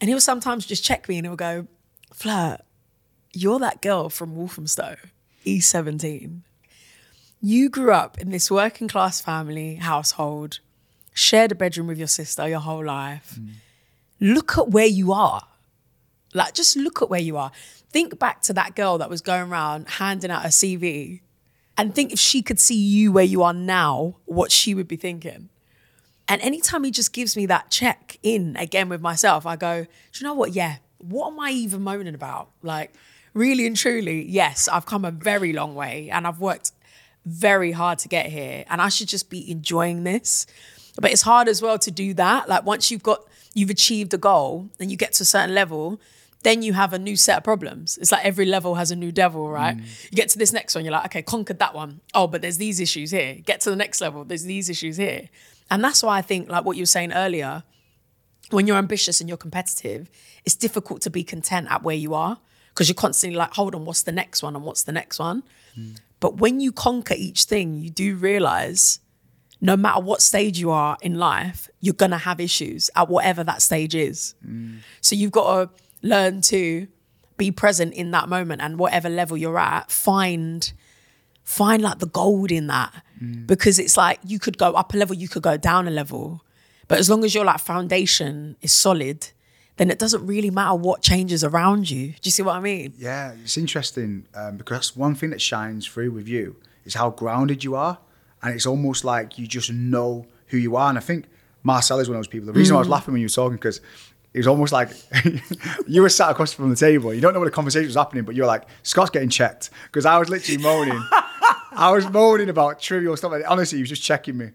And 0.00 0.08
he'll 0.08 0.20
sometimes 0.20 0.66
just 0.66 0.84
check 0.84 1.08
me 1.08 1.18
and 1.18 1.26
he'll 1.26 1.34
go, 1.34 1.66
"Flirt, 2.12 2.60
you're 3.32 3.58
that 3.58 3.82
girl 3.82 4.08
from 4.08 4.36
Walthamstow, 4.36 4.94
E17. 5.44 6.40
You 7.40 7.68
grew 7.68 7.92
up 7.92 8.18
in 8.18 8.30
this 8.30 8.50
working 8.50 8.88
class 8.88 9.20
family 9.20 9.76
household." 9.76 10.60
shared 11.14 11.52
a 11.52 11.54
bedroom 11.54 11.86
with 11.86 11.98
your 11.98 12.08
sister 12.08 12.48
your 12.48 12.60
whole 12.60 12.84
life. 12.84 13.38
Look 14.20 14.56
at 14.58 14.70
where 14.70 14.86
you 14.86 15.12
are. 15.12 15.46
Like, 16.34 16.54
just 16.54 16.76
look 16.76 17.02
at 17.02 17.10
where 17.10 17.20
you 17.20 17.36
are. 17.36 17.52
Think 17.90 18.18
back 18.18 18.40
to 18.42 18.52
that 18.54 18.74
girl 18.74 18.98
that 18.98 19.10
was 19.10 19.20
going 19.20 19.50
around 19.50 19.88
handing 19.88 20.30
out 20.30 20.44
a 20.44 20.48
CV 20.48 21.20
and 21.76 21.94
think 21.94 22.12
if 22.12 22.18
she 22.18 22.42
could 22.42 22.58
see 22.58 22.76
you 22.76 23.12
where 23.12 23.24
you 23.24 23.42
are 23.42 23.52
now, 23.52 24.16
what 24.24 24.50
she 24.50 24.74
would 24.74 24.88
be 24.88 24.96
thinking. 24.96 25.50
And 26.28 26.40
anytime 26.40 26.84
he 26.84 26.90
just 26.90 27.12
gives 27.12 27.36
me 27.36 27.46
that 27.46 27.70
check 27.70 28.18
in 28.22 28.56
again 28.56 28.88
with 28.88 29.00
myself, 29.00 29.44
I 29.44 29.56
go, 29.56 29.84
do 29.84 29.88
you 30.18 30.26
know 30.26 30.34
what? 30.34 30.52
Yeah, 30.52 30.76
what 30.98 31.32
am 31.32 31.40
I 31.40 31.50
even 31.50 31.82
moaning 31.82 32.14
about? 32.14 32.50
Like, 32.62 32.94
really 33.34 33.66
and 33.66 33.76
truly, 33.76 34.24
yes, 34.28 34.68
I've 34.68 34.86
come 34.86 35.04
a 35.04 35.10
very 35.10 35.52
long 35.52 35.74
way 35.74 36.10
and 36.10 36.26
I've 36.26 36.40
worked 36.40 36.72
very 37.24 37.72
hard 37.72 37.98
to 38.00 38.08
get 38.08 38.26
here 38.26 38.64
and 38.68 38.80
I 38.80 38.88
should 38.88 39.08
just 39.08 39.30
be 39.30 39.50
enjoying 39.50 40.04
this. 40.04 40.46
But 41.00 41.10
it's 41.10 41.22
hard 41.22 41.48
as 41.48 41.62
well 41.62 41.78
to 41.78 41.90
do 41.90 42.14
that. 42.14 42.48
Like 42.48 42.64
once 42.64 42.90
you've 42.90 43.02
got 43.02 43.26
you've 43.54 43.70
achieved 43.70 44.12
a 44.14 44.18
goal 44.18 44.68
and 44.80 44.90
you 44.90 44.96
get 44.96 45.12
to 45.14 45.22
a 45.22 45.26
certain 45.26 45.54
level, 45.54 46.00
then 46.42 46.62
you 46.62 46.72
have 46.72 46.92
a 46.92 46.98
new 46.98 47.16
set 47.16 47.38
of 47.38 47.44
problems. 47.44 47.98
It's 47.98 48.10
like 48.10 48.24
every 48.24 48.46
level 48.46 48.74
has 48.74 48.90
a 48.90 48.96
new 48.96 49.12
devil, 49.12 49.48
right? 49.48 49.76
Mm. 49.76 50.10
You 50.10 50.16
get 50.16 50.28
to 50.30 50.38
this 50.38 50.52
next 50.52 50.74
one, 50.74 50.84
you're 50.84 50.92
like, 50.92 51.06
okay, 51.06 51.22
conquered 51.22 51.58
that 51.60 51.74
one. 51.74 52.00
Oh, 52.14 52.26
but 52.26 52.42
there's 52.42 52.58
these 52.58 52.80
issues 52.80 53.10
here. 53.10 53.34
Get 53.34 53.60
to 53.62 53.70
the 53.70 53.76
next 53.76 54.00
level, 54.00 54.24
there's 54.24 54.44
these 54.44 54.68
issues 54.68 54.96
here. 54.96 55.28
And 55.70 55.82
that's 55.82 56.02
why 56.02 56.18
I 56.18 56.22
think, 56.22 56.50
like 56.50 56.64
what 56.64 56.76
you 56.76 56.82
were 56.82 56.86
saying 56.86 57.12
earlier, 57.12 57.62
when 58.50 58.66
you're 58.66 58.76
ambitious 58.76 59.20
and 59.20 59.28
you're 59.28 59.38
competitive, 59.38 60.10
it's 60.44 60.54
difficult 60.54 61.00
to 61.02 61.10
be 61.10 61.22
content 61.22 61.68
at 61.70 61.82
where 61.82 61.96
you 61.96 62.12
are 62.14 62.38
because 62.74 62.88
you're 62.88 62.94
constantly 62.94 63.36
like, 63.36 63.52
hold 63.54 63.74
on, 63.74 63.84
what's 63.84 64.02
the 64.02 64.12
next 64.12 64.42
one 64.42 64.56
and 64.56 64.64
what's 64.64 64.82
the 64.84 64.92
next 64.92 65.18
one? 65.18 65.42
But 66.20 66.36
when 66.36 66.60
you 66.60 66.72
conquer 66.72 67.14
each 67.16 67.44
thing, 67.44 67.74
you 67.78 67.90
do 67.90 68.16
realize 68.16 69.00
no 69.60 69.76
matter 69.76 70.00
what 70.00 70.22
stage 70.22 70.58
you 70.58 70.70
are 70.70 70.96
in 71.02 71.18
life, 71.18 71.68
you're 71.80 71.94
gonna 71.94 72.18
have 72.18 72.40
issues 72.40 72.90
at 72.96 73.08
whatever 73.08 73.44
that 73.44 73.62
stage 73.62 73.94
is. 73.94 74.34
So 75.00 75.14
you've 75.14 75.32
got 75.32 75.46
to 75.54 75.70
learn 76.06 76.40
to 76.42 76.88
be 77.36 77.50
present 77.50 77.94
in 77.94 78.10
that 78.12 78.28
moment 78.28 78.60
and 78.62 78.78
whatever 78.78 79.08
level 79.08 79.36
you're 79.36 79.58
at, 79.58 79.90
find 79.90 80.72
find 81.44 81.82
like 81.82 81.98
the 81.98 82.06
gold 82.06 82.52
in 82.52 82.68
that. 82.68 82.92
Because 83.46 83.78
it's 83.78 83.96
like 83.96 84.18
you 84.24 84.38
could 84.38 84.58
go 84.58 84.72
up 84.72 84.94
a 84.94 84.96
level, 84.96 85.14
you 85.16 85.28
could 85.28 85.42
go 85.42 85.56
down 85.56 85.86
a 85.88 85.90
level. 85.90 86.44
But 86.88 86.98
as 86.98 87.08
long 87.08 87.24
as 87.24 87.34
your 87.34 87.44
like 87.44 87.60
foundation 87.60 88.56
is 88.60 88.72
solid, 88.72 89.28
then 89.76 89.90
it 89.90 89.98
doesn't 89.98 90.26
really 90.26 90.50
matter 90.50 90.74
what 90.74 91.02
changes 91.02 91.42
around 91.42 91.90
you. 91.90 92.08
Do 92.08 92.20
you 92.24 92.30
see 92.30 92.42
what 92.42 92.56
I 92.56 92.60
mean? 92.60 92.92
Yeah, 92.98 93.32
it's 93.42 93.56
interesting 93.56 94.26
um, 94.34 94.56
because 94.56 94.96
one 94.96 95.14
thing 95.14 95.30
that 95.30 95.40
shines 95.40 95.86
through 95.86 96.10
with 96.10 96.28
you 96.28 96.56
is 96.84 96.94
how 96.94 97.10
grounded 97.10 97.64
you 97.64 97.74
are, 97.74 97.98
and 98.42 98.54
it's 98.54 98.66
almost 98.66 99.04
like 99.04 99.38
you 99.38 99.46
just 99.46 99.72
know 99.72 100.26
who 100.48 100.58
you 100.58 100.76
are. 100.76 100.88
And 100.88 100.98
I 100.98 101.00
think 101.00 101.26
Marcel 101.62 102.00
is 102.00 102.08
one 102.08 102.16
of 102.16 102.18
those 102.18 102.28
people. 102.28 102.46
The 102.46 102.52
reason 102.52 102.74
why 102.74 102.78
I 102.78 102.82
was 102.82 102.88
laughing 102.88 103.12
when 103.12 103.20
you 103.20 103.26
were 103.26 103.30
talking 103.30 103.56
because 103.56 103.80
it 104.34 104.38
was 104.38 104.46
almost 104.46 104.72
like 104.72 104.90
you 105.86 106.02
were 106.02 106.08
sat 106.08 106.30
across 106.30 106.52
from 106.52 106.70
the 106.70 106.76
table. 106.76 107.12
You 107.14 107.20
don't 107.20 107.32
know 107.32 107.40
what 107.40 107.46
the 107.46 107.50
conversation 107.50 107.86
was 107.86 107.96
happening, 107.96 108.24
but 108.24 108.34
you 108.34 108.42
were 108.42 108.48
like, 108.48 108.64
"Scott's 108.82 109.10
getting 109.10 109.28
checked," 109.28 109.70
because 109.86 110.06
I 110.06 110.18
was 110.18 110.28
literally 110.28 110.62
moaning. 110.62 111.02
I 111.74 111.90
was 111.92 112.08
moaning 112.10 112.48
about 112.48 112.80
trivial 112.80 113.16
stuff. 113.16 113.32
Like, 113.32 113.44
honestly, 113.48 113.78
he 113.78 113.82
was 113.82 113.88
just 113.88 114.02
checking 114.02 114.36
me. 114.36 114.50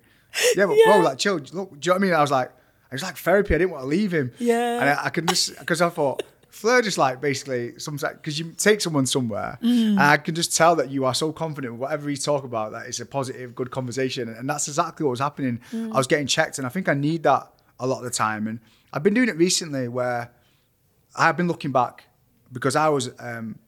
Yeah, 0.56 0.68
but 0.68 0.78
bro, 0.86 1.00
like, 1.00 1.18
chill. 1.18 1.36
Look, 1.36 1.44
do 1.52 1.58
you 1.58 1.64
know 1.64 1.94
what 1.94 1.96
I 1.96 1.98
mean? 2.00 2.14
I 2.14 2.22
was 2.22 2.32
like, 2.32 2.52
it 2.90 2.94
was 2.94 3.04
like 3.04 3.18
therapy. 3.18 3.56
I 3.56 3.58
didn't 3.58 3.72
want 3.72 3.84
to 3.84 3.88
leave 3.88 4.14
him. 4.14 4.32
Yeah. 4.40 4.80
And 4.80 4.90
I, 4.90 5.06
I 5.06 5.10
could 5.10 5.28
just 5.28 5.58
because 5.60 5.82
I 5.82 5.90
thought 5.90 6.24
Fleur 6.50 6.82
just 6.82 6.98
like 6.98 7.22
basically 7.22 7.78
sometimes 7.78 8.16
because 8.18 8.40
you 8.40 8.54
take 8.58 8.82
someone 8.82 9.06
somewhere 9.06 9.60
mm. 9.62 9.92
and 9.92 10.00
I 10.00 10.18
can 10.18 10.34
just 10.34 10.56
tell 10.56 10.76
that 10.78 10.90
you 10.90 11.06
are 11.06 11.14
so 11.14 11.32
confident 11.32 11.74
with 11.74 11.82
whatever 11.82 12.10
you 12.10 12.18
talk 12.18 12.44
about 12.44 12.72
that 12.72 12.88
it's 12.88 13.00
a 13.00 13.06
positive, 13.06 13.54
good 13.54 13.70
conversation, 13.70 14.30
and 14.30 14.50
that's 14.50 14.68
exactly 14.68 15.04
what 15.04 15.12
was 15.12 15.20
happening. 15.20 15.60
Mm. 15.72 15.94
I 15.94 15.98
was 15.98 16.08
getting 16.08 16.28
checked, 16.28 16.58
and 16.58 16.66
I 16.66 16.70
think 16.70 16.90
I 16.90 16.94
need 16.94 17.24
that 17.24 17.48
a 17.80 17.86
lot 17.86 18.00
of 18.00 18.06
the 18.06 18.10
time, 18.10 18.48
and 18.48 18.60
I've 18.92 19.04
been 19.04 19.14
doing 19.14 19.30
it 19.30 19.38
recently 19.38 19.88
where 19.88 20.32
I've 21.16 21.38
been 21.38 21.48
looking 21.48 21.72
back 21.72 22.06
because 22.52 22.76
I 22.76 22.90
was 22.90 23.12
um, 23.20 23.60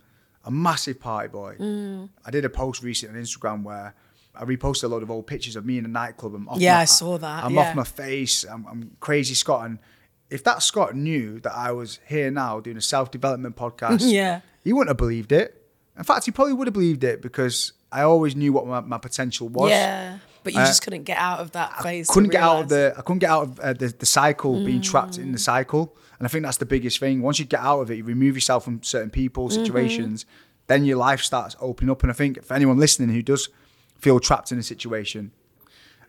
a 0.45 0.51
massive 0.51 0.99
party 0.99 1.27
boy. 1.27 1.57
Mm. 1.59 2.09
I 2.25 2.31
did 2.31 2.45
a 2.45 2.49
post 2.49 2.81
recently 2.81 3.19
on 3.19 3.23
Instagram 3.23 3.63
where 3.63 3.93
I 4.35 4.45
reposted 4.45 4.83
a 4.83 4.87
lot 4.87 5.03
of 5.03 5.11
old 5.11 5.27
pictures 5.27 5.55
of 5.55 5.65
me 5.65 5.77
in 5.77 5.85
a 5.85 5.89
nightclub. 5.89 6.33
I'm 6.35 6.47
off 6.47 6.59
Yeah, 6.59 6.75
my, 6.75 6.81
I 6.81 6.85
saw 6.85 7.17
that, 7.17 7.43
I'm 7.43 7.53
yeah. 7.53 7.69
off 7.69 7.75
my 7.75 7.83
face. 7.83 8.43
I'm, 8.45 8.65
I'm 8.67 8.91
crazy 8.99 9.33
Scott. 9.33 9.65
And 9.65 9.79
if 10.29 10.43
that 10.45 10.61
Scott 10.63 10.95
knew 10.95 11.39
that 11.41 11.53
I 11.55 11.71
was 11.71 11.99
here 12.07 12.31
now 12.31 12.59
doing 12.59 12.77
a 12.77 12.81
self 12.81 13.11
development 13.11 13.55
podcast, 13.55 13.99
Yeah. 14.03 14.41
he 14.63 14.71
wouldn't 14.73 14.89
have 14.89 14.97
believed 14.97 15.31
it. 15.31 15.55
In 15.97 16.03
fact, 16.03 16.25
he 16.25 16.31
probably 16.31 16.53
would 16.53 16.67
have 16.67 16.73
believed 16.73 17.03
it 17.03 17.21
because 17.21 17.73
I 17.91 18.03
always 18.03 18.35
knew 18.35 18.53
what 18.53 18.65
my, 18.65 18.79
my 18.79 18.97
potential 18.97 19.49
was. 19.49 19.71
Yeah. 19.71 20.19
But 20.43 20.53
you 20.53 20.59
Uh, 20.61 20.65
just 20.67 20.83
couldn't 20.83 21.03
get 21.03 21.17
out 21.17 21.39
of 21.39 21.51
that 21.51 21.81
phase. 21.83 22.07
to 22.07 22.13
couldn't 22.13 22.29
get 22.29 22.41
out 22.41 22.61
of 22.61 22.69
the 22.69 22.93
I 22.97 23.01
couldn't 23.01 23.19
get 23.19 23.29
out 23.29 23.43
of 23.43 23.59
uh, 23.59 23.73
the, 23.73 23.87
the 23.89 24.05
cycle 24.05 24.63
being 24.63 24.79
trapped 24.81 25.17
in 25.17 25.33
the 25.33 25.37
cycle 25.37 25.97
and 26.17 26.25
I 26.25 26.29
think 26.29 26.45
that's 26.45 26.55
the 26.57 26.65
biggest 26.65 26.97
thing 26.99 27.21
once 27.21 27.39
you 27.39 27.45
get 27.45 27.59
out 27.59 27.81
of 27.81 27.91
it 27.91 27.95
you 27.97 28.03
remove 28.05 28.35
yourself 28.35 28.63
from 28.63 28.81
certain 28.81 29.09
people 29.09 29.49
situations 29.49 30.25
then 30.67 30.85
your 30.85 30.95
life 30.97 31.21
starts 31.21 31.57
opening 31.59 31.89
up 31.91 32.03
and 32.03 32.11
I 32.11 32.15
think 32.15 32.41
for 32.41 32.53
anyone 32.53 32.77
listening 32.77 33.09
who 33.09 33.21
does 33.21 33.49
feel 33.99 34.19
trapped 34.19 34.51
in 34.51 34.57
a 34.59 34.63
situation 34.63 35.31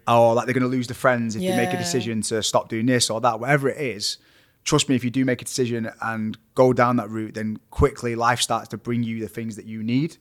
or 0.08 0.34
like 0.34 0.46
they're 0.46 0.54
going 0.54 0.62
to 0.62 0.68
lose 0.68 0.86
the 0.86 0.94
friends 0.94 1.36
if 1.36 1.42
they 1.42 1.56
make 1.56 1.72
a 1.72 1.78
decision 1.78 2.22
to 2.22 2.42
stop 2.42 2.68
doing 2.68 2.86
this 2.86 3.10
or 3.10 3.20
that 3.20 3.38
whatever 3.40 3.68
it 3.68 3.78
is 3.80 4.18
trust 4.64 4.88
me 4.88 4.94
if 4.94 5.02
you 5.04 5.10
do 5.10 5.24
make 5.24 5.40
a 5.42 5.44
decision 5.44 5.90
and 6.02 6.36
go 6.54 6.72
down 6.72 6.96
that 6.96 7.08
route 7.10 7.34
then 7.34 7.58
quickly 7.70 8.14
life 8.14 8.40
starts 8.40 8.68
to 8.68 8.76
bring 8.76 9.02
you 9.02 9.20
the 9.20 9.28
things 9.28 9.56
that 9.56 9.66
you 9.66 9.82
need 9.82 10.16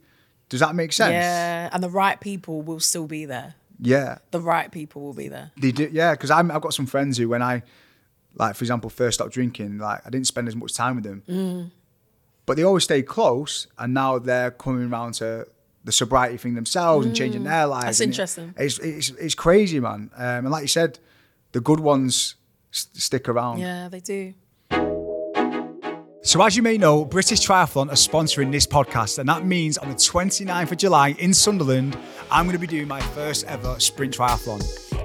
does 0.49 0.59
that 0.61 0.75
make 0.75 0.91
sense 0.91 1.13
Yeah. 1.13 1.69
And 1.71 1.83
the 1.83 1.89
right 1.89 2.19
people 2.19 2.61
will 2.63 2.79
still 2.79 3.05
be 3.05 3.25
there. 3.25 3.53
yeah 3.79 4.17
The 4.31 4.41
right 4.41 4.71
people 4.71 5.03
will 5.03 5.13
be 5.13 5.27
there. 5.27 5.51
They 5.57 5.71
do, 5.71 5.87
yeah. 5.91 6.13
Because 6.13 6.31
I've 6.31 6.47
got 6.61 6.73
some 6.73 6.87
friends 6.87 7.17
who, 7.19 7.29
when 7.29 7.43
I, 7.43 7.61
like, 8.35 8.55
for 8.55 8.63
example, 8.63 8.89
first 8.89 9.15
stopped 9.19 9.31
drinking, 9.33 9.77
like, 9.77 10.01
I 10.05 10.09
didn't 10.09 10.25
spend 10.27 10.47
as 10.47 10.55
much 10.55 10.73
time 10.73 10.95
with 10.95 11.03
them. 11.03 11.21
Mm. 11.29 11.71
But 12.47 12.57
they 12.57 12.63
always 12.63 12.83
stayed 12.83 13.05
close, 13.05 13.67
and 13.77 13.93
now 13.93 14.17
they're 14.17 14.49
coming 14.49 14.91
around 14.91 15.13
to 15.15 15.45
the 15.83 15.91
sobriety 15.91 16.37
thing 16.37 16.55
themselves 16.55 17.05
and 17.05 17.15
changing 17.15 17.43
their 17.43 17.65
lives. 17.67 17.83
Mm. 17.83 17.87
That's 17.87 17.99
and 18.01 18.07
it- 18.07 18.13
interesting. 18.13 18.53
it's, 18.57 18.79
it's 18.79 19.09
it's 19.11 19.35
crazy, 19.35 19.79
man. 19.79 20.11
Um, 20.15 20.23
and 20.45 20.51
like 20.51 20.61
you 20.63 20.67
said, 20.67 20.99
the 21.53 21.61
good 21.61 21.79
ones 21.79 22.35
s- 22.73 22.87
stick 22.93 23.27
around. 23.29 23.59
Yeah, 23.59 23.87
they 23.89 23.99
do. 23.99 24.33
So, 26.21 26.43
as 26.43 26.55
you 26.55 26.61
may 26.61 26.77
know, 26.77 27.05
British 27.05 27.39
Triathlon 27.47 27.87
are 27.89 27.93
sponsoring 27.95 28.51
this 28.51 28.67
podcast, 28.67 29.19
and 29.19 29.29
that 29.29 29.45
means 29.45 29.77
on 29.77 29.87
the 29.87 29.95
29th 29.95 30.71
of 30.73 30.77
July 30.77 31.15
in 31.17 31.33
Sunderland, 31.33 31.97
I'm 32.29 32.45
going 32.45 32.53
to 32.55 32.59
be 32.59 32.67
doing 32.67 32.87
my 32.89 32.99
first 32.99 33.45
ever 33.45 33.79
sprint 33.79 34.15
triathlon. 34.17 34.59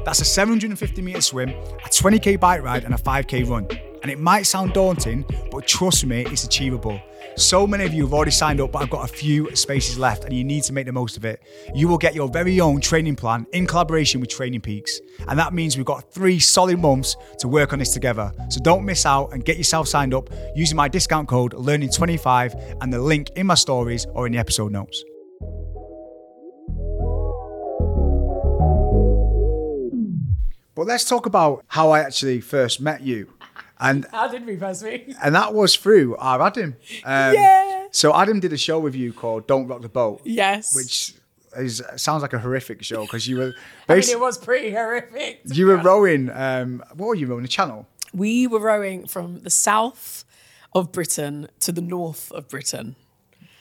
That's 0.04 0.20
a 0.20 0.24
750 0.24 1.00
metre 1.00 1.20
swim, 1.20 1.50
a 1.50 1.88
20k 1.88 2.38
bike 2.40 2.62
ride, 2.62 2.84
and 2.84 2.92
a 2.92 2.98
5k 2.98 3.48
run. 3.48 3.66
And 4.02 4.10
it 4.10 4.18
might 4.18 4.42
sound 4.42 4.74
daunting, 4.74 5.24
but 5.52 5.66
trust 5.66 6.04
me, 6.04 6.26
it's 6.26 6.44
achievable. 6.44 7.00
So 7.36 7.66
many 7.66 7.84
of 7.84 7.92
you 7.92 8.04
have 8.04 8.14
already 8.14 8.30
signed 8.30 8.60
up, 8.60 8.72
but 8.72 8.82
I've 8.82 8.90
got 8.90 9.10
a 9.10 9.12
few 9.12 9.54
spaces 9.56 9.98
left, 9.98 10.24
and 10.24 10.32
you 10.32 10.44
need 10.44 10.62
to 10.64 10.72
make 10.72 10.86
the 10.86 10.92
most 10.92 11.16
of 11.16 11.24
it. 11.24 11.42
You 11.74 11.88
will 11.88 11.98
get 11.98 12.14
your 12.14 12.28
very 12.28 12.60
own 12.60 12.80
training 12.80 13.16
plan 13.16 13.46
in 13.52 13.66
collaboration 13.66 14.20
with 14.20 14.30
Training 14.30 14.60
Peaks. 14.60 15.00
And 15.26 15.38
that 15.38 15.52
means 15.52 15.76
we've 15.76 15.84
got 15.84 16.12
three 16.12 16.38
solid 16.38 16.78
months 16.78 17.16
to 17.40 17.48
work 17.48 17.72
on 17.72 17.80
this 17.80 17.92
together. 17.92 18.32
So 18.50 18.60
don't 18.60 18.84
miss 18.84 19.04
out 19.04 19.32
and 19.32 19.44
get 19.44 19.56
yourself 19.56 19.88
signed 19.88 20.14
up 20.14 20.30
using 20.54 20.76
my 20.76 20.88
discount 20.88 21.28
code 21.28 21.52
LEARNING25 21.52 22.78
and 22.80 22.92
the 22.92 23.00
link 23.00 23.30
in 23.30 23.46
my 23.46 23.54
stories 23.54 24.06
or 24.12 24.26
in 24.26 24.32
the 24.32 24.38
episode 24.38 24.70
notes. 24.70 25.02
But 30.74 30.86
let's 30.86 31.04
talk 31.04 31.26
about 31.26 31.64
how 31.68 31.90
I 31.92 32.00
actually 32.00 32.40
first 32.40 32.80
met 32.80 33.00
you. 33.00 33.33
And 33.80 34.06
How 34.12 34.28
did 34.28 34.46
we 34.46 34.56
first 34.56 34.82
meet? 34.84 35.14
and 35.22 35.34
that 35.34 35.52
was 35.54 35.74
through 35.76 36.16
our 36.16 36.40
Adam. 36.42 36.76
Um, 37.04 37.34
Yeah. 37.34 37.86
So 37.90 38.14
Adam 38.14 38.40
did 38.40 38.52
a 38.52 38.56
show 38.56 38.78
with 38.78 38.94
you 38.94 39.12
called 39.12 39.46
"Don't 39.46 39.66
Rock 39.68 39.82
the 39.82 39.88
Boat," 39.88 40.20
Yes. 40.24 40.74
which 40.74 41.14
is 41.56 41.82
sounds 41.96 42.22
like 42.22 42.32
a 42.32 42.38
horrific 42.38 42.82
show 42.82 43.02
because 43.02 43.28
you 43.28 43.36
were 43.38 43.52
I 43.88 43.94
mean, 43.96 44.08
it 44.08 44.18
was 44.20 44.38
pretty 44.38 44.70
horrific. 44.70 45.40
you 45.44 45.66
were 45.66 45.76
rowing. 45.76 46.30
Um, 46.30 46.82
what 46.94 47.06
were 47.06 47.14
you 47.14 47.26
rowing? 47.26 47.44
A 47.44 47.48
channel. 47.48 47.86
We 48.12 48.46
were 48.46 48.60
rowing 48.60 49.06
from 49.06 49.40
the 49.40 49.50
south 49.50 50.24
of 50.72 50.90
Britain 50.92 51.48
to 51.60 51.70
the 51.72 51.80
north 51.80 52.30
of 52.32 52.48
Britain. 52.48 52.96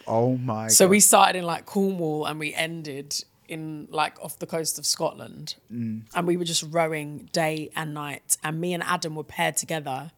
Oh 0.07 0.37
my! 0.37 0.67
So 0.67 0.85
God. 0.85 0.91
we 0.91 0.99
started 0.99 1.37
in 1.39 1.45
like 1.45 1.65
Cornwall 1.65 2.25
and 2.25 2.39
we 2.39 2.53
ended 2.53 3.23
in 3.53 3.87
like 3.89 4.19
off 4.21 4.39
the 4.39 4.45
coast 4.45 4.77
of 4.77 4.85
Scotland. 4.85 5.55
Mm. 5.71 6.03
And 6.13 6.27
we 6.27 6.35
were 6.35 6.43
just 6.43 6.63
rowing 6.69 7.29
day 7.31 7.69
and 7.75 7.93
night. 7.93 8.37
And 8.43 8.59
me 8.59 8.73
and 8.73 8.83
Adam 8.83 9.15
were 9.15 9.23
paired 9.23 9.55
together. 9.55 10.11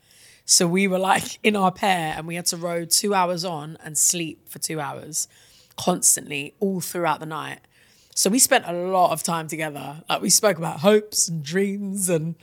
So 0.46 0.68
we 0.68 0.88
were 0.88 1.00
like 1.00 1.40
in 1.44 1.56
our 1.56 1.72
pair 1.72 2.16
and 2.18 2.26
we 2.28 2.36
had 2.36 2.48
to 2.48 2.58
row 2.58 2.86
two 2.86 3.14
hours 3.14 3.46
on 3.46 3.78
and 3.84 3.98
sleep 3.98 4.50
for 4.50 4.60
two 4.60 4.80
hours 4.80 5.28
constantly 5.78 6.56
all 6.60 6.82
throughout 6.82 7.20
the 7.20 7.26
night. 7.26 7.60
So 8.16 8.30
we 8.30 8.40
spent 8.40 8.66
a 8.66 8.72
lot 8.72 9.12
of 9.12 9.24
time 9.24 9.48
together. 9.48 10.02
Like 10.10 10.22
we 10.22 10.30
spoke 10.30 10.58
about 10.58 10.80
hopes 10.80 11.28
and 11.28 11.44
dreams 11.44 12.08
and 12.10 12.36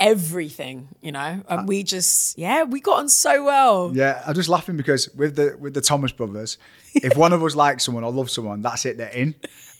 everything, 0.00 0.88
you 1.00 1.12
know. 1.12 1.42
And 1.48 1.68
we 1.68 1.84
just, 1.84 2.36
yeah, 2.36 2.64
we 2.64 2.80
got 2.80 2.98
on 2.98 3.08
so 3.08 3.44
well. 3.44 3.92
Yeah, 3.94 4.22
I'm 4.26 4.34
just 4.34 4.48
laughing 4.48 4.76
because 4.76 5.08
with 5.14 5.36
the 5.36 5.56
with 5.58 5.74
the 5.74 5.80
Thomas 5.80 6.10
brothers, 6.10 6.58
if 6.94 7.16
one 7.16 7.32
of 7.32 7.42
us 7.42 7.54
likes 7.54 7.84
someone 7.84 8.02
or 8.04 8.10
loves 8.10 8.32
someone, 8.32 8.62
that's 8.62 8.84
it, 8.84 8.98
they're 8.98 9.08
in. 9.08 9.34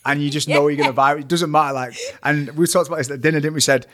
And 0.05 0.21
you 0.21 0.29
just 0.29 0.47
know 0.49 0.67
you're 0.67 0.83
gonna 0.83 0.93
vibe. 0.93 1.21
It 1.21 1.27
doesn't 1.27 1.49
matter. 1.51 1.73
Like, 1.73 1.95
and 2.23 2.49
we 2.57 2.67
talked 2.67 2.87
about 2.87 2.97
this 2.97 3.09
at 3.09 3.21
dinner, 3.21 3.39
didn't 3.39 3.53
we? 3.53 3.61
Said 3.61 3.87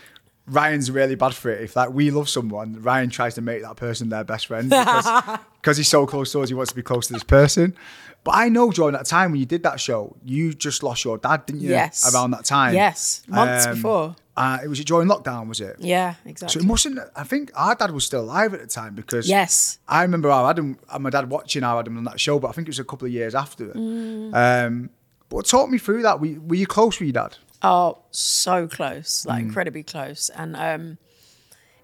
Ryan's 0.47 0.89
really 0.89 1.15
bad 1.15 1.35
for 1.35 1.51
it. 1.51 1.61
If 1.61 1.75
like 1.75 1.91
we 1.91 2.09
love 2.11 2.27
someone, 2.29 2.81
Ryan 2.81 3.09
tries 3.09 3.35
to 3.35 3.41
make 3.41 3.61
that 3.61 3.75
person 3.75 4.09
their 4.09 4.23
best 4.23 4.47
friend 4.47 4.69
because 4.69 5.05
because 5.61 5.77
he's 5.77 5.87
so 5.89 6.07
close 6.07 6.31
to 6.31 6.41
us, 6.41 6.49
he 6.49 6.55
wants 6.55 6.71
to 6.71 6.75
be 6.75 6.81
close 6.81 7.07
to 7.07 7.13
this 7.13 7.23
person. 7.23 7.75
But 8.23 8.35
I 8.35 8.49
know 8.49 8.71
during 8.71 8.93
that 8.93 9.05
time 9.05 9.31
when 9.31 9.39
you 9.39 9.45
did 9.45 9.63
that 9.63 9.79
show, 9.79 10.15
you 10.25 10.53
just 10.53 10.83
lost 10.83 11.05
your 11.05 11.17
dad, 11.17 11.45
didn't 11.45 11.61
you? 11.61 11.69
Yes. 11.69 12.11
Around 12.13 12.31
that 12.31 12.43
time. 12.45 12.73
Yes, 12.73 13.23
months 13.27 13.67
before. 13.67 14.15
Uh, 14.35 14.57
it 14.63 14.67
was 14.69 14.83
during 14.85 15.07
lockdown, 15.07 15.47
was 15.49 15.59
it? 15.59 15.75
Yeah, 15.79 16.15
exactly. 16.25 16.61
So 16.61 16.65
it 16.65 16.67
mustn't. 16.67 16.97
I 17.15 17.23
think 17.25 17.51
our 17.55 17.75
dad 17.75 17.91
was 17.91 18.05
still 18.05 18.21
alive 18.21 18.53
at 18.53 18.61
the 18.61 18.67
time 18.67 18.95
because 18.95 19.27
Yes. 19.29 19.79
I 19.87 20.01
remember 20.03 20.29
our 20.31 20.49
Adam, 20.49 20.77
and 20.91 21.03
my 21.03 21.09
dad 21.09 21.29
watching 21.29 21.63
our 21.63 21.79
Adam 21.81 21.97
on 21.97 22.05
that 22.05 22.19
show, 22.21 22.39
but 22.39 22.47
I 22.47 22.51
think 22.53 22.67
it 22.67 22.71
was 22.71 22.79
a 22.79 22.85
couple 22.85 23.05
of 23.05 23.11
years 23.11 23.35
after. 23.35 23.67
Mm. 23.67 24.33
Um, 24.33 24.89
But 25.29 25.45
talk 25.45 25.69
me 25.69 25.77
through 25.77 26.01
that. 26.03 26.19
Were, 26.19 26.39
were 26.39 26.55
you 26.55 26.67
close 26.67 26.99
with 26.99 27.07
your 27.07 27.13
dad? 27.13 27.37
Oh, 27.61 27.99
so 28.11 28.67
close, 28.67 29.25
like 29.25 29.43
mm. 29.43 29.47
incredibly 29.47 29.83
close. 29.83 30.29
And 30.29 30.55
um, 30.55 30.97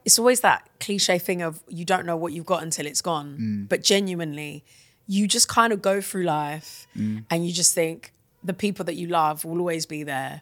it's 0.03 0.17
always 0.17 0.41
that 0.41 0.67
cliche 0.79 1.19
thing 1.19 1.41
of 1.41 1.61
you 1.67 1.85
don't 1.85 2.05
know 2.05 2.17
what 2.17 2.33
you've 2.33 2.45
got 2.45 2.63
until 2.63 2.85
it's 2.85 3.01
gone. 3.01 3.37
Mm. 3.39 3.69
But 3.69 3.83
genuinely, 3.83 4.63
you 5.07 5.27
just 5.27 5.47
kind 5.47 5.73
of 5.73 5.81
go 5.81 6.01
through 6.01 6.23
life 6.23 6.87
mm. 6.97 7.25
and 7.29 7.45
you 7.45 7.53
just 7.53 7.73
think 7.73 8.13
the 8.43 8.53
people 8.53 8.85
that 8.85 8.95
you 8.95 9.07
love 9.07 9.43
will 9.45 9.59
always 9.59 9.85
be 9.85 10.03
there. 10.03 10.41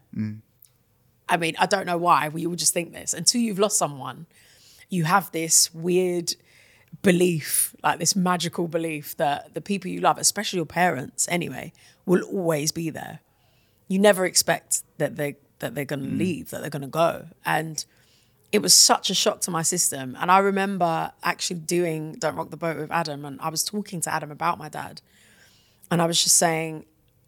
I 1.28 1.38
mean, 1.38 1.56
I 1.58 1.66
don't 1.66 1.86
know 1.86 1.97
why 1.97 2.30
we 2.30 2.45
all 2.45 2.56
just 2.56 2.74
think 2.74 2.93
this. 2.93 3.14
Until 3.14 3.41
you've 3.41 3.60
lost 3.60 3.78
someone, 3.78 4.28
you 4.89 5.06
have 5.06 5.32
this 5.32 5.74
weird 5.74 6.36
belief, 7.04 7.76
like 7.84 7.99
this 7.99 8.16
magical 8.16 8.68
belief 8.68 9.16
that 9.18 9.54
the 9.54 9.62
people 9.62 9.91
you 9.91 10.01
love, 10.01 10.18
especially 10.18 10.58
your 10.58 10.66
parents 10.66 11.28
anyway, 11.30 11.72
will 12.06 12.24
always 12.24 12.72
be 12.72 12.89
there. 12.89 13.20
You 13.88 13.99
never 13.99 14.26
expect 14.26 14.82
that 14.97 15.18
they 15.18 15.36
that 15.60 15.76
they're 15.76 15.86
going 15.86 16.04
to 16.04 16.10
mm. 16.10 16.18
leave, 16.18 16.49
that 16.49 16.62
they're 16.62 16.70
going 16.70 16.82
to 16.82 16.88
go, 16.88 17.28
and 17.45 17.86
it 18.51 18.62
was 18.62 18.74
such 18.74 19.10
a 19.10 19.14
shock 19.14 19.41
to 19.41 19.51
my 19.51 19.62
system. 19.62 20.18
And 20.20 20.32
I 20.32 20.39
remember 20.39 21.12
actually 21.24 21.60
doing 21.60 22.14
"Don't 22.14 22.36
Rock 22.36 22.49
the 22.49 22.58
Boat" 22.58 22.78
with 22.78 22.91
Adam, 22.91 23.26
and 23.26 23.39
I 23.39 23.49
was 23.49 23.64
talking 23.64 24.01
to 24.01 24.14
Adam 24.14 24.32
about 24.32 24.58
my 24.58 24.70
dad, 24.70 25.01
and 25.91 26.01
I 26.01 26.06
was 26.06 26.24
just 26.24 26.38
saying 26.38 26.86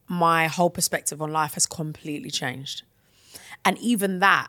my 0.07 0.47
whole 0.47 0.69
perspective 0.69 1.21
on 1.21 1.31
life 1.31 1.53
has 1.53 1.65
completely 1.65 2.31
changed, 2.31 2.83
and 3.63 3.77
even 3.77 4.19
that 4.19 4.47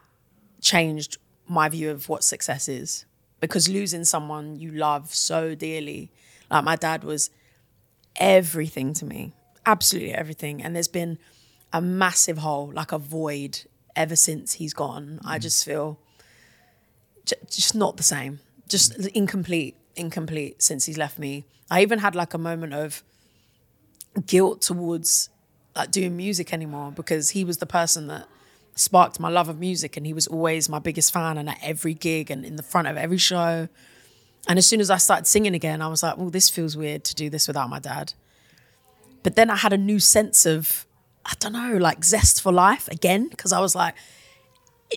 changed 0.61 1.18
my 1.49 1.68
view 1.68 1.91
of 1.91 2.09
what 2.09 2.24
success 2.24 2.68
is, 2.68 3.05
because 3.41 3.68
losing 3.68 4.05
someone 4.05 4.57
you 4.57 4.70
love 4.72 5.14
so 5.14 5.55
dearly, 5.55 6.11
like 6.51 6.64
my 6.64 6.76
dad 6.76 7.05
was 7.05 7.30
everything 8.16 8.93
to 8.95 9.05
me, 9.05 9.32
absolutely 9.64 10.14
everything, 10.14 10.62
and 10.62 10.74
there's 10.74 10.89
been 10.89 11.18
a 11.72 11.80
massive 11.80 12.39
hole, 12.39 12.72
like 12.72 12.93
a 12.93 12.99
void, 12.99 13.61
ever 13.95 14.16
since 14.16 14.55
he's 14.55 14.72
gone. 14.72 15.20
I 15.24 15.39
mm. 15.39 15.43
just 15.43 15.64
feel 15.64 15.99
j- 17.24 17.37
just 17.51 17.74
not 17.74 17.97
the 17.97 18.03
same, 18.03 18.41
just 18.68 18.99
mm. 18.99 19.09
incomplete, 19.09 19.76
incomplete 19.97 20.62
since 20.62 20.84
he's 20.84 20.99
left 20.99 21.18
me. 21.18 21.45
I 21.70 21.82
even 21.82 21.99
had 21.99 22.14
like 22.14 22.34
a 22.34 22.39
moment 22.39 22.74
of 22.74 23.03
guilt 24.26 24.62
towards 24.62 25.28
like 25.74 25.91
doing 25.91 26.16
music 26.16 26.53
anymore 26.53 26.93
because 26.93 27.30
he 27.30 27.45
was 27.45 27.59
the 27.59 27.66
person 27.66 28.07
that 28.07 28.26
sparked 28.77 29.18
my 29.18 29.29
love 29.29 29.49
of 29.49 29.59
music 29.59 29.97
and 29.97 30.07
he 30.07 30.12
was 30.12 30.27
always 30.29 30.68
my 30.68 30.79
biggest 30.79 31.12
fan 31.12 31.39
and 31.39 31.49
at 31.49 31.59
every 31.62 31.95
gig 31.95 32.31
and 32.31 32.45
in 32.45 32.57
the 32.57 32.62
front 32.62 32.87
of 32.87 32.97
every 32.97 33.18
show. 33.18 33.68
And 34.47 34.59
as 34.59 34.66
soon 34.66 34.81
as 34.81 34.91
I 34.91 34.99
started 34.99 35.27
singing 35.27 35.55
again, 35.55 35.83
I 35.83 35.89
was 35.89 36.03
like, 36.03 36.16
well, 36.18 36.31
this 36.31 36.49
feels 36.49 36.77
weird 36.77 37.03
to 37.05 37.14
do 37.14 37.29
this 37.29 37.49
without 37.49 37.68
my 37.68 37.81
dad. 37.81 38.12
But 39.24 39.35
then 39.35 39.51
I 39.51 39.57
had 39.57 39.72
a 39.72 39.79
new 39.79 39.99
sense 39.99 40.47
of, 40.47 40.87
I 41.24 41.33
don't 41.41 41.53
know, 41.53 41.77
like 41.79 42.05
zest 42.05 42.41
for 42.41 42.53
life 42.53 42.87
again, 42.87 43.29
because 43.29 43.53
I 43.53 43.59
was 43.59 43.74
like, 43.74 43.97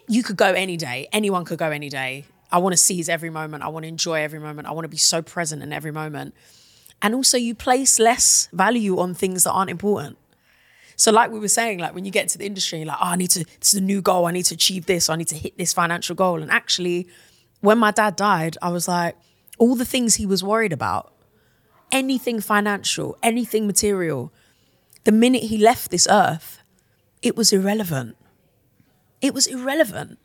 you 0.08 0.22
could 0.22 0.38
go 0.38 0.54
any 0.54 0.78
day. 0.78 1.08
Anyone 1.12 1.46
could 1.46 1.58
go 1.58 1.72
any 1.72 1.90
day. 1.90 2.26
I 2.52 2.60
want 2.60 2.74
to 2.74 2.78
seize 2.78 3.10
every 3.10 3.32
moment. 3.32 3.64
I 3.64 3.70
want 3.70 3.86
to 3.86 3.88
enjoy 3.88 4.22
every 4.22 4.40
moment. 4.40 4.68
I 4.68 4.72
want 4.72 4.86
to 4.86 4.90
be 4.90 4.98
so 4.98 5.24
present 5.24 5.64
in 5.64 5.74
every 5.74 5.92
moment. 5.92 6.36
And 7.02 7.16
also, 7.16 7.38
you 7.38 7.56
place 7.56 7.98
less 7.98 8.50
value 8.54 9.00
on 9.00 9.16
things 9.16 9.46
that 9.46 9.52
aren't 9.52 9.72
important. 9.72 10.18
So, 11.00 11.14
like 11.14 11.32
we 11.32 11.39
were 11.39 11.47
saying, 11.47 11.80
like 11.80 11.95
when 11.95 12.04
you 12.04 12.12
get 12.12 12.24
into 12.24 12.38
the 12.38 12.45
industry, 12.45 12.84
like, 12.84 12.97
oh, 13.00 13.06
I 13.06 13.16
need 13.16 13.30
to, 13.30 13.45
this 13.62 13.74
is 13.74 13.80
a 13.80 13.82
new 13.82 14.02
goal. 14.02 14.26
I 14.26 14.32
need 14.32 14.43
to 14.43 14.54
achieve 14.54 14.86
this. 14.86 15.10
I 15.10 15.16
need 15.16 15.30
to 15.30 15.36
hit 15.36 15.58
this 15.58 15.72
financial 15.72 16.14
goal. 16.14 16.41
And 16.41 16.52
actually, 16.52 17.08
when 17.62 17.78
my 17.78 17.91
dad 17.91 18.18
died, 18.18 18.58
I 18.62 18.68
was 18.68 18.89
like, 18.89 19.16
all 19.58 19.76
the 19.76 19.86
things 19.86 20.16
he 20.16 20.26
was 20.26 20.43
worried 20.43 20.74
about, 20.74 21.14
anything 21.89 22.41
financial, 22.41 23.18
anything 23.24 23.66
material, 23.66 24.34
the 25.06 25.14
minute 25.14 25.43
he 25.43 25.58
left 25.58 25.89
this 25.89 26.06
earth, 26.12 26.60
it 27.22 27.38
was 27.38 27.54
irrelevant. 27.54 28.18
It 29.22 29.34
was 29.34 29.47
irrelevant. 29.47 30.20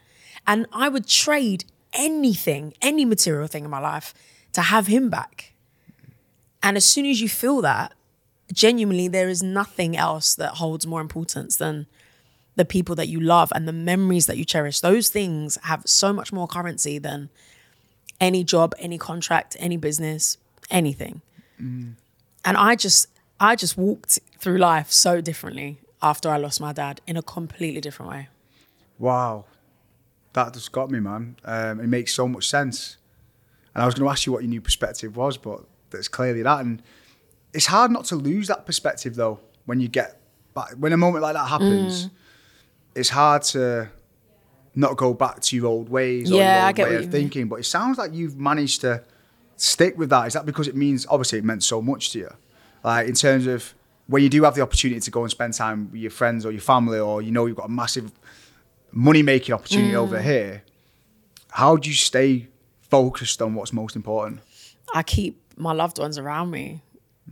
And 0.44 0.66
I 0.72 0.88
would 0.88 1.06
trade 1.06 1.66
anything, 1.92 2.74
any 2.82 3.04
material 3.04 3.46
thing 3.46 3.62
in 3.62 3.70
my 3.70 3.78
life 3.78 4.12
to 4.54 4.60
have 4.60 4.88
him 4.88 5.08
back. 5.08 5.54
And 6.64 6.76
as 6.76 6.84
soon 6.84 7.06
as 7.06 7.20
you 7.20 7.28
feel 7.28 7.62
that, 7.62 7.94
genuinely, 8.52 9.08
there 9.08 9.28
is 9.28 9.42
nothing 9.42 9.96
else 9.96 10.34
that 10.34 10.54
holds 10.54 10.86
more 10.86 11.00
importance 11.00 11.56
than 11.56 11.86
the 12.56 12.64
people 12.64 12.94
that 12.94 13.08
you 13.08 13.20
love 13.20 13.52
and 13.54 13.66
the 13.66 13.72
memories 13.72 14.26
that 14.26 14.36
you 14.36 14.44
cherish. 14.44 14.80
Those 14.80 15.08
things 15.08 15.58
have 15.62 15.82
so 15.86 16.12
much 16.12 16.32
more 16.32 16.46
currency 16.46 16.98
than 16.98 17.30
any 18.20 18.44
job, 18.44 18.74
any 18.78 18.98
contract, 18.98 19.56
any 19.58 19.76
business, 19.76 20.38
anything. 20.70 21.20
And 22.44 22.56
I 22.56 22.76
just, 22.76 23.08
I 23.40 23.56
just 23.56 23.76
walked 23.76 24.18
through 24.38 24.58
life 24.58 24.92
so 24.92 25.20
differently 25.20 25.80
after 26.02 26.28
I 26.28 26.36
lost 26.36 26.60
my 26.60 26.72
dad 26.72 27.00
in 27.06 27.16
a 27.16 27.22
completely 27.22 27.80
different 27.80 28.12
way. 28.12 28.28
Wow, 28.98 29.46
that 30.34 30.52
just 30.52 30.70
got 30.70 30.90
me, 30.90 31.00
man. 31.00 31.36
Um, 31.44 31.80
it 31.80 31.88
makes 31.88 32.12
so 32.14 32.28
much 32.28 32.48
sense. 32.48 32.98
And 33.74 33.82
I 33.82 33.86
was 33.86 33.94
going 33.94 34.06
to 34.06 34.12
ask 34.12 34.26
you 34.26 34.32
what 34.32 34.42
your 34.42 34.50
new 34.50 34.60
perspective 34.60 35.16
was, 35.16 35.36
but 35.36 35.64
that's 35.90 36.06
clearly 36.06 36.42
that. 36.42 36.60
And 36.60 36.82
it's 37.54 37.66
hard 37.66 37.90
not 37.90 38.04
to 38.06 38.16
lose 38.16 38.48
that 38.48 38.66
perspective, 38.66 39.14
though, 39.14 39.40
when 39.64 39.80
you 39.80 39.88
get 39.88 40.20
back. 40.54 40.72
When 40.78 40.92
a 40.92 40.96
moment 40.96 41.22
like 41.22 41.34
that 41.34 41.48
happens, 41.48 42.10
it's 42.94 43.08
hard 43.08 43.42
to 43.54 43.88
not 44.74 44.96
go 44.96 45.14
back 45.14 45.40
to 45.40 45.56
your 45.56 45.66
old 45.66 45.88
ways 45.88 46.30
or 46.32 46.36
Yeah, 46.36 46.54
your 46.56 46.62
I 46.64 46.66
old 46.68 46.76
get 46.76 46.88
way 46.88 46.94
of 46.96 47.00
you 47.02 47.06
mean. 47.06 47.10
thinking. 47.12 47.48
But 47.48 47.56
it 47.60 47.64
sounds 47.64 47.96
like 47.96 48.12
you've 48.12 48.36
managed 48.38 48.80
to 48.82 49.02
stick 49.56 49.96
with 49.96 50.10
that. 50.10 50.26
Is 50.26 50.32
that 50.34 50.44
because 50.46 50.66
it 50.68 50.74
means, 50.76 51.06
obviously, 51.08 51.38
it 51.38 51.44
meant 51.44 51.62
so 51.62 51.80
much 51.80 52.10
to 52.10 52.18
you? 52.18 52.30
Like, 52.82 53.06
in 53.08 53.14
terms 53.14 53.46
of 53.46 53.72
when 54.08 54.22
you 54.22 54.28
do 54.28 54.42
have 54.44 54.54
the 54.54 54.60
opportunity 54.62 55.00
to 55.00 55.10
go 55.10 55.22
and 55.22 55.30
spend 55.30 55.54
time 55.54 55.90
with 55.92 56.00
your 56.00 56.10
friends 56.10 56.44
or 56.44 56.50
your 56.52 56.60
family, 56.60 56.98
or 56.98 57.22
you 57.22 57.30
know 57.30 57.46
you've 57.46 57.56
got 57.56 57.66
a 57.66 57.72
massive 57.72 58.10
money 58.92 59.22
making 59.22 59.54
opportunity 59.54 59.92
Mm. 59.94 59.98
over 60.04 60.20
here, 60.20 60.62
how 61.50 61.76
do 61.76 61.88
you 61.88 61.94
stay 61.94 62.48
focused 62.80 63.40
on 63.40 63.54
what's 63.54 63.72
most 63.72 63.96
important? 63.96 64.40
I 64.92 65.02
keep 65.02 65.40
my 65.56 65.72
loved 65.72 65.98
ones 65.98 66.18
around 66.18 66.50
me. 66.50 66.82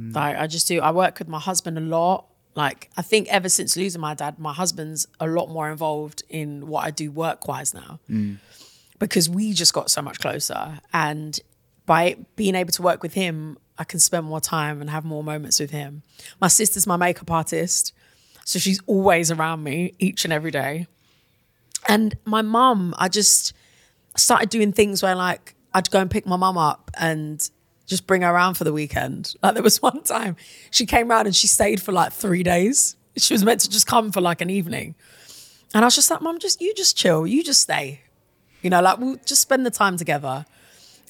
Mm. 0.01 0.15
Like 0.15 0.37
I 0.37 0.47
just 0.47 0.69
do. 0.69 0.81
I 0.81 0.91
work 0.91 1.19
with 1.19 1.29
my 1.29 1.41
husband 1.41 1.79
a 1.79 1.81
lot. 1.81 2.27
Like 2.55 2.91
I 2.97 3.03
think 3.03 3.29
ever 3.29 3.49
since 3.49 3.77
losing 3.77 4.01
my 4.01 4.15
dad, 4.15 4.39
my 4.39 4.53
husband's 4.53 5.07
a 5.21 5.27
lot 5.27 5.49
more 5.49 5.71
involved 5.71 6.23
in 6.29 6.67
what 6.67 6.85
I 6.85 6.91
do 6.91 7.11
work 7.11 7.49
wise 7.49 7.75
now. 7.75 8.01
Mm. 8.11 8.39
Because 8.99 9.29
we 9.29 9.53
just 9.53 9.73
got 9.73 9.91
so 9.91 10.03
much 10.03 10.21
closer. 10.21 10.79
And 10.93 11.39
by 11.87 12.17
being 12.37 12.55
able 12.55 12.73
to 12.73 12.83
work 12.83 13.03
with 13.03 13.15
him, 13.15 13.59
I 13.79 13.85
can 13.85 13.99
spend 13.99 14.27
more 14.27 14.41
time 14.41 14.81
and 14.81 14.91
have 14.91 15.05
more 15.05 15.25
moments 15.25 15.59
with 15.59 15.71
him. 15.71 16.03
My 16.41 16.49
sister's 16.49 16.87
my 16.87 16.97
makeup 16.97 17.31
artist. 17.31 17.93
So 18.45 18.59
she's 18.59 18.81
always 18.87 19.31
around 19.31 19.63
me 19.63 19.95
each 19.99 20.25
and 20.25 20.33
every 20.33 20.51
day. 20.51 20.87
And 21.89 22.17
my 22.25 22.43
mum, 22.43 22.95
I 22.99 23.09
just 23.09 23.53
started 24.17 24.51
doing 24.51 24.73
things 24.73 25.03
where 25.03 25.15
like 25.15 25.55
I'd 25.75 25.91
go 25.91 26.01
and 26.01 26.11
pick 26.11 26.27
my 26.27 26.37
mum 26.37 26.59
up 26.59 26.91
and 26.99 27.49
just 27.87 28.07
bring 28.07 28.23
her 28.23 28.31
around 28.31 28.55
for 28.55 28.65
the 28.65 28.73
weekend. 28.73 29.35
Like 29.43 29.55
there 29.55 29.63
was 29.63 29.83
one 29.83 30.03
time 30.03 30.37
she 30.71 30.87
came 30.87 31.11
around 31.11 31.27
and 31.27 31.35
she 31.35 31.47
stayed 31.47 31.83
for 31.83 31.93
like 31.93 32.13
three 32.13 32.43
days. 32.43 32.97
She 33.17 33.35
was 33.35 33.45
meant 33.45 33.61
to 33.61 33.71
just 33.71 33.87
come 33.87 34.13
for 34.13 34.21
like 34.21 34.41
an 34.41 34.51
evening. 34.51 34.95
And 35.75 35.85
I 35.85 35.87
was 35.87 35.95
just 35.95 36.11
like, 36.11 36.23
Mom, 36.23 36.39
just 36.39 36.61
you 36.61 36.75
just 36.75 36.97
chill, 36.97 37.27
you 37.27 37.43
just 37.43 37.61
stay. 37.61 38.03
You 38.63 38.71
know, 38.71 38.81
like 38.81 38.99
we'll 38.99 39.17
just 39.27 39.43
spend 39.43 39.67
the 39.67 39.71
time 39.71 39.97
together. 39.97 40.47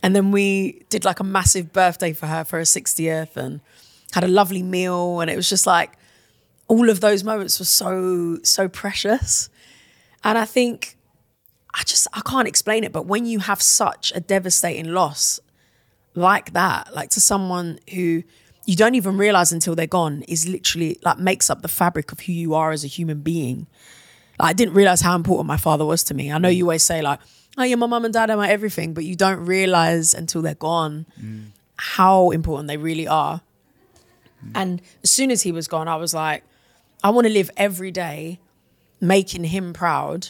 And 0.03 0.17
then 0.17 0.33
we 0.33 0.85
did 0.89 1.05
like 1.05 1.21
a 1.21 1.25
massive 1.25 1.73
birthday 1.73 2.13
for 2.13 2.27
her 2.27 2.45
for 2.45 2.59
her 2.59 2.65
60th 2.65 3.37
and 3.37 3.61
had 4.13 4.25
a 4.25 4.29
lovely 4.29 4.63
meal. 4.63 5.21
And 5.21 5.31
it 5.31 5.37
was 5.37 5.49
just 5.49 5.67
like 5.67 5.93
all 6.69 6.89
of 6.89 7.01
those 7.01 7.23
moments 7.23 7.59
were 7.59 7.67
so, 7.67 8.39
so 8.43 8.69
precious. 8.69 9.51
And 10.25 10.39
I 10.39 10.45
think 10.45 10.97
I 11.75 11.83
just 11.85 12.07
I 12.13 12.21
can't 12.21 12.49
explain 12.49 12.85
it, 12.85 12.93
but 12.93 13.07
when 13.07 13.27
you 13.27 13.41
have 13.41 13.63
such 13.63 14.13
a 14.15 14.21
devastating 14.21 14.93
loss 14.93 15.41
like 16.15 16.53
that, 16.53 16.95
like 16.95 17.11
to 17.11 17.21
someone 17.21 17.79
who 17.93 18.23
you 18.67 18.77
don't 18.77 18.95
even 18.95 19.17
realize 19.17 19.53
until 19.53 19.75
they're 19.75 19.87
gone 19.87 20.23
is 20.23 20.49
literally 20.49 20.99
like 21.03 21.19
makes 21.19 21.51
up 21.51 21.63
the 21.63 21.69
fabric 21.69 22.13
of 22.13 22.21
who 22.21 22.33
you 22.33 22.55
are 22.55 22.71
as 22.71 22.85
a 22.85 22.89
human 22.89 23.21
being. 23.21 23.67
Like, 24.39 24.51
I 24.51 24.53
didn't 24.53 24.75
realize 24.75 25.01
how 25.01 25.15
important 25.15 25.47
my 25.47 25.57
father 25.57 25.85
was 25.85 26.03
to 26.05 26.15
me. 26.15 26.31
I 26.31 26.39
know 26.39 26.49
mm. 26.49 26.57
you 26.57 26.65
always 26.65 26.83
say 26.83 27.03
like, 27.03 27.21
"Oh, 27.59 27.65
yeah, 27.65 27.77
my 27.77 27.87
mum 27.87 28.05
and 28.05 28.15
dad 28.15 28.31
are 28.31 28.37
my 28.37 28.49
everything," 28.49 28.95
but 28.95 29.05
you 29.05 29.17
don't 29.17 29.45
realize 29.45 30.15
until 30.15 30.43
they're 30.43 30.55
gone 30.55 31.07
mm. 31.21 31.47
how 31.77 32.31
important 32.31 32.69
they 32.69 32.77
really 32.77 33.09
are. 33.09 33.41
Mm. 34.45 34.53
And 34.55 34.83
as 35.03 35.11
soon 35.11 35.31
as 35.31 35.43
he 35.43 35.53
was 35.53 35.69
gone, 35.69 35.89
I 35.89 35.97
was 35.97 36.15
like, 36.15 36.45
I 37.05 37.11
want 37.11 37.27
to 37.27 37.33
live 37.33 37.51
every 37.57 37.91
day 37.91 38.39
making 39.01 39.45
him 39.45 39.73
proud 39.73 40.29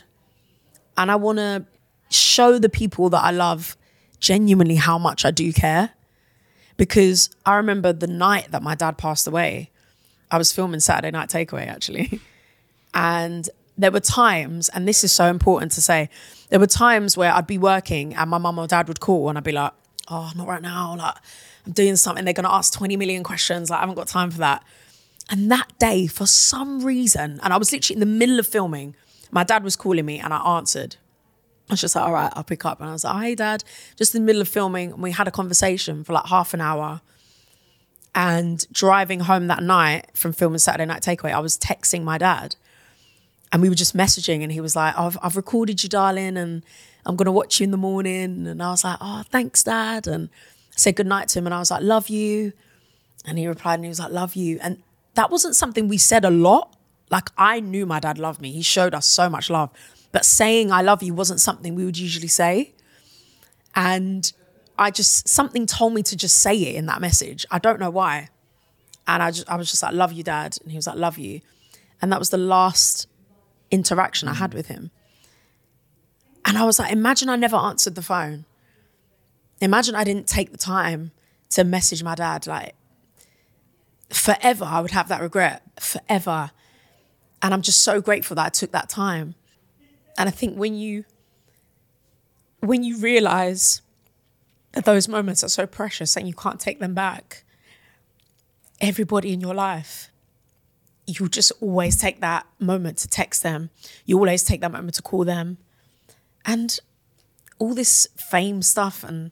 and 0.96 1.10
I 1.10 1.16
want 1.16 1.38
to 1.38 1.64
show 2.10 2.58
the 2.58 2.68
people 2.68 3.10
that 3.10 3.22
I 3.22 3.30
love 3.30 3.76
genuinely 4.22 4.76
how 4.76 4.96
much 4.96 5.26
I 5.26 5.30
do 5.30 5.52
care. 5.52 5.90
Because 6.78 7.28
I 7.44 7.56
remember 7.56 7.92
the 7.92 8.06
night 8.06 8.50
that 8.52 8.62
my 8.62 8.74
dad 8.74 8.96
passed 8.96 9.26
away, 9.26 9.70
I 10.30 10.38
was 10.38 10.50
filming 10.50 10.80
Saturday 10.80 11.10
Night 11.10 11.28
Takeaway 11.28 11.66
actually. 11.66 12.20
And 12.94 13.48
there 13.78 13.90
were 13.90 14.00
times, 14.00 14.68
and 14.68 14.86
this 14.86 15.02
is 15.02 15.12
so 15.12 15.24
important 15.26 15.72
to 15.72 15.80
say, 15.80 16.10
there 16.50 16.60
were 16.60 16.66
times 16.66 17.16
where 17.16 17.32
I'd 17.32 17.46
be 17.46 17.56
working 17.56 18.14
and 18.14 18.28
my 18.28 18.36
mum 18.36 18.58
or 18.58 18.66
dad 18.66 18.86
would 18.88 19.00
call 19.00 19.30
and 19.30 19.38
I'd 19.38 19.44
be 19.44 19.52
like, 19.52 19.72
oh, 20.08 20.30
not 20.36 20.46
right 20.46 20.60
now. 20.60 20.96
Like, 20.96 21.14
I'm 21.64 21.72
doing 21.72 21.96
something. 21.96 22.24
They're 22.24 22.34
going 22.34 22.44
to 22.44 22.52
ask 22.52 22.72
20 22.74 22.98
million 22.98 23.22
questions. 23.22 23.70
Like, 23.70 23.78
I 23.78 23.80
haven't 23.80 23.94
got 23.94 24.08
time 24.08 24.30
for 24.30 24.38
that. 24.38 24.62
And 25.30 25.50
that 25.50 25.72
day, 25.78 26.06
for 26.06 26.26
some 26.26 26.84
reason, 26.84 27.40
and 27.42 27.52
I 27.52 27.56
was 27.56 27.72
literally 27.72 27.94
in 27.94 28.00
the 28.00 28.14
middle 28.14 28.38
of 28.38 28.46
filming, 28.46 28.94
my 29.30 29.44
dad 29.44 29.64
was 29.64 29.76
calling 29.76 30.04
me 30.04 30.18
and 30.18 30.34
I 30.34 30.56
answered. 30.56 30.96
I 31.72 31.74
was 31.74 31.80
just 31.80 31.96
like, 31.96 32.04
all 32.04 32.12
right, 32.12 32.30
I'll 32.36 32.44
pick 32.44 32.66
up. 32.66 32.80
And 32.80 32.90
I 32.90 32.92
was 32.92 33.02
like, 33.02 33.22
hey, 33.22 33.34
dad, 33.34 33.64
just 33.96 34.14
in 34.14 34.20
the 34.20 34.26
middle 34.26 34.42
of 34.42 34.48
filming. 34.48 34.92
And 34.92 35.02
we 35.02 35.10
had 35.10 35.26
a 35.26 35.30
conversation 35.30 36.04
for 36.04 36.12
like 36.12 36.26
half 36.26 36.52
an 36.52 36.60
hour. 36.60 37.00
And 38.14 38.70
driving 38.70 39.20
home 39.20 39.46
that 39.46 39.62
night 39.62 40.10
from 40.12 40.34
filming 40.34 40.58
Saturday 40.58 40.84
Night 40.84 41.00
Takeaway, 41.00 41.32
I 41.32 41.38
was 41.38 41.56
texting 41.56 42.04
my 42.04 42.18
dad 42.18 42.56
and 43.50 43.62
we 43.62 43.70
were 43.70 43.74
just 43.74 43.96
messaging 43.96 44.42
and 44.42 44.52
he 44.52 44.60
was 44.60 44.76
like, 44.76 44.98
I've, 44.98 45.16
I've 45.22 45.34
recorded 45.34 45.82
you, 45.82 45.88
darling, 45.88 46.36
and 46.36 46.62
I'm 47.06 47.16
going 47.16 47.24
to 47.24 47.32
watch 47.32 47.58
you 47.58 47.64
in 47.64 47.70
the 47.70 47.78
morning. 47.78 48.46
And 48.46 48.62
I 48.62 48.68
was 48.70 48.84
like, 48.84 48.98
oh, 49.00 49.22
thanks, 49.30 49.64
dad. 49.64 50.06
And 50.06 50.28
I 50.72 50.76
said 50.76 50.96
goodnight 50.96 51.28
to 51.28 51.38
him 51.38 51.46
and 51.46 51.54
I 51.54 51.58
was 51.58 51.70
like, 51.70 51.82
love 51.82 52.10
you. 52.10 52.52
And 53.24 53.38
he 53.38 53.46
replied 53.46 53.76
and 53.76 53.86
he 53.86 53.88
was 53.88 53.98
like, 53.98 54.12
love 54.12 54.36
you. 54.36 54.58
And 54.60 54.82
that 55.14 55.30
wasn't 55.30 55.56
something 55.56 55.88
we 55.88 55.96
said 55.96 56.26
a 56.26 56.30
lot. 56.30 56.76
Like 57.10 57.30
I 57.38 57.60
knew 57.60 57.86
my 57.86 57.98
dad 57.98 58.18
loved 58.18 58.42
me. 58.42 58.52
He 58.52 58.60
showed 58.60 58.94
us 58.94 59.06
so 59.06 59.30
much 59.30 59.48
love. 59.48 59.70
But 60.12 60.24
saying 60.24 60.70
I 60.70 60.82
love 60.82 61.02
you 61.02 61.14
wasn't 61.14 61.40
something 61.40 61.74
we 61.74 61.84
would 61.84 61.98
usually 61.98 62.28
say. 62.28 62.74
And 63.74 64.30
I 64.78 64.90
just 64.90 65.28
something 65.28 65.66
told 65.66 65.94
me 65.94 66.02
to 66.04 66.16
just 66.16 66.38
say 66.38 66.54
it 66.54 66.76
in 66.76 66.86
that 66.86 67.00
message. 67.00 67.44
I 67.50 67.58
don't 67.58 67.80
know 67.80 67.90
why. 67.90 68.28
And 69.06 69.22
I 69.22 69.30
just 69.30 69.48
I 69.50 69.56
was 69.56 69.70
just 69.70 69.82
like, 69.82 69.94
love 69.94 70.12
you, 70.12 70.22
dad. 70.22 70.56
And 70.62 70.70
he 70.70 70.76
was 70.76 70.86
like, 70.86 70.96
love 70.96 71.18
you. 71.18 71.40
And 72.00 72.12
that 72.12 72.18
was 72.18 72.30
the 72.30 72.38
last 72.38 73.08
interaction 73.70 74.28
I 74.28 74.34
had 74.34 74.54
with 74.54 74.66
him. 74.66 74.90
And 76.44 76.58
I 76.58 76.64
was 76.64 76.78
like, 76.78 76.92
imagine 76.92 77.28
I 77.28 77.36
never 77.36 77.56
answered 77.56 77.94
the 77.94 78.02
phone. 78.02 78.44
Imagine 79.60 79.94
I 79.94 80.04
didn't 80.04 80.26
take 80.26 80.50
the 80.50 80.58
time 80.58 81.12
to 81.50 81.62
message 81.62 82.02
my 82.02 82.16
dad. 82.16 82.46
Like, 82.46 82.74
forever, 84.10 84.64
I 84.64 84.80
would 84.80 84.90
have 84.90 85.08
that 85.08 85.22
regret. 85.22 85.62
Forever. 85.80 86.50
And 87.40 87.54
I'm 87.54 87.62
just 87.62 87.82
so 87.82 88.00
grateful 88.00 88.34
that 88.34 88.46
I 88.46 88.48
took 88.48 88.72
that 88.72 88.88
time. 88.88 89.36
And 90.18 90.28
I 90.28 90.32
think 90.32 90.56
when 90.56 90.74
you 90.74 91.04
when 92.60 92.84
you 92.84 92.98
realize 92.98 93.82
that 94.72 94.84
those 94.84 95.08
moments 95.08 95.42
are 95.42 95.48
so 95.48 95.66
precious 95.66 96.16
and 96.16 96.28
you 96.28 96.34
can't 96.34 96.60
take 96.60 96.78
them 96.78 96.94
back, 96.94 97.44
everybody 98.80 99.32
in 99.32 99.40
your 99.40 99.54
life, 99.54 100.10
you 101.06 101.28
just 101.28 101.52
always 101.60 101.96
take 101.96 102.20
that 102.20 102.46
moment 102.58 102.98
to 102.98 103.08
text 103.08 103.42
them. 103.42 103.70
You 104.04 104.16
always 104.16 104.44
take 104.44 104.60
that 104.60 104.70
moment 104.70 104.94
to 104.94 105.02
call 105.02 105.24
them. 105.24 105.58
And 106.44 106.78
all 107.58 107.74
this 107.74 108.08
fame 108.16 108.62
stuff 108.62 109.04
and 109.04 109.30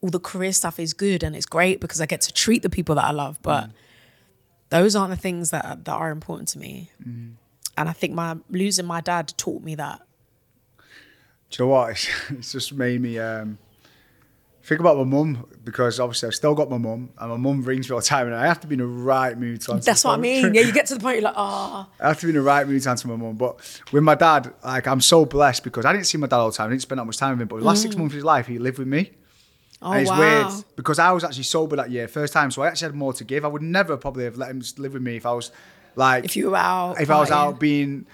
all 0.00 0.10
the 0.10 0.20
career 0.20 0.52
stuff 0.52 0.78
is 0.78 0.92
good 0.92 1.22
and 1.22 1.36
it's 1.36 1.46
great 1.46 1.80
because 1.80 2.00
I 2.00 2.06
get 2.06 2.20
to 2.22 2.32
treat 2.32 2.62
the 2.62 2.70
people 2.70 2.94
that 2.94 3.04
I 3.04 3.10
love, 3.10 3.38
but 3.42 3.64
mm. 3.64 3.72
those 4.70 4.96
aren't 4.96 5.10
the 5.10 5.20
things 5.20 5.50
that 5.50 5.84
that 5.84 5.92
are 5.92 6.10
important 6.10 6.48
to 6.50 6.58
me. 6.58 6.90
Mm. 7.06 7.32
And 7.76 7.88
I 7.88 7.92
think 7.92 8.14
my 8.14 8.36
losing 8.50 8.86
my 8.86 9.00
dad 9.00 9.32
taught 9.36 9.62
me 9.62 9.74
that. 9.76 10.00
Do 11.50 11.62
you 11.62 11.68
know 11.68 11.72
what? 11.72 11.90
It's, 11.90 12.08
it's 12.30 12.52
just 12.52 12.72
made 12.72 13.00
me 13.00 13.18
um, 13.18 13.58
think 14.62 14.80
about 14.80 14.96
my 14.96 15.04
mum 15.04 15.46
because 15.64 15.98
obviously 15.98 16.28
I've 16.28 16.34
still 16.34 16.54
got 16.54 16.70
my 16.70 16.78
mum 16.78 17.10
and 17.18 17.30
my 17.30 17.36
mum 17.36 17.62
rings 17.62 17.88
me 17.88 17.94
all 17.94 18.00
the 18.00 18.06
time 18.06 18.26
and 18.26 18.36
I 18.36 18.46
have 18.46 18.60
to 18.60 18.66
be 18.66 18.74
in 18.74 18.80
the 18.80 18.86
right 18.86 19.36
mood 19.36 19.60
to 19.62 19.72
answer. 19.72 19.84
That's 19.84 20.04
what 20.04 20.14
I 20.14 20.16
mean. 20.16 20.54
Yeah, 20.54 20.62
you 20.62 20.72
get 20.72 20.86
to 20.86 20.94
the 20.94 21.00
point 21.00 21.16
you're 21.16 21.24
like, 21.24 21.34
oh, 21.36 21.88
I 21.98 22.08
have 22.08 22.20
to 22.20 22.26
be 22.26 22.30
in 22.30 22.36
the 22.36 22.42
right 22.42 22.66
mood 22.66 22.82
to 22.82 22.90
answer 22.90 23.08
my 23.08 23.16
mum. 23.16 23.36
But 23.36 23.82
with 23.90 24.02
my 24.02 24.14
dad, 24.14 24.52
like 24.64 24.86
I'm 24.86 25.00
so 25.00 25.24
blessed 25.24 25.64
because 25.64 25.84
I 25.84 25.92
didn't 25.92 26.06
see 26.06 26.18
my 26.18 26.26
dad 26.26 26.36
all 26.36 26.50
the 26.50 26.56
time. 26.56 26.68
I 26.68 26.70
didn't 26.70 26.82
spend 26.82 27.00
that 27.00 27.04
much 27.04 27.16
time 27.16 27.32
with 27.32 27.42
him. 27.42 27.48
But 27.48 27.58
the 27.58 27.64
last 27.64 27.82
six 27.82 27.96
months 27.96 28.12
of 28.12 28.16
his 28.16 28.24
life, 28.24 28.46
he 28.46 28.58
lived 28.58 28.78
with 28.78 28.88
me. 28.88 29.04
Mm. 29.04 29.12
oh 29.82 29.92
and 29.92 30.02
it's 30.02 30.10
wow. 30.10 30.18
weird 30.18 30.64
because 30.76 30.98
I 30.98 31.10
was 31.12 31.24
actually 31.24 31.44
sober 31.44 31.76
that 31.76 31.90
year, 31.90 32.06
first 32.06 32.32
time. 32.32 32.50
So 32.50 32.62
I 32.62 32.68
actually 32.68 32.86
had 32.86 32.94
more 32.94 33.12
to 33.14 33.24
give. 33.24 33.44
I 33.44 33.48
would 33.48 33.62
never 33.62 33.96
probably 33.96 34.24
have 34.24 34.36
let 34.36 34.50
him 34.50 34.62
live 34.78 34.92
with 34.92 35.02
me 35.02 35.16
if 35.16 35.26
I 35.26 35.32
was 35.32 35.50
like 35.96 36.24
If 36.24 36.36
you 36.36 36.50
were 36.50 36.56
out, 36.56 37.00
if 37.00 37.10
I 37.10 37.18
was 37.18 37.30
out 37.30 37.58
being 37.58 38.06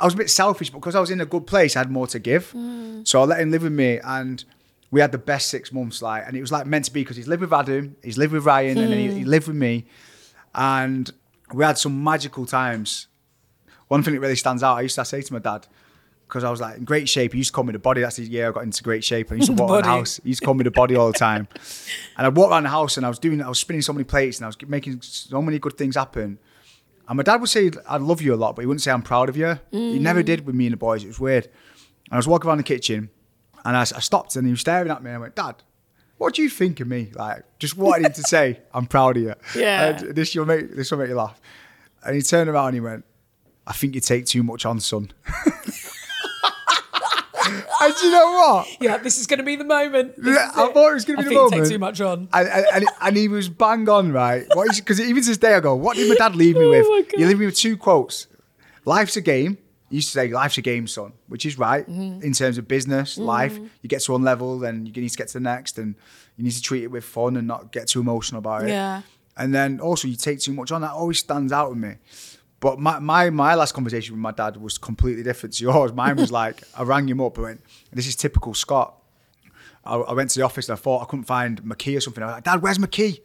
I 0.00 0.04
was 0.04 0.14
a 0.14 0.16
bit 0.16 0.30
selfish 0.30 0.70
because 0.70 0.94
I 0.94 1.00
was 1.00 1.10
in 1.10 1.20
a 1.20 1.26
good 1.26 1.46
place, 1.46 1.76
I 1.76 1.80
had 1.80 1.90
more 1.90 2.06
to 2.08 2.18
give. 2.18 2.52
Mm. 2.52 3.06
So 3.06 3.20
I 3.20 3.24
let 3.24 3.40
him 3.40 3.50
live 3.50 3.62
with 3.62 3.72
me 3.72 3.98
and 4.04 4.44
we 4.90 5.00
had 5.00 5.12
the 5.12 5.18
best 5.18 5.48
six 5.48 5.72
months, 5.72 6.00
like, 6.02 6.24
and 6.26 6.36
it 6.36 6.40
was 6.40 6.50
like 6.52 6.66
meant 6.66 6.86
to 6.86 6.92
be 6.92 7.02
because 7.02 7.16
he's 7.16 7.28
lived 7.28 7.42
with 7.42 7.52
Adam, 7.52 7.96
he's 8.02 8.16
lived 8.18 8.32
with 8.32 8.44
Ryan, 8.46 8.78
and 8.78 8.90
then 8.92 8.98
he, 8.98 9.08
Hmm. 9.08 9.16
he 9.16 9.24
lived 9.24 9.46
with 9.46 9.56
me, 9.56 9.84
and 10.54 11.10
we 11.52 11.64
had 11.64 11.78
some 11.78 12.02
magical 12.02 12.46
times. 12.46 13.06
One 13.88 14.02
thing 14.02 14.14
that 14.14 14.20
really 14.20 14.36
stands 14.36 14.62
out, 14.62 14.76
I 14.78 14.82
used 14.82 14.94
to 14.96 15.04
say 15.04 15.20
to 15.22 15.32
my 15.32 15.38
dad, 15.38 15.66
because 16.26 16.44
I 16.44 16.50
was 16.50 16.60
like 16.60 16.76
in 16.76 16.84
great 16.84 17.08
shape. 17.08 17.32
He 17.32 17.38
used 17.38 17.50
to 17.50 17.54
call 17.54 17.64
me 17.64 17.72
the 17.72 17.78
body. 17.78 18.02
That's 18.02 18.16
the 18.16 18.22
year 18.24 18.48
I 18.48 18.52
got 18.52 18.62
into 18.64 18.82
great 18.82 19.02
shape. 19.02 19.32
I 19.32 19.36
used 19.36 19.46
to 19.48 19.52
walk 19.62 19.70
around 19.70 19.82
the 19.82 19.88
house. 19.88 20.20
He 20.22 20.28
used 20.30 20.40
to 20.40 20.44
call 20.46 20.54
me 20.54 20.64
the 20.64 20.70
body 20.70 20.94
all 20.94 21.10
the 21.10 21.18
time. 21.18 21.48
And 22.18 22.26
I 22.26 22.28
walked 22.30 22.50
around 22.52 22.64
the 22.64 22.68
house 22.70 22.96
and 22.98 23.06
I 23.06 23.08
was 23.08 23.18
doing, 23.18 23.40
I 23.40 23.48
was 23.48 23.58
spinning 23.58 23.80
so 23.80 23.92
many 23.92 24.04
plates 24.04 24.38
and 24.38 24.44
I 24.44 24.48
was 24.48 24.56
making 24.66 25.00
so 25.02 25.40
many 25.40 25.58
good 25.58 25.78
things 25.78 25.94
happen. 25.96 26.38
And 27.08 27.16
my 27.16 27.22
dad 27.22 27.40
would 27.40 27.48
say, 27.48 27.70
I 27.88 27.96
love 27.96 28.20
you 28.20 28.34
a 28.34 28.36
lot, 28.36 28.54
but 28.54 28.62
he 28.62 28.66
wouldn't 28.66 28.82
say, 28.82 28.90
I'm 28.90 29.02
proud 29.02 29.30
of 29.30 29.36
you. 29.36 29.58
He 29.70 29.98
mm. 29.98 30.00
never 30.00 30.22
did 30.22 30.44
with 30.46 30.54
me 30.54 30.66
and 30.66 30.74
the 30.74 30.76
boys. 30.76 31.02
It 31.02 31.06
was 31.06 31.18
weird. 31.18 31.46
And 31.46 32.12
I 32.12 32.16
was 32.16 32.28
walking 32.28 32.48
around 32.48 32.58
the 32.58 32.64
kitchen 32.64 33.08
and 33.64 33.76
I, 33.76 33.80
I 33.80 33.84
stopped 33.84 34.36
and 34.36 34.46
he 34.46 34.50
was 34.50 34.60
staring 34.60 34.90
at 34.90 35.02
me. 35.02 35.08
And 35.10 35.16
I 35.16 35.20
went, 35.20 35.34
Dad, 35.34 35.56
what 36.18 36.34
do 36.34 36.42
you 36.42 36.50
think 36.50 36.80
of 36.80 36.88
me? 36.88 37.10
Like, 37.14 37.44
just 37.58 37.78
wanted 37.78 38.06
him 38.06 38.12
to 38.12 38.22
say, 38.28 38.60
I'm 38.74 38.86
proud 38.86 39.16
of 39.16 39.22
you. 39.22 39.34
Yeah. 39.56 39.98
And 39.98 40.14
this, 40.14 40.34
will 40.34 40.44
make, 40.44 40.76
this 40.76 40.90
will 40.90 40.98
make 40.98 41.08
you 41.08 41.14
laugh. 41.14 41.40
And 42.04 42.14
he 42.14 42.20
turned 42.20 42.50
around 42.50 42.68
and 42.68 42.74
he 42.74 42.80
went, 42.80 43.04
I 43.66 43.72
think 43.72 43.94
you 43.94 44.00
take 44.00 44.26
too 44.26 44.42
much 44.42 44.66
on, 44.66 44.80
son. 44.80 45.10
and 47.80 47.94
do 47.96 48.06
you 48.06 48.12
know 48.12 48.32
what? 48.32 48.68
Yeah, 48.80 48.98
this 48.98 49.18
is 49.18 49.26
going 49.26 49.38
to 49.38 49.44
be 49.44 49.56
the 49.56 49.64
moment. 49.64 50.14
This 50.16 50.36
I 50.38 50.50
thought 50.72 50.90
it 50.90 50.94
was 50.94 51.04
gonna 51.04 51.20
I 51.20 51.22
be 51.22 51.28
the 51.28 51.30
think 51.30 51.36
you 51.36 51.50
moment. 51.50 51.62
Take 51.64 51.72
too 51.72 51.78
much 51.78 52.00
on. 52.00 52.28
And, 52.32 52.48
and, 52.48 52.66
and, 52.74 52.84
and 53.00 53.16
he 53.16 53.28
was 53.28 53.48
bang 53.48 53.88
on, 53.88 54.12
right? 54.12 54.46
Because 54.76 55.00
even 55.00 55.22
to 55.22 55.28
this 55.28 55.38
day, 55.38 55.54
I 55.54 55.60
go, 55.60 55.74
what 55.74 55.96
did 55.96 56.08
my 56.08 56.14
dad 56.14 56.36
leave 56.36 56.56
me 56.56 56.64
Oh 56.66 56.70
with? 56.70 57.10
He 57.12 57.24
leave 57.24 57.38
me 57.38 57.46
with 57.46 57.56
two 57.56 57.76
quotes. 57.76 58.26
Life's 58.84 59.16
a 59.16 59.20
game. 59.20 59.58
He 59.90 59.96
used 59.96 60.08
to 60.08 60.12
say, 60.12 60.28
life's 60.28 60.58
a 60.58 60.62
game, 60.62 60.86
son, 60.86 61.12
which 61.28 61.46
is 61.46 61.58
right 61.58 61.88
Mm-hmm. 61.88 62.22
in 62.22 62.32
terms 62.34 62.58
of 62.58 62.68
business, 62.68 63.16
life. 63.16 63.56
You 63.56 63.88
get 63.88 64.02
to 64.02 64.12
one 64.12 64.22
level, 64.22 64.58
then 64.58 64.84
you 64.84 64.92
need 64.92 65.08
to 65.08 65.16
get 65.16 65.28
to 65.28 65.34
the 65.34 65.40
next, 65.40 65.78
and 65.78 65.94
you 66.36 66.44
need 66.44 66.50
to 66.52 66.60
treat 66.62 66.82
it 66.84 66.88
with 66.90 67.04
fun 67.04 67.36
and 67.36 67.46
not 67.48 67.72
get 67.72 67.88
too 67.88 68.00
emotional 68.00 68.38
about 68.40 68.64
it. 68.64 68.68
Yeah. 68.68 69.00
And 69.36 69.54
then 69.54 69.80
also, 69.80 70.06
you 70.08 70.16
take 70.16 70.40
too 70.40 70.52
much 70.52 70.72
on. 70.72 70.82
That 70.82 70.90
always 70.92 71.20
stands 71.20 71.52
out 71.52 71.70
with 71.70 71.78
me. 71.78 71.94
But 72.60 72.80
my, 72.80 72.98
my, 72.98 73.30
my 73.30 73.54
last 73.54 73.72
conversation 73.72 74.14
with 74.14 74.20
my 74.20 74.32
dad 74.32 74.56
was 74.56 74.78
completely 74.78 75.22
different 75.22 75.54
to 75.54 75.62
yours. 75.64 75.92
Mine 75.92 76.16
was 76.16 76.32
like, 76.42 76.62
I 76.76 76.82
rang 76.82 77.08
him 77.08 77.20
up 77.20 77.36
and 77.36 77.44
went, 77.44 77.60
this 77.92 78.06
is 78.08 78.16
typical 78.16 78.52
Scott. 78.54 78.94
I, 79.84 79.94
I 79.96 80.12
went 80.12 80.30
to 80.30 80.38
the 80.40 80.44
office 80.44 80.68
and 80.68 80.76
I 80.76 80.80
thought 80.80 81.02
I 81.02 81.04
couldn't 81.04 81.24
find 81.26 81.64
my 81.64 81.74
key 81.76 81.96
or 81.96 82.00
something. 82.00 82.22
I 82.22 82.26
was 82.26 82.34
like, 82.36 82.44
Dad, 82.44 82.60
where's 82.62 82.78
my 82.78 82.88
key? 82.88 83.20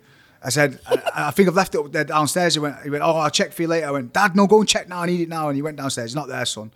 I 0.45 0.49
said, 0.49 0.79
I, 0.85 1.27
I 1.27 1.31
think 1.31 1.47
I've 1.49 1.55
left 1.55 1.73
it 1.73 1.79
up 1.79 1.91
there 1.91 2.03
downstairs. 2.03 2.53
He 2.53 2.59
went, 2.59 2.75
he 2.83 2.89
went, 2.89 3.03
oh, 3.03 3.15
I'll 3.15 3.29
check 3.31 3.53
for 3.53 3.61
you 3.63 3.67
later. 3.67 3.87
I 3.87 3.91
went, 3.91 4.13
Dad, 4.13 4.35
no, 4.35 4.45
go 4.45 4.59
and 4.59 4.67
check 4.69 4.87
now. 4.87 5.01
I 5.01 5.05
need 5.07 5.21
it 5.21 5.29
now. 5.29 5.47
And 5.49 5.55
he 5.55 5.61
went 5.61 5.77
downstairs. 5.77 6.07
It's 6.11 6.15
not 6.15 6.27
there, 6.27 6.45
son. 6.45 6.71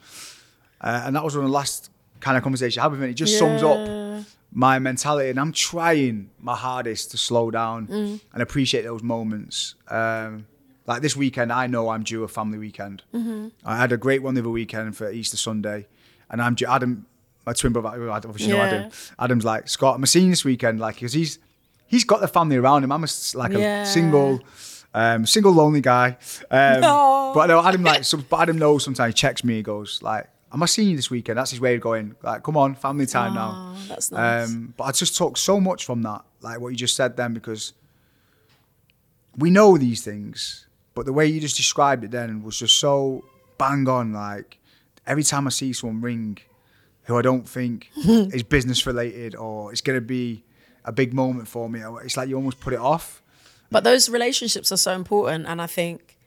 Uh, 0.82 1.04
and 1.06 1.16
that 1.16 1.24
was 1.24 1.36
one 1.36 1.44
of 1.46 1.50
the 1.52 1.56
last 1.56 1.92
kind 2.22 2.38
of 2.38 2.44
conversation 2.44 2.80
I 2.80 2.84
had 2.84 2.92
with 2.92 3.04
him. 3.04 3.10
It 3.10 3.14
just 3.14 3.38
sums 3.38 3.62
up 3.62 4.26
my 4.52 4.80
mentality. 4.80 5.30
And 5.30 5.40
I'm 5.40 5.52
trying 5.52 6.30
my 6.40 6.56
hardest 6.56 7.12
to 7.12 7.18
slow 7.18 7.52
down 7.52 7.88
Mm. 7.88 8.20
and 8.34 8.42
appreciate 8.42 8.84
those 8.84 9.04
moments. 9.04 9.76
Um, 9.90 10.48
like 10.88 11.02
this 11.02 11.16
weekend, 11.16 11.52
I 11.54 11.68
know 11.68 11.90
I'm 11.90 12.02
due 12.04 12.24
a 12.24 12.28
family 12.28 12.58
weekend. 12.58 13.04
Mm-hmm. 13.14 13.50
I 13.66 13.78
had 13.78 13.92
a 13.92 13.98
great 13.98 14.24
one 14.24 14.34
the 14.34 14.42
other 14.42 14.50
weekend 14.50 14.98
for 14.98 15.12
Easter 15.12 15.38
Sunday. 15.38 15.86
And 16.30 16.42
I'm 16.42 16.56
due, 16.56 16.66
Adam, 16.68 17.06
my 17.46 17.54
twin 17.54 17.74
brother, 17.74 17.90
obviously 18.10 18.48
you 18.48 18.54
know 18.54 18.62
Adam. 18.62 18.92
Adam's 19.20 19.46
like, 19.46 19.68
Scott, 19.70 19.96
I'm 19.96 20.06
seeing 20.06 20.30
this 20.30 20.44
weekend, 20.44 20.80
like, 20.80 20.96
because 20.96 21.14
he's, 21.14 21.40
he's 21.88 22.04
got 22.04 22.22
the 22.22 22.28
family 22.28 22.56
around 22.58 22.84
him. 22.84 22.92
I'm 22.92 23.04
a, 23.04 23.08
like 23.36 23.52
Yeah. 23.52 23.84
a 23.84 23.86
single, 23.86 24.42
um, 24.94 25.26
single 25.26 25.52
lonely 25.54 25.82
guy. 25.82 26.18
Um, 26.50 26.82
No. 26.82 27.32
But 27.36 27.42
I 27.42 27.48
know 27.48 27.66
Adam 27.66 27.84
like, 27.84 28.04
but 28.30 28.40
Adam 28.40 28.58
knows 28.58 28.84
sometimes 28.86 29.14
he 29.14 29.18
checks 29.18 29.44
me. 29.44 29.56
He 29.58 29.62
goes 29.62 30.02
like, 30.02 30.30
"Am 30.54 30.64
I 30.64 30.66
seeing 30.66 30.90
you 30.90 30.96
this 30.96 31.12
weekend?" 31.12 31.38
That's 31.38 31.52
his 31.52 31.60
way 31.60 31.76
of 31.76 31.82
going 31.82 32.16
like, 32.24 32.42
"Come 32.42 32.56
on, 32.56 32.74
family 32.74 33.06
time 33.06 33.34
now." 33.36 33.76
Oh, 33.76 33.86
that's 33.90 34.12
nice. 34.12 34.50
Um, 34.50 34.74
but 34.78 34.86
I 34.86 34.92
just 34.94 35.18
took 35.18 35.36
so 35.38 35.60
much 35.60 35.86
from 35.86 36.02
that, 36.04 36.24
like 36.42 36.62
what 36.62 36.70
you 36.70 36.78
just 36.78 36.96
said 36.96 37.18
then, 37.18 37.34
because 37.34 37.74
we 39.38 39.50
know 39.50 39.78
these 39.78 40.02
things, 40.04 40.67
but 40.98 41.06
the 41.06 41.14
way 41.14 41.28
you 41.28 41.40
just 41.40 41.56
described 41.56 42.04
it 42.04 42.10
then 42.10 42.42
was 42.42 42.58
just 42.58 42.80
so 42.80 43.24
bang 43.60 43.88
on. 43.88 44.14
Like 44.14 44.58
every 45.06 45.22
time 45.22 45.46
I 45.46 45.52
see 45.52 45.72
someone 45.72 46.02
ring, 46.02 46.40
who 47.04 47.16
I 47.16 47.22
don't 47.22 47.48
think 47.48 47.92
is 47.96 48.42
business 48.42 48.84
related 48.88 49.36
or 49.36 49.72
it's 49.72 49.82
going 49.82 49.96
to 49.96 50.02
be 50.02 50.44
a 50.84 50.92
big 50.92 51.14
moment 51.14 51.48
for 51.48 51.70
me, 51.70 51.82
it's 52.04 52.18
like 52.18 52.30
you 52.30 52.36
almost 52.36 52.60
put 52.60 52.74
it 52.74 52.80
off. 52.80 53.22
But 53.70 53.84
those 53.84 54.10
relationships 54.10 54.72
are 54.72 54.78
so 54.78 54.94
important. 54.94 55.46
And 55.46 55.62
I 55.62 55.68
think, 55.68 56.18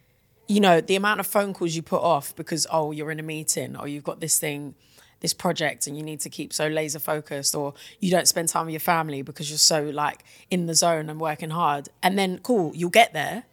you 0.47 0.61
know, 0.61 0.81
the 0.81 0.95
amount 0.95 1.19
of 1.19 1.27
phone 1.27 1.53
calls 1.53 1.75
you 1.75 1.83
put 1.83 2.03
off 2.03 2.37
because, 2.37 2.65
oh, 2.71 2.93
you're 2.93 3.11
in 3.11 3.19
a 3.19 3.25
meeting 3.25 3.75
or 3.75 3.89
you've 3.89 4.05
got 4.05 4.21
this 4.21 4.39
thing, 4.39 4.77
this 5.19 5.35
project, 5.35 5.89
and 5.89 5.97
you 5.97 6.05
need 6.05 6.21
to 6.21 6.31
keep 6.31 6.53
so 6.53 6.69
laser 6.69 7.01
focused, 7.01 7.57
or 7.57 7.75
you 7.99 8.13
don't 8.13 8.29
spend 8.29 8.49
time 8.49 8.67
with 8.67 8.73
your 8.73 8.79
family 8.79 9.23
because 9.23 9.51
you're 9.51 9.59
so 9.59 9.83
like 9.83 10.23
in 10.49 10.67
the 10.67 10.77
zone 10.77 11.11
and 11.11 11.21
working 11.21 11.51
hard. 11.51 11.89
And 12.05 12.17
then, 12.17 12.39
cool, 12.39 12.71
you'll 12.77 12.91
get 12.91 13.13
there. 13.13 13.47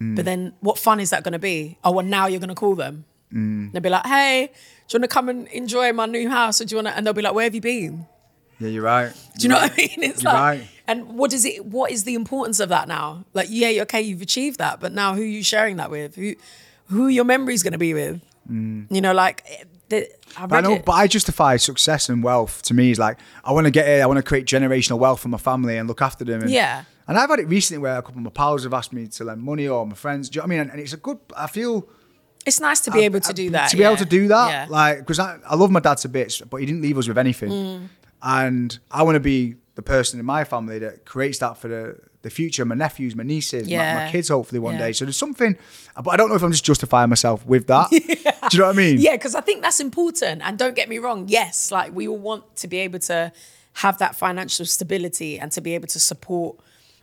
Mm. 0.00 0.16
But 0.16 0.24
then 0.24 0.52
what 0.60 0.78
fun 0.78 1.00
is 1.00 1.10
that 1.10 1.24
going 1.24 1.32
to 1.32 1.38
be? 1.38 1.78
Oh, 1.84 1.90
well, 1.92 2.04
now 2.06 2.26
you're 2.26 2.40
going 2.40 2.48
to 2.48 2.54
call 2.54 2.74
them. 2.74 3.04
Mm. 3.32 3.72
They'll 3.72 3.82
be 3.82 3.88
like, 3.90 4.06
hey, 4.06 4.46
do 4.46 4.52
you 4.96 5.00
want 5.00 5.10
to 5.10 5.14
come 5.14 5.28
and 5.28 5.48
enjoy 5.48 5.92
my 5.92 6.06
new 6.06 6.28
house? 6.28 6.60
Or 6.60 6.64
do 6.64 6.72
you 6.74 6.76
want 6.82 6.88
to? 6.88 6.96
And 6.96 7.06
they'll 7.06 7.12
be 7.14 7.22
like, 7.22 7.34
where 7.34 7.44
have 7.44 7.54
you 7.54 7.60
been? 7.60 8.06
Yeah, 8.58 8.68
you're 8.68 8.82
right. 8.82 9.12
Do 9.36 9.42
you 9.42 9.48
know 9.48 9.56
what 9.56 9.72
I 9.72 9.76
mean? 9.76 10.02
It's 10.02 10.22
You're 10.22 10.32
like 10.32 10.40
right. 10.40 10.68
And 10.86 11.16
what 11.16 11.32
is 11.32 11.44
it? 11.44 11.64
What 11.66 11.90
is 11.90 12.04
the 12.04 12.14
importance 12.14 12.60
of 12.60 12.70
that 12.70 12.88
now? 12.88 13.24
Like, 13.34 13.48
yeah, 13.50 13.82
okay, 13.82 14.00
you've 14.00 14.22
achieved 14.22 14.58
that, 14.58 14.80
but 14.80 14.92
now 14.92 15.14
who 15.14 15.22
are 15.22 15.24
you 15.24 15.42
sharing 15.44 15.76
that 15.76 15.90
with? 15.90 16.16
Who, 16.16 16.34
who 16.86 17.08
your 17.08 17.24
memories 17.24 17.62
going 17.62 17.72
to 17.72 17.78
be 17.78 17.94
with? 17.94 18.20
Mm. 18.50 18.86
You 18.90 19.00
know, 19.00 19.12
like, 19.12 19.44
eh, 19.46 19.64
the, 19.90 20.08
I 20.36 20.46
I 20.50 20.60
know, 20.60 20.72
it. 20.74 20.84
but 20.84 20.92
I 20.92 21.06
justify 21.06 21.56
success 21.56 22.08
and 22.08 22.22
wealth 22.22 22.62
to 22.62 22.74
me 22.74 22.90
is 22.90 22.98
like 22.98 23.18
I 23.44 23.52
want 23.52 23.66
to 23.66 23.70
get 23.70 23.88
it. 23.88 24.00
I 24.02 24.06
want 24.06 24.18
to 24.18 24.22
create 24.22 24.46
generational 24.46 24.98
wealth 24.98 25.20
for 25.20 25.28
my 25.28 25.38
family 25.38 25.76
and 25.76 25.88
look 25.88 26.02
after 26.02 26.24
them. 26.24 26.42
And, 26.42 26.50
Yeah. 26.50 26.84
And 27.08 27.18
I've 27.18 27.30
had 27.30 27.38
it 27.40 27.48
recently 27.48 27.80
where 27.82 27.96
a 27.98 28.02
couple 28.02 28.18
of 28.18 28.24
my 28.24 28.30
pals 28.30 28.64
have 28.64 28.74
asked 28.74 28.92
me 28.92 29.06
to 29.08 29.24
lend 29.24 29.42
money 29.42 29.66
or 29.66 29.86
my 29.86 29.94
friends. 29.94 30.28
Do 30.28 30.36
you 30.36 30.40
know 30.40 30.44
what 30.44 30.46
I 30.46 30.50
mean? 30.50 30.60
And, 30.60 30.70
and 30.72 30.80
it's 30.80 30.92
a 30.92 30.98
good. 30.98 31.18
I 31.36 31.46
feel 31.46 31.88
it's 32.46 32.60
nice 32.60 32.80
to 32.80 32.90
be 32.90 33.00
able 33.00 33.20
to 33.20 33.32
do 33.32 33.50
that. 33.50 33.70
to 33.70 33.76
be 33.76 33.82
able 33.82 33.96
to 33.96 34.04
do 34.04 34.28
that, 34.28 34.50
Yeah. 34.50 34.66
like 34.68 34.98
because 34.98 35.18
I, 35.18 35.38
I 35.46 35.54
love 35.56 35.70
my 35.70 35.80
dad 35.80 35.96
to 35.98 36.08
bits, 36.08 36.40
but 36.42 36.58
he 36.58 36.66
didn't 36.66 36.82
leave 36.82 36.96
us 36.98 37.08
with 37.08 37.18
anything, 37.18 37.50
Mm. 37.50 37.88
and 38.22 38.78
I 38.90 39.02
want 39.02 39.16
to 39.16 39.20
be 39.20 39.56
the 39.74 39.82
person 39.82 40.18
in 40.20 40.26
my 40.26 40.44
family 40.44 40.78
that 40.80 41.04
creates 41.04 41.38
that 41.38 41.56
for 41.58 41.68
the 41.68 41.96
the 42.22 42.30
future, 42.30 42.64
my 42.64 42.74
nephews, 42.74 43.14
my 43.14 43.22
nieces, 43.22 43.68
my, 43.70 43.76
my 43.94 44.10
kids, 44.10 44.28
hopefully 44.28 44.58
one 44.58 44.74
Yeah. 44.74 44.86
day. 44.86 44.92
So 44.92 45.04
there's 45.04 45.16
something, 45.16 45.56
but 46.02 46.08
I 46.10 46.16
don't 46.16 46.28
know 46.28 46.34
if 46.34 46.42
I'm 46.42 46.50
just 46.50 46.64
justifying 46.64 47.08
myself 47.10 47.46
with 47.46 47.68
that. 47.68 47.88
Do 47.90 47.96
you 47.98 48.58
know 48.58 48.66
what 48.66 48.74
I 48.74 48.76
mean? 48.76 48.98
Yeah, 48.98 49.12
because 49.12 49.36
I 49.36 49.40
think 49.40 49.62
that's 49.62 49.78
important. 49.78 50.42
And 50.42 50.58
don't 50.58 50.74
get 50.74 50.88
me 50.88 50.98
wrong, 50.98 51.26
yes, 51.28 51.70
like 51.70 51.94
we 51.94 52.08
all 52.08 52.18
want 52.18 52.56
to 52.56 52.66
be 52.66 52.78
able 52.78 52.98
to 53.00 53.30
have 53.74 53.98
that 53.98 54.16
financial 54.16 54.66
stability 54.66 55.38
and 55.38 55.52
to 55.52 55.60
be 55.60 55.76
able 55.76 55.86
to 55.88 56.00
support 56.00 56.56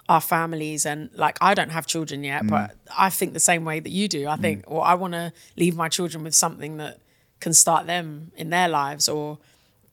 our 0.07 0.21
families. 0.21 0.85
And 0.85 1.09
like, 1.13 1.37
I 1.41 1.53
don't 1.53 1.71
have 1.71 1.87
children 1.87 2.23
yet, 2.23 2.43
mm. 2.43 2.49
but 2.49 2.75
I 2.95 3.09
think 3.09 3.33
the 3.33 3.39
same 3.39 3.65
way 3.65 3.79
that 3.79 3.89
you 3.89 4.07
do. 4.07 4.27
I 4.27 4.35
mm. 4.35 4.41
think, 4.41 4.69
well, 4.69 4.81
I 4.81 4.93
want 4.93 5.13
to 5.13 5.33
leave 5.57 5.75
my 5.75 5.89
children 5.89 6.23
with 6.23 6.35
something 6.35 6.77
that 6.77 6.99
can 7.39 7.53
start 7.53 7.87
them 7.87 8.31
in 8.35 8.49
their 8.49 8.67
lives 8.67 9.09
or, 9.09 9.39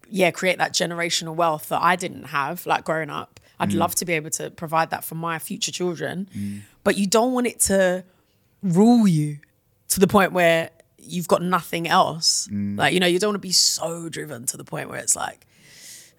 yeah, 0.09 0.31
create 0.31 0.59
that 0.59 0.75
generational 0.75 1.35
wealth 1.35 1.69
that 1.71 1.83
I 1.83 1.97
didn't 1.97 2.25
have, 2.25 2.67
like 2.67 2.85
growing 2.85 3.11
up. 3.11 3.41
I'd 3.59 3.71
mm. 3.71 3.79
love 3.79 3.95
to 3.97 4.05
be 4.05 4.13
able 4.13 4.31
to 4.31 4.51
provide 4.51 4.91
that 4.91 5.05
for 5.05 5.15
my 5.15 5.39
future 5.39 5.73
children. 5.73 6.29
But 6.85 6.99
you 6.99 7.07
don't 7.07 7.33
want 7.33 7.47
it 7.47 7.61
to 7.61 8.05
rule 8.63 9.09
you 9.09 9.39
to 9.89 10.01
the 10.01 10.07
point 10.07 10.33
where 10.33 10.71
you've 10.99 11.29
got 11.29 11.43
nothing 11.43 11.89
else. 11.89 12.49
Like, 12.77 12.93
you 12.93 13.01
know, 13.01 13.07
you 13.07 13.19
don't 13.19 13.31
want 13.31 13.43
to 13.43 13.49
be 13.49 13.53
so 13.53 14.09
driven 14.09 14.47
to 14.47 14.57
the 14.57 14.65
point 14.65 14.89
where 14.89 14.99
it's 14.99 15.17
like, 15.17 15.47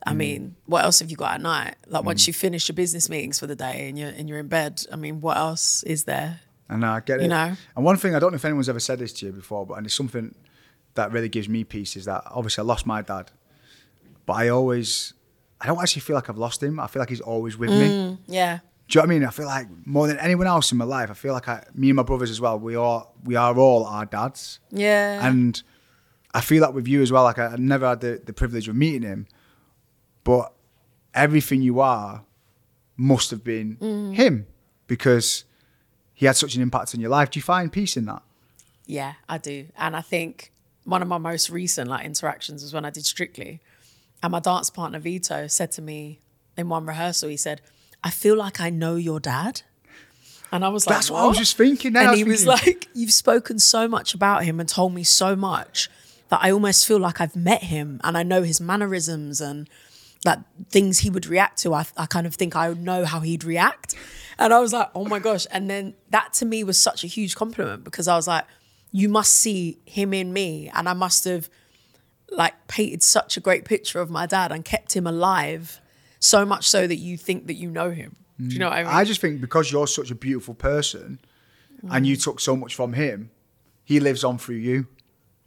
I 0.06 0.10
mm-hmm. 0.10 0.18
mean, 0.18 0.56
what 0.66 0.84
else 0.84 1.00
have 1.00 1.10
you 1.10 1.18
got 1.18 1.34
at 1.34 1.42
night? 1.42 1.76
Like 1.88 2.04
once 2.04 2.24
mm. 2.24 2.28
you 2.28 2.34
finish 2.34 2.68
your 2.68 2.76
business 2.76 3.10
meetings 3.10 3.40
for 3.40 3.48
the 3.48 3.56
day 3.56 3.88
and 3.88 3.98
you're 3.98 4.10
and 4.10 4.28
you're 4.28 4.40
in 4.40 4.48
bed, 4.48 4.82
I 4.92 4.96
mean, 4.96 5.22
what 5.22 5.38
else 5.38 5.84
is 5.84 6.04
there? 6.04 6.42
And 6.70 6.86
I 6.86 7.00
get 7.00 7.20
it. 7.20 7.24
You 7.24 7.30
know? 7.30 7.56
And 7.76 7.86
one 7.86 7.98
thing 7.98 8.16
I 8.16 8.20
don't 8.20 8.32
know 8.32 8.36
if 8.36 8.46
anyone's 8.46 8.70
ever 8.70 8.80
said 8.80 9.00
this 9.00 9.14
to 9.14 9.28
you 9.28 9.32
before, 9.32 9.66
but 9.66 9.76
and 9.76 9.86
it's 9.86 9.96
something 9.96 10.36
that 10.96 11.12
really 11.12 11.30
gives 11.30 11.50
me 11.50 11.64
peace 11.64 11.96
is 11.96 12.06
that 12.06 12.24
obviously 12.28 12.62
I 12.62 12.66
lost 12.66 12.86
my 12.86 13.02
dad, 13.02 13.32
but 14.26 14.34
I 14.34 14.50
always 14.50 15.14
I 15.62 15.68
don't 15.68 15.80
actually 15.80 16.02
feel 16.02 16.16
like 16.16 16.30
I've 16.30 16.38
lost 16.38 16.62
him. 16.62 16.80
I 16.80 16.88
feel 16.88 17.02
like 17.02 17.10
he's 17.10 17.22
always 17.22 17.58
with 17.58 17.70
me. 17.70 17.88
Mm, 17.88 18.18
yeah. 18.28 18.60
Do 18.90 19.00
you 19.00 19.02
know 19.02 19.08
what 19.08 19.16
I 19.16 19.20
mean? 19.20 19.26
I 19.28 19.32
feel 19.32 19.46
like 19.46 19.68
more 19.86 20.08
than 20.08 20.20
anyone 20.20 20.46
else 20.46 20.72
in 20.72 20.78
my 20.78 20.86
life, 20.86 21.10
I 21.10 21.14
feel 21.14 21.34
like 21.34 21.48
I, 21.48 21.64
me 21.74 21.90
and 21.90 21.96
my 21.96 22.04
brothers 22.04 22.30
as 22.30 22.42
well. 22.42 22.60
We 22.60 22.76
all 22.76 23.16
we 23.24 23.36
are 23.36 23.58
all 23.58 23.86
our 23.86 24.06
dads, 24.06 24.60
Yeah. 24.72 25.26
and 25.26 25.62
I 26.34 26.42
feel 26.42 26.62
that 26.62 26.74
with 26.74 26.88
you 26.88 27.02
as 27.02 27.12
well. 27.12 27.24
Like 27.24 27.40
I, 27.40 27.48
I 27.48 27.56
never 27.56 27.88
had 27.88 28.02
the, 28.02 28.22
the 28.24 28.34
privilege 28.34 28.68
of 28.68 28.76
meeting 28.76 29.04
him, 29.04 29.28
but 30.24 30.54
everything 31.14 31.62
you 31.62 31.80
are 31.80 32.24
must 32.98 33.32
have 33.32 33.44
been 33.44 33.78
Mm. 33.78 34.14
him 34.16 34.48
because 34.88 35.44
he 36.14 36.26
had 36.26 36.36
such 36.36 36.56
an 36.56 36.62
impact 36.62 36.94
on 36.94 37.02
your 37.02 37.10
life. 37.10 37.30
Do 37.32 37.40
you 37.40 37.44
find 37.44 37.72
peace 37.72 37.98
in 37.98 38.06
that? 38.06 38.22
Yeah, 38.86 39.14
I 39.28 39.38
do. 39.38 39.68
And 39.78 39.96
I 39.96 40.02
think 40.02 40.52
one 40.84 41.02
of 41.02 41.08
my 41.08 41.18
most 41.18 41.50
recent 41.50 41.90
like 41.90 42.06
interactions 42.06 42.62
was 42.64 42.74
when 42.74 42.86
I 42.86 42.90
did 42.90 43.06
Strictly. 43.06 43.62
And 44.22 44.32
my 44.32 44.40
dance 44.40 44.70
partner 44.70 45.00
Vito 45.00 45.48
said 45.48 45.72
to 45.74 45.82
me 45.82 46.20
in 46.58 46.70
one 46.70 46.86
rehearsal, 46.86 47.30
he 47.30 47.38
said, 47.38 47.62
I 48.04 48.10
feel 48.10 48.38
like 48.38 48.60
I 48.62 48.70
know 48.70 48.96
your 48.96 49.20
dad. 49.20 49.62
And 50.52 50.64
I 50.64 50.70
was 50.70 50.86
like, 50.86 50.96
That's 50.98 51.10
what 51.10 51.24
I 51.24 51.28
was 51.28 51.38
just 51.38 51.58
thinking 51.58 51.94
then. 51.94 52.04
And 52.04 52.12
was 52.12 52.18
he 52.20 52.24
was 52.24 52.44
thinking- 52.46 52.74
like, 52.76 52.88
You've 52.94 53.12
spoken 53.14 53.58
so 53.60 53.88
much 53.88 54.14
about 54.14 54.44
him 54.46 54.60
and 54.60 54.70
told 54.70 54.94
me 54.94 55.04
so 55.04 55.36
much 55.36 55.90
that 56.30 56.40
I 56.44 56.52
almost 56.52 56.86
feel 56.86 57.00
like 57.00 57.20
I've 57.20 57.36
met 57.36 57.64
him 57.64 58.00
and 58.04 58.18
I 58.18 58.24
know 58.24 58.44
his 58.44 58.62
mannerisms 58.62 59.42
and 59.42 59.68
like 60.26 60.40
things 60.70 61.00
he 61.00 61.10
would 61.10 61.26
react 61.26 61.60
to. 61.60 61.74
I, 61.74 61.86
I 61.98 62.06
kind 62.06 62.26
of 62.28 62.36
think 62.36 62.56
I 62.56 62.74
know 62.74 63.06
how 63.06 63.20
he'd 63.20 63.44
react. 63.44 63.96
And 64.40 64.54
I 64.54 64.60
was 64.60 64.74
like, 64.74 64.90
oh 64.96 65.06
my 65.06 65.20
gosh. 65.20 65.46
And 65.52 65.70
then 65.70 65.96
that 66.10 66.34
to 66.34 66.46
me 66.46 66.64
was 66.64 66.80
such 66.80 67.04
a 67.04 67.08
huge 67.08 67.36
compliment 67.36 67.84
because 67.84 68.08
I 68.08 68.16
was 68.16 68.28
like, 68.28 68.46
you 68.92 69.10
must 69.10 69.34
see 69.34 69.80
him 69.86 70.14
in 70.14 70.34
me. 70.34 70.70
And 70.74 70.88
I 70.88 70.94
must 70.94 71.26
have 71.26 71.50
like 72.30 72.68
painted 72.68 73.04
such 73.04 73.38
a 73.38 73.40
great 73.40 73.66
picture 73.66 74.00
of 74.00 74.10
my 74.10 74.26
dad 74.26 74.52
and 74.52 74.66
kept 74.66 74.96
him 74.96 75.06
alive 75.06 75.82
so 76.20 76.46
much 76.46 76.68
so 76.68 76.88
that 76.88 76.96
you 76.96 77.18
think 77.18 77.48
that 77.48 77.56
you 77.56 77.70
know 77.70 77.92
him. 77.92 78.16
Do 78.40 78.46
you 78.46 78.60
know 78.60 78.70
what 78.70 78.78
I 78.78 78.84
mean? 78.84 78.92
I 78.92 79.04
just 79.04 79.22
think 79.22 79.40
because 79.40 79.72
you're 79.72 79.88
such 79.88 80.10
a 80.10 80.16
beautiful 80.16 80.56
person, 80.56 81.20
and 81.92 82.08
you 82.08 82.16
took 82.16 82.40
so 82.40 82.56
much 82.56 82.76
from 82.76 82.94
him, 82.94 83.30
he 83.84 84.00
lives 84.00 84.24
on 84.24 84.38
through 84.38 84.56
you. 84.56 84.88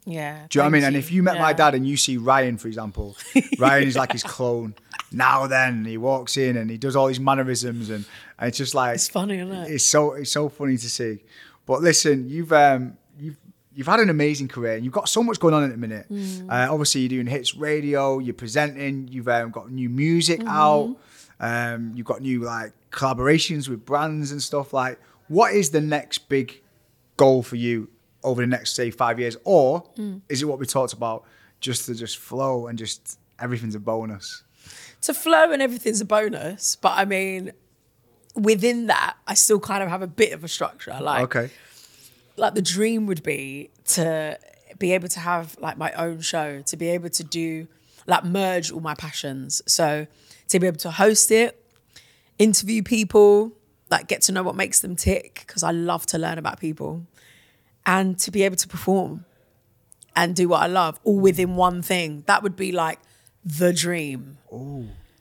Yeah. 0.07 0.47
Do 0.49 0.57
you 0.57 0.61
know 0.61 0.65
what 0.65 0.69
I 0.69 0.71
mean? 0.71 0.83
And 0.85 0.95
if 0.95 1.11
you 1.11 1.21
met 1.21 1.37
my 1.37 1.51
dad 1.53 1.75
and 1.75 1.85
you 1.85 1.97
see 1.97 2.15
Ryan, 2.17 2.57
for 2.57 2.67
example, 2.67 3.15
Ryan 3.59 3.87
is 3.87 3.95
like 3.95 4.13
his 4.13 4.23
clone. 4.23 4.73
Now 5.11 5.47
then, 5.47 5.85
he 5.85 5.97
walks 5.97 6.37
in 6.37 6.57
and 6.57 6.69
he 6.69 6.77
does 6.77 6.95
all 6.95 7.07
these 7.07 7.19
mannerisms, 7.19 7.89
and, 7.89 8.05
and 8.39 8.47
it's 8.49 8.57
just 8.57 8.73
like 8.73 8.95
It's 8.95 9.09
funny, 9.09 9.39
isn't 9.39 9.51
it? 9.51 9.71
It's 9.71 9.85
so 9.85 10.13
it's 10.13 10.31
so 10.31 10.49
funny 10.49 10.77
to 10.77 10.89
see. 10.89 11.23
But 11.65 11.81
listen, 11.81 12.29
you've 12.29 12.51
um 12.53 12.97
you've 13.19 13.37
you've 13.73 13.87
had 13.87 13.99
an 13.99 14.09
amazing 14.09 14.47
career, 14.47 14.75
and 14.75 14.83
you've 14.83 14.93
got 14.93 15.07
so 15.09 15.21
much 15.23 15.39
going 15.39 15.53
on 15.53 15.63
at 15.63 15.71
the 15.71 15.77
minute. 15.77 16.07
Mm. 16.11 16.49
Uh, 16.49 16.71
obviously, 16.71 17.01
you're 17.01 17.09
doing 17.09 17.27
hits 17.27 17.55
radio, 17.55 18.19
you're 18.19 18.33
presenting, 18.33 19.07
you've 19.09 19.27
um, 19.27 19.51
got 19.51 19.71
new 19.71 19.89
music 19.89 20.39
Mm-hmm. 20.39 20.47
out, 20.49 20.97
um, 21.39 21.91
you've 21.95 22.05
got 22.07 22.21
new 22.21 22.41
like 22.41 22.71
collaborations 22.91 23.69
with 23.69 23.85
brands 23.85 24.31
and 24.31 24.41
stuff. 24.41 24.73
Like, 24.73 24.99
what 25.27 25.53
is 25.53 25.69
the 25.69 25.81
next 25.81 26.27
big 26.29 26.61
goal 27.17 27.43
for 27.43 27.55
you 27.55 27.89
over 28.23 28.41
the 28.41 28.47
next 28.47 28.75
say 28.75 28.91
five 28.91 29.19
years, 29.19 29.37
or 29.43 29.83
Mm. 29.97 30.21
is 30.29 30.41
it 30.41 30.45
what 30.45 30.59
we 30.59 30.65
talked 30.65 30.93
about, 30.93 31.23
just 31.59 31.85
to 31.85 31.95
just 31.95 32.17
flow 32.17 32.67
and 32.67 32.77
just 32.77 33.19
everything's 33.39 33.75
a 33.75 33.79
bonus? 33.79 34.43
to 34.99 35.13
flow 35.13 35.51
and 35.51 35.61
everything's 35.61 36.01
a 36.01 36.05
bonus. 36.05 36.75
But 36.75 36.97
I 36.97 37.05
mean, 37.05 37.53
within 38.35 38.87
that, 38.87 39.15
I 39.27 39.35
still 39.35 39.59
kind 39.59 39.81
of 39.83 39.89
have 39.89 40.01
a 40.01 40.07
bit 40.07 40.33
of 40.33 40.43
a 40.43 40.47
structure. 40.47 40.97
Like, 40.99 41.23
Okay. 41.35 41.49
like 42.35 42.55
the 42.55 42.61
dream 42.61 43.05
would 43.05 43.23
be 43.23 43.69
to 43.95 44.37
be 44.79 44.91
able 44.93 45.07
to 45.09 45.19
have 45.19 45.55
like 45.59 45.77
my 45.77 45.91
own 45.93 46.19
show, 46.21 46.61
to 46.63 46.75
be 46.77 46.89
able 46.89 47.09
to 47.09 47.23
do 47.23 47.67
like 48.07 48.23
merge 48.25 48.71
all 48.71 48.79
my 48.81 48.95
passions. 48.95 49.61
So 49.67 50.07
to 50.49 50.59
be 50.59 50.67
able 50.67 50.77
to 50.79 50.91
host 50.91 51.31
it, 51.31 51.63
interview 52.37 52.83
people, 52.83 53.53
like 53.89 54.07
get 54.07 54.21
to 54.23 54.31
know 54.31 54.43
what 54.43 54.55
makes 54.55 54.79
them 54.81 54.95
tick 54.95 55.43
because 55.47 55.63
I 55.63 55.71
love 55.71 56.05
to 56.07 56.17
learn 56.17 56.37
about 56.37 56.59
people, 56.59 57.05
and 57.87 58.19
to 58.19 58.29
be 58.29 58.43
able 58.43 58.57
to 58.57 58.67
perform 58.67 59.25
and 60.15 60.35
do 60.35 60.49
what 60.49 60.61
I 60.61 60.67
love 60.67 60.99
all 61.03 61.19
within 61.19 61.55
one 61.55 61.81
thing. 61.81 62.23
That 62.27 62.43
would 62.43 62.55
be 62.55 62.71
like 62.71 62.99
the 63.45 63.71
dream. 63.73 64.37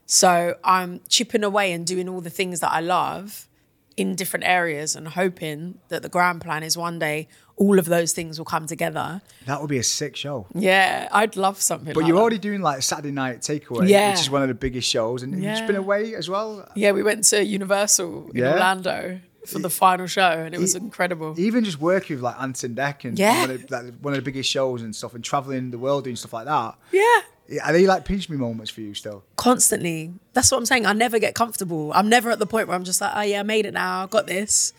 So 0.06 0.56
I'm 0.64 1.00
chipping 1.08 1.44
away 1.44 1.72
and 1.72 1.86
doing 1.86 2.08
all 2.08 2.20
the 2.20 2.30
things 2.30 2.60
that 2.60 2.72
I 2.72 2.80
love 2.80 3.48
in 3.96 4.14
different 4.14 4.44
areas 4.46 4.94
and 4.94 5.08
hoping 5.08 5.78
that 5.88 6.02
the 6.02 6.08
grand 6.08 6.40
plan 6.42 6.62
is 6.62 6.76
one 6.76 6.98
day 6.98 7.28
all 7.56 7.78
of 7.78 7.86
those 7.86 8.12
things 8.12 8.36
will 8.38 8.44
come 8.44 8.66
together. 8.66 9.22
That 9.46 9.60
would 9.62 9.70
be 9.70 9.78
a 9.78 9.82
sick 9.82 10.14
show. 10.14 10.46
Yeah, 10.54 11.08
I'd 11.10 11.36
love 11.36 11.62
something. 11.62 11.94
But 11.94 12.00
like 12.02 12.08
you're 12.08 12.16
that. 12.16 12.20
already 12.20 12.36
doing 12.38 12.60
like 12.60 12.82
Saturday 12.82 13.12
Night 13.12 13.40
Takeaway, 13.40 13.88
Yeah. 13.88 14.10
which 14.10 14.20
is 14.20 14.28
one 14.28 14.42
of 14.42 14.48
the 14.48 14.54
biggest 14.54 14.86
shows, 14.90 15.22
and 15.22 15.32
you've 15.32 15.42
just 15.44 15.66
been 15.66 15.76
away 15.76 16.14
as 16.14 16.28
well. 16.28 16.68
Yeah, 16.74 16.92
we 16.92 17.02
went 17.02 17.24
to 17.24 17.42
Universal 17.42 18.30
in 18.34 18.36
Yeah? 18.36 18.52
Orlando 18.52 19.20
for 19.46 19.58
the 19.58 19.70
final 19.70 20.06
show, 20.06 20.22
and 20.22 20.54
it 20.54 20.60
was 20.60 20.74
incredible. 20.74 21.34
Even 21.38 21.64
just 21.64 21.80
working 21.80 22.16
with 22.16 22.22
like 22.22 22.40
Ant 22.40 22.62
and 22.64 22.76
Dec 22.76 23.04
and 23.04 23.18
Yeah. 23.18 23.40
one, 23.42 23.50
of, 23.50 23.70
like, 23.70 23.94
one 24.00 24.12
of 24.14 24.16
the 24.18 24.22
biggest 24.22 24.50
shows 24.50 24.82
and 24.82 24.94
stuff, 24.94 25.14
and 25.14 25.22
traveling 25.24 25.70
the 25.70 25.78
world 25.78 26.04
doing 26.04 26.16
stuff 26.16 26.32
like 26.32 26.46
that. 26.46 26.74
Yeah. 26.92 27.60
Are 27.64 27.72
they 27.72 27.86
like 27.86 28.04
pinch 28.04 28.28
me 28.28 28.36
moments 28.36 28.70
for 28.72 28.80
you 28.80 28.92
still? 28.94 29.22
Constantly. 29.36 30.12
That's 30.32 30.50
what 30.50 30.58
I'm 30.58 30.66
saying. 30.66 30.84
I 30.84 30.92
never 30.92 31.18
get 31.20 31.34
comfortable. 31.34 31.92
I'm 31.94 32.08
never 32.08 32.30
at 32.30 32.40
the 32.40 32.46
point 32.46 32.66
where 32.66 32.76
I'm 32.76 32.82
just 32.84 33.00
like, 33.00 33.12
oh 33.14 33.20
yeah, 33.22 33.40
I 33.40 33.42
made 33.44 33.66
it 33.66 33.74
now, 33.74 34.02
I 34.02 34.06
got 34.06 34.26
this. 34.26 34.72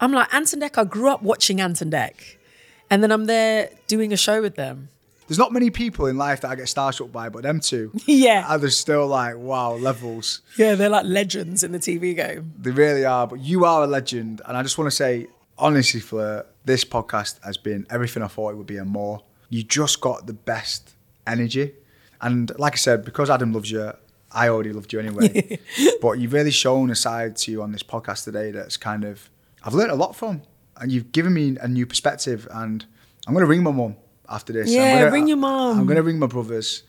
I'm 0.00 0.12
like, 0.12 0.32
Ant 0.32 0.52
and 0.52 0.62
Dec, 0.62 0.78
I 0.78 0.84
grew 0.84 1.08
up 1.10 1.22
watching 1.22 1.60
Ant 1.60 1.82
and 1.82 1.92
Dec. 1.92 2.12
And 2.90 3.02
then 3.02 3.12
I'm 3.12 3.26
there 3.26 3.68
doing 3.88 4.12
a 4.12 4.16
show 4.16 4.40
with 4.40 4.54
them. 4.56 4.88
There's 5.28 5.38
not 5.38 5.52
many 5.52 5.70
people 5.70 6.06
in 6.06 6.16
life 6.16 6.40
that 6.40 6.48
I 6.50 6.54
get 6.54 6.64
starstruck 6.66 7.12
by, 7.12 7.28
but 7.28 7.42
them 7.42 7.60
two 7.60 7.92
Yeah. 8.06 8.46
are 8.48 8.58
just 8.58 8.80
still 8.80 9.06
like 9.06 9.36
wow 9.36 9.74
levels. 9.74 10.40
Yeah, 10.56 10.74
they're 10.74 10.88
like 10.88 11.04
legends 11.04 11.62
in 11.62 11.72
the 11.72 11.78
TV 11.78 12.16
game. 12.16 12.52
They 12.58 12.70
really 12.70 13.04
are. 13.04 13.26
But 13.26 13.40
you 13.40 13.64
are 13.66 13.84
a 13.84 13.86
legend, 13.86 14.40
and 14.46 14.56
I 14.56 14.62
just 14.62 14.78
want 14.78 14.90
to 14.90 14.96
say 14.96 15.26
honestly, 15.58 16.00
Fleur, 16.00 16.46
this 16.64 16.84
podcast 16.84 17.42
has 17.44 17.56
been 17.56 17.86
everything 17.90 18.22
I 18.22 18.28
thought 18.28 18.50
it 18.50 18.56
would 18.56 18.66
be 18.66 18.78
and 18.78 18.88
more. 18.90 19.22
You 19.50 19.62
just 19.62 20.00
got 20.00 20.26
the 20.26 20.32
best 20.32 20.94
energy, 21.26 21.74
and 22.22 22.50
like 22.58 22.72
I 22.74 22.76
said, 22.76 23.04
because 23.04 23.28
Adam 23.30 23.52
loves 23.52 23.70
you, 23.70 23.92
I 24.32 24.48
already 24.48 24.72
loved 24.72 24.92
you 24.92 24.98
anyway. 25.00 25.58
but 26.00 26.12
you've 26.18 26.32
really 26.32 26.50
shown 26.50 26.90
a 26.90 26.94
side 26.94 27.36
to 27.38 27.50
you 27.52 27.62
on 27.62 27.72
this 27.72 27.82
podcast 27.82 28.24
today 28.24 28.50
that's 28.50 28.76
kind 28.76 29.04
of 29.04 29.28
I've 29.62 29.74
learned 29.74 29.90
a 29.90 29.94
lot 29.94 30.16
from, 30.16 30.42
and 30.78 30.90
you've 30.90 31.12
given 31.12 31.34
me 31.34 31.56
a 31.60 31.68
new 31.68 31.84
perspective. 31.86 32.46
And 32.50 32.84
I'm 33.26 33.34
going 33.34 33.44
to 33.44 33.48
ring 33.48 33.62
my 33.62 33.72
mum 33.72 33.96
after 34.28 34.52
this. 34.52 34.68
I'm 34.68 34.74
Yeah, 34.74 34.98
gonna- 35.00 35.12
ring 35.12 35.28
your 35.28 35.36
mom. 35.38 35.78
I'm 35.80 35.86
going 35.86 35.96
to 35.96 36.02
ring 36.02 36.18
my 36.18 36.26
brothers. 36.26 36.82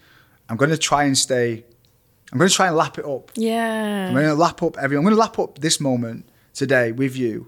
I'm 0.50 0.58
going 0.58 0.72
to 0.72 0.78
try 0.78 1.04
and 1.04 1.18
stay 1.18 1.64
I'm 2.32 2.38
going 2.38 2.48
to 2.50 2.56
try 2.56 2.68
and 2.68 2.76
lap 2.76 3.00
it 3.00 3.06
up. 3.06 3.32
Yeah. 3.36 4.08
I'm 4.10 4.14
going 4.14 4.26
to 4.28 4.36
lap 4.36 4.62
up 4.62 4.78
everyone. 4.78 5.04
I'm 5.08 5.10
going 5.10 5.16
to 5.16 5.20
lap 5.20 5.40
up 5.40 5.58
this 5.58 5.80
moment 5.80 6.30
today 6.54 6.92
with 6.92 7.18
you. 7.18 7.48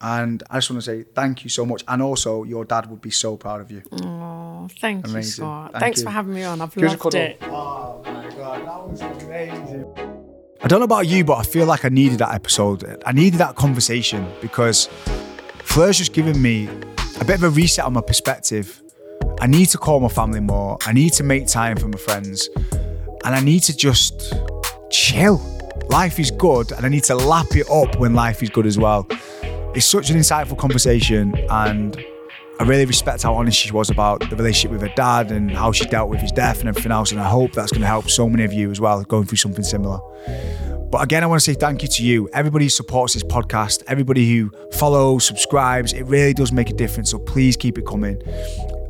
And 0.00 0.42
I 0.50 0.56
just 0.56 0.70
want 0.70 0.82
to 0.82 0.86
say 0.90 1.02
thank 1.02 1.44
you 1.44 1.50
so 1.50 1.66
much. 1.66 1.84
And 1.86 2.00
also, 2.00 2.42
your 2.44 2.64
dad 2.64 2.88
would 2.90 3.02
be 3.02 3.10
so 3.10 3.36
proud 3.36 3.60
of 3.60 3.70
you. 3.70 3.82
Oh, 3.92 4.68
thank 4.80 5.06
you, 5.06 5.12
Amazing. 5.12 5.44
Scott. 5.44 5.72
Thank 5.72 5.82
Thanks 5.82 5.98
you. 6.00 6.04
for 6.06 6.10
having 6.10 6.34
me 6.34 6.44
on. 6.44 6.60
I've 6.62 6.74
Give 6.74 6.84
us 6.84 6.88
a 6.88 6.92
loved 6.92 7.02
cuddle. 7.02 7.20
it. 7.20 7.38
Oh 7.42 8.02
my 8.06 8.30
god, 8.34 8.66
that 8.66 8.88
was 8.88 9.00
amazing. 9.22 9.84
I 10.62 10.66
don't 10.68 10.80
know 10.80 10.84
about 10.86 11.06
you, 11.06 11.24
but 11.24 11.34
I 11.38 11.42
feel 11.42 11.66
like 11.66 11.84
I 11.84 11.88
needed 11.90 12.18
that 12.20 12.34
episode. 12.34 13.02
I 13.04 13.12
needed 13.12 13.38
that 13.38 13.54
conversation 13.54 14.26
because 14.40 14.86
Fleur's 15.64 15.98
just 15.98 16.14
given 16.14 16.40
me 16.40 16.68
a 17.20 17.24
bit 17.24 17.36
of 17.36 17.42
a 17.44 17.50
reset 17.50 17.84
on 17.84 17.92
my 17.92 18.00
perspective. 18.00 18.81
I 19.40 19.46
need 19.46 19.66
to 19.66 19.78
call 19.78 20.00
my 20.00 20.08
family 20.08 20.40
more. 20.40 20.78
I 20.86 20.92
need 20.92 21.12
to 21.14 21.24
make 21.24 21.46
time 21.46 21.76
for 21.76 21.88
my 21.88 21.98
friends. 21.98 22.48
And 23.24 23.34
I 23.34 23.40
need 23.40 23.62
to 23.64 23.76
just 23.76 24.34
chill. 24.90 25.40
Life 25.88 26.18
is 26.18 26.30
good, 26.30 26.72
and 26.72 26.86
I 26.86 26.88
need 26.88 27.04
to 27.04 27.14
lap 27.14 27.46
it 27.52 27.68
up 27.70 27.98
when 27.98 28.14
life 28.14 28.42
is 28.42 28.50
good 28.50 28.66
as 28.66 28.78
well. 28.78 29.06
It's 29.74 29.86
such 29.86 30.10
an 30.10 30.16
insightful 30.16 30.58
conversation, 30.58 31.34
and 31.50 31.96
I 32.60 32.64
really 32.64 32.84
respect 32.84 33.22
how 33.22 33.34
honest 33.34 33.58
she 33.58 33.72
was 33.72 33.90
about 33.90 34.28
the 34.28 34.36
relationship 34.36 34.70
with 34.70 34.82
her 34.82 34.94
dad 34.94 35.32
and 35.32 35.50
how 35.50 35.72
she 35.72 35.84
dealt 35.86 36.08
with 36.10 36.20
his 36.20 36.30
death 36.30 36.60
and 36.60 36.68
everything 36.68 36.92
else. 36.92 37.10
And 37.10 37.20
I 37.20 37.28
hope 37.28 37.52
that's 37.52 37.72
going 37.72 37.80
to 37.80 37.86
help 37.86 38.08
so 38.08 38.28
many 38.28 38.44
of 38.44 38.52
you 38.52 38.70
as 38.70 38.80
well 38.80 39.02
going 39.02 39.24
through 39.26 39.38
something 39.38 39.64
similar. 39.64 39.98
But 40.90 41.02
again, 41.02 41.24
I 41.24 41.26
want 41.26 41.40
to 41.40 41.44
say 41.44 41.54
thank 41.54 41.82
you 41.82 41.88
to 41.88 42.04
you, 42.04 42.28
everybody 42.32 42.66
who 42.66 42.68
supports 42.68 43.14
this 43.14 43.24
podcast, 43.24 43.82
everybody 43.86 44.30
who 44.30 44.52
follows, 44.72 45.24
subscribes. 45.24 45.92
It 45.92 46.04
really 46.04 46.34
does 46.34 46.52
make 46.52 46.70
a 46.70 46.74
difference. 46.74 47.10
So 47.10 47.18
please 47.18 47.56
keep 47.56 47.78
it 47.78 47.86
coming. 47.86 48.20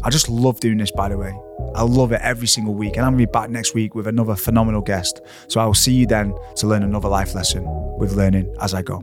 I 0.05 0.11
just 0.11 0.29
love 0.29 0.59
doing 0.61 0.79
this, 0.79 0.91
by 0.91 1.09
the 1.09 1.17
way. 1.17 1.33
I 1.75 1.83
love 1.83 2.13
it 2.13 2.21
every 2.23 2.49
single 2.49 2.75
week. 2.75 2.97
And 2.97 3.07
I'm 3.07 3.13
going 3.13 3.25
to 3.25 3.27
be 3.27 3.31
back 3.31 3.51
next 3.51 3.75
week 3.75 3.95
with 3.95 4.07
another 4.07 4.35
phenomenal 4.35 4.81
guest. 4.83 5.21
So 5.49 5.61
I 5.61 5.67
will 5.67 5.75
see 5.75 5.95
you 5.95 6.07
then 6.07 6.35
to 6.57 6.67
learn 6.67 6.83
another 6.83 7.09
life 7.09 7.35
lesson 7.35 7.65
with 7.99 8.13
learning 8.13 8.55
as 8.61 8.75
I 8.75 8.83
go. 8.83 9.03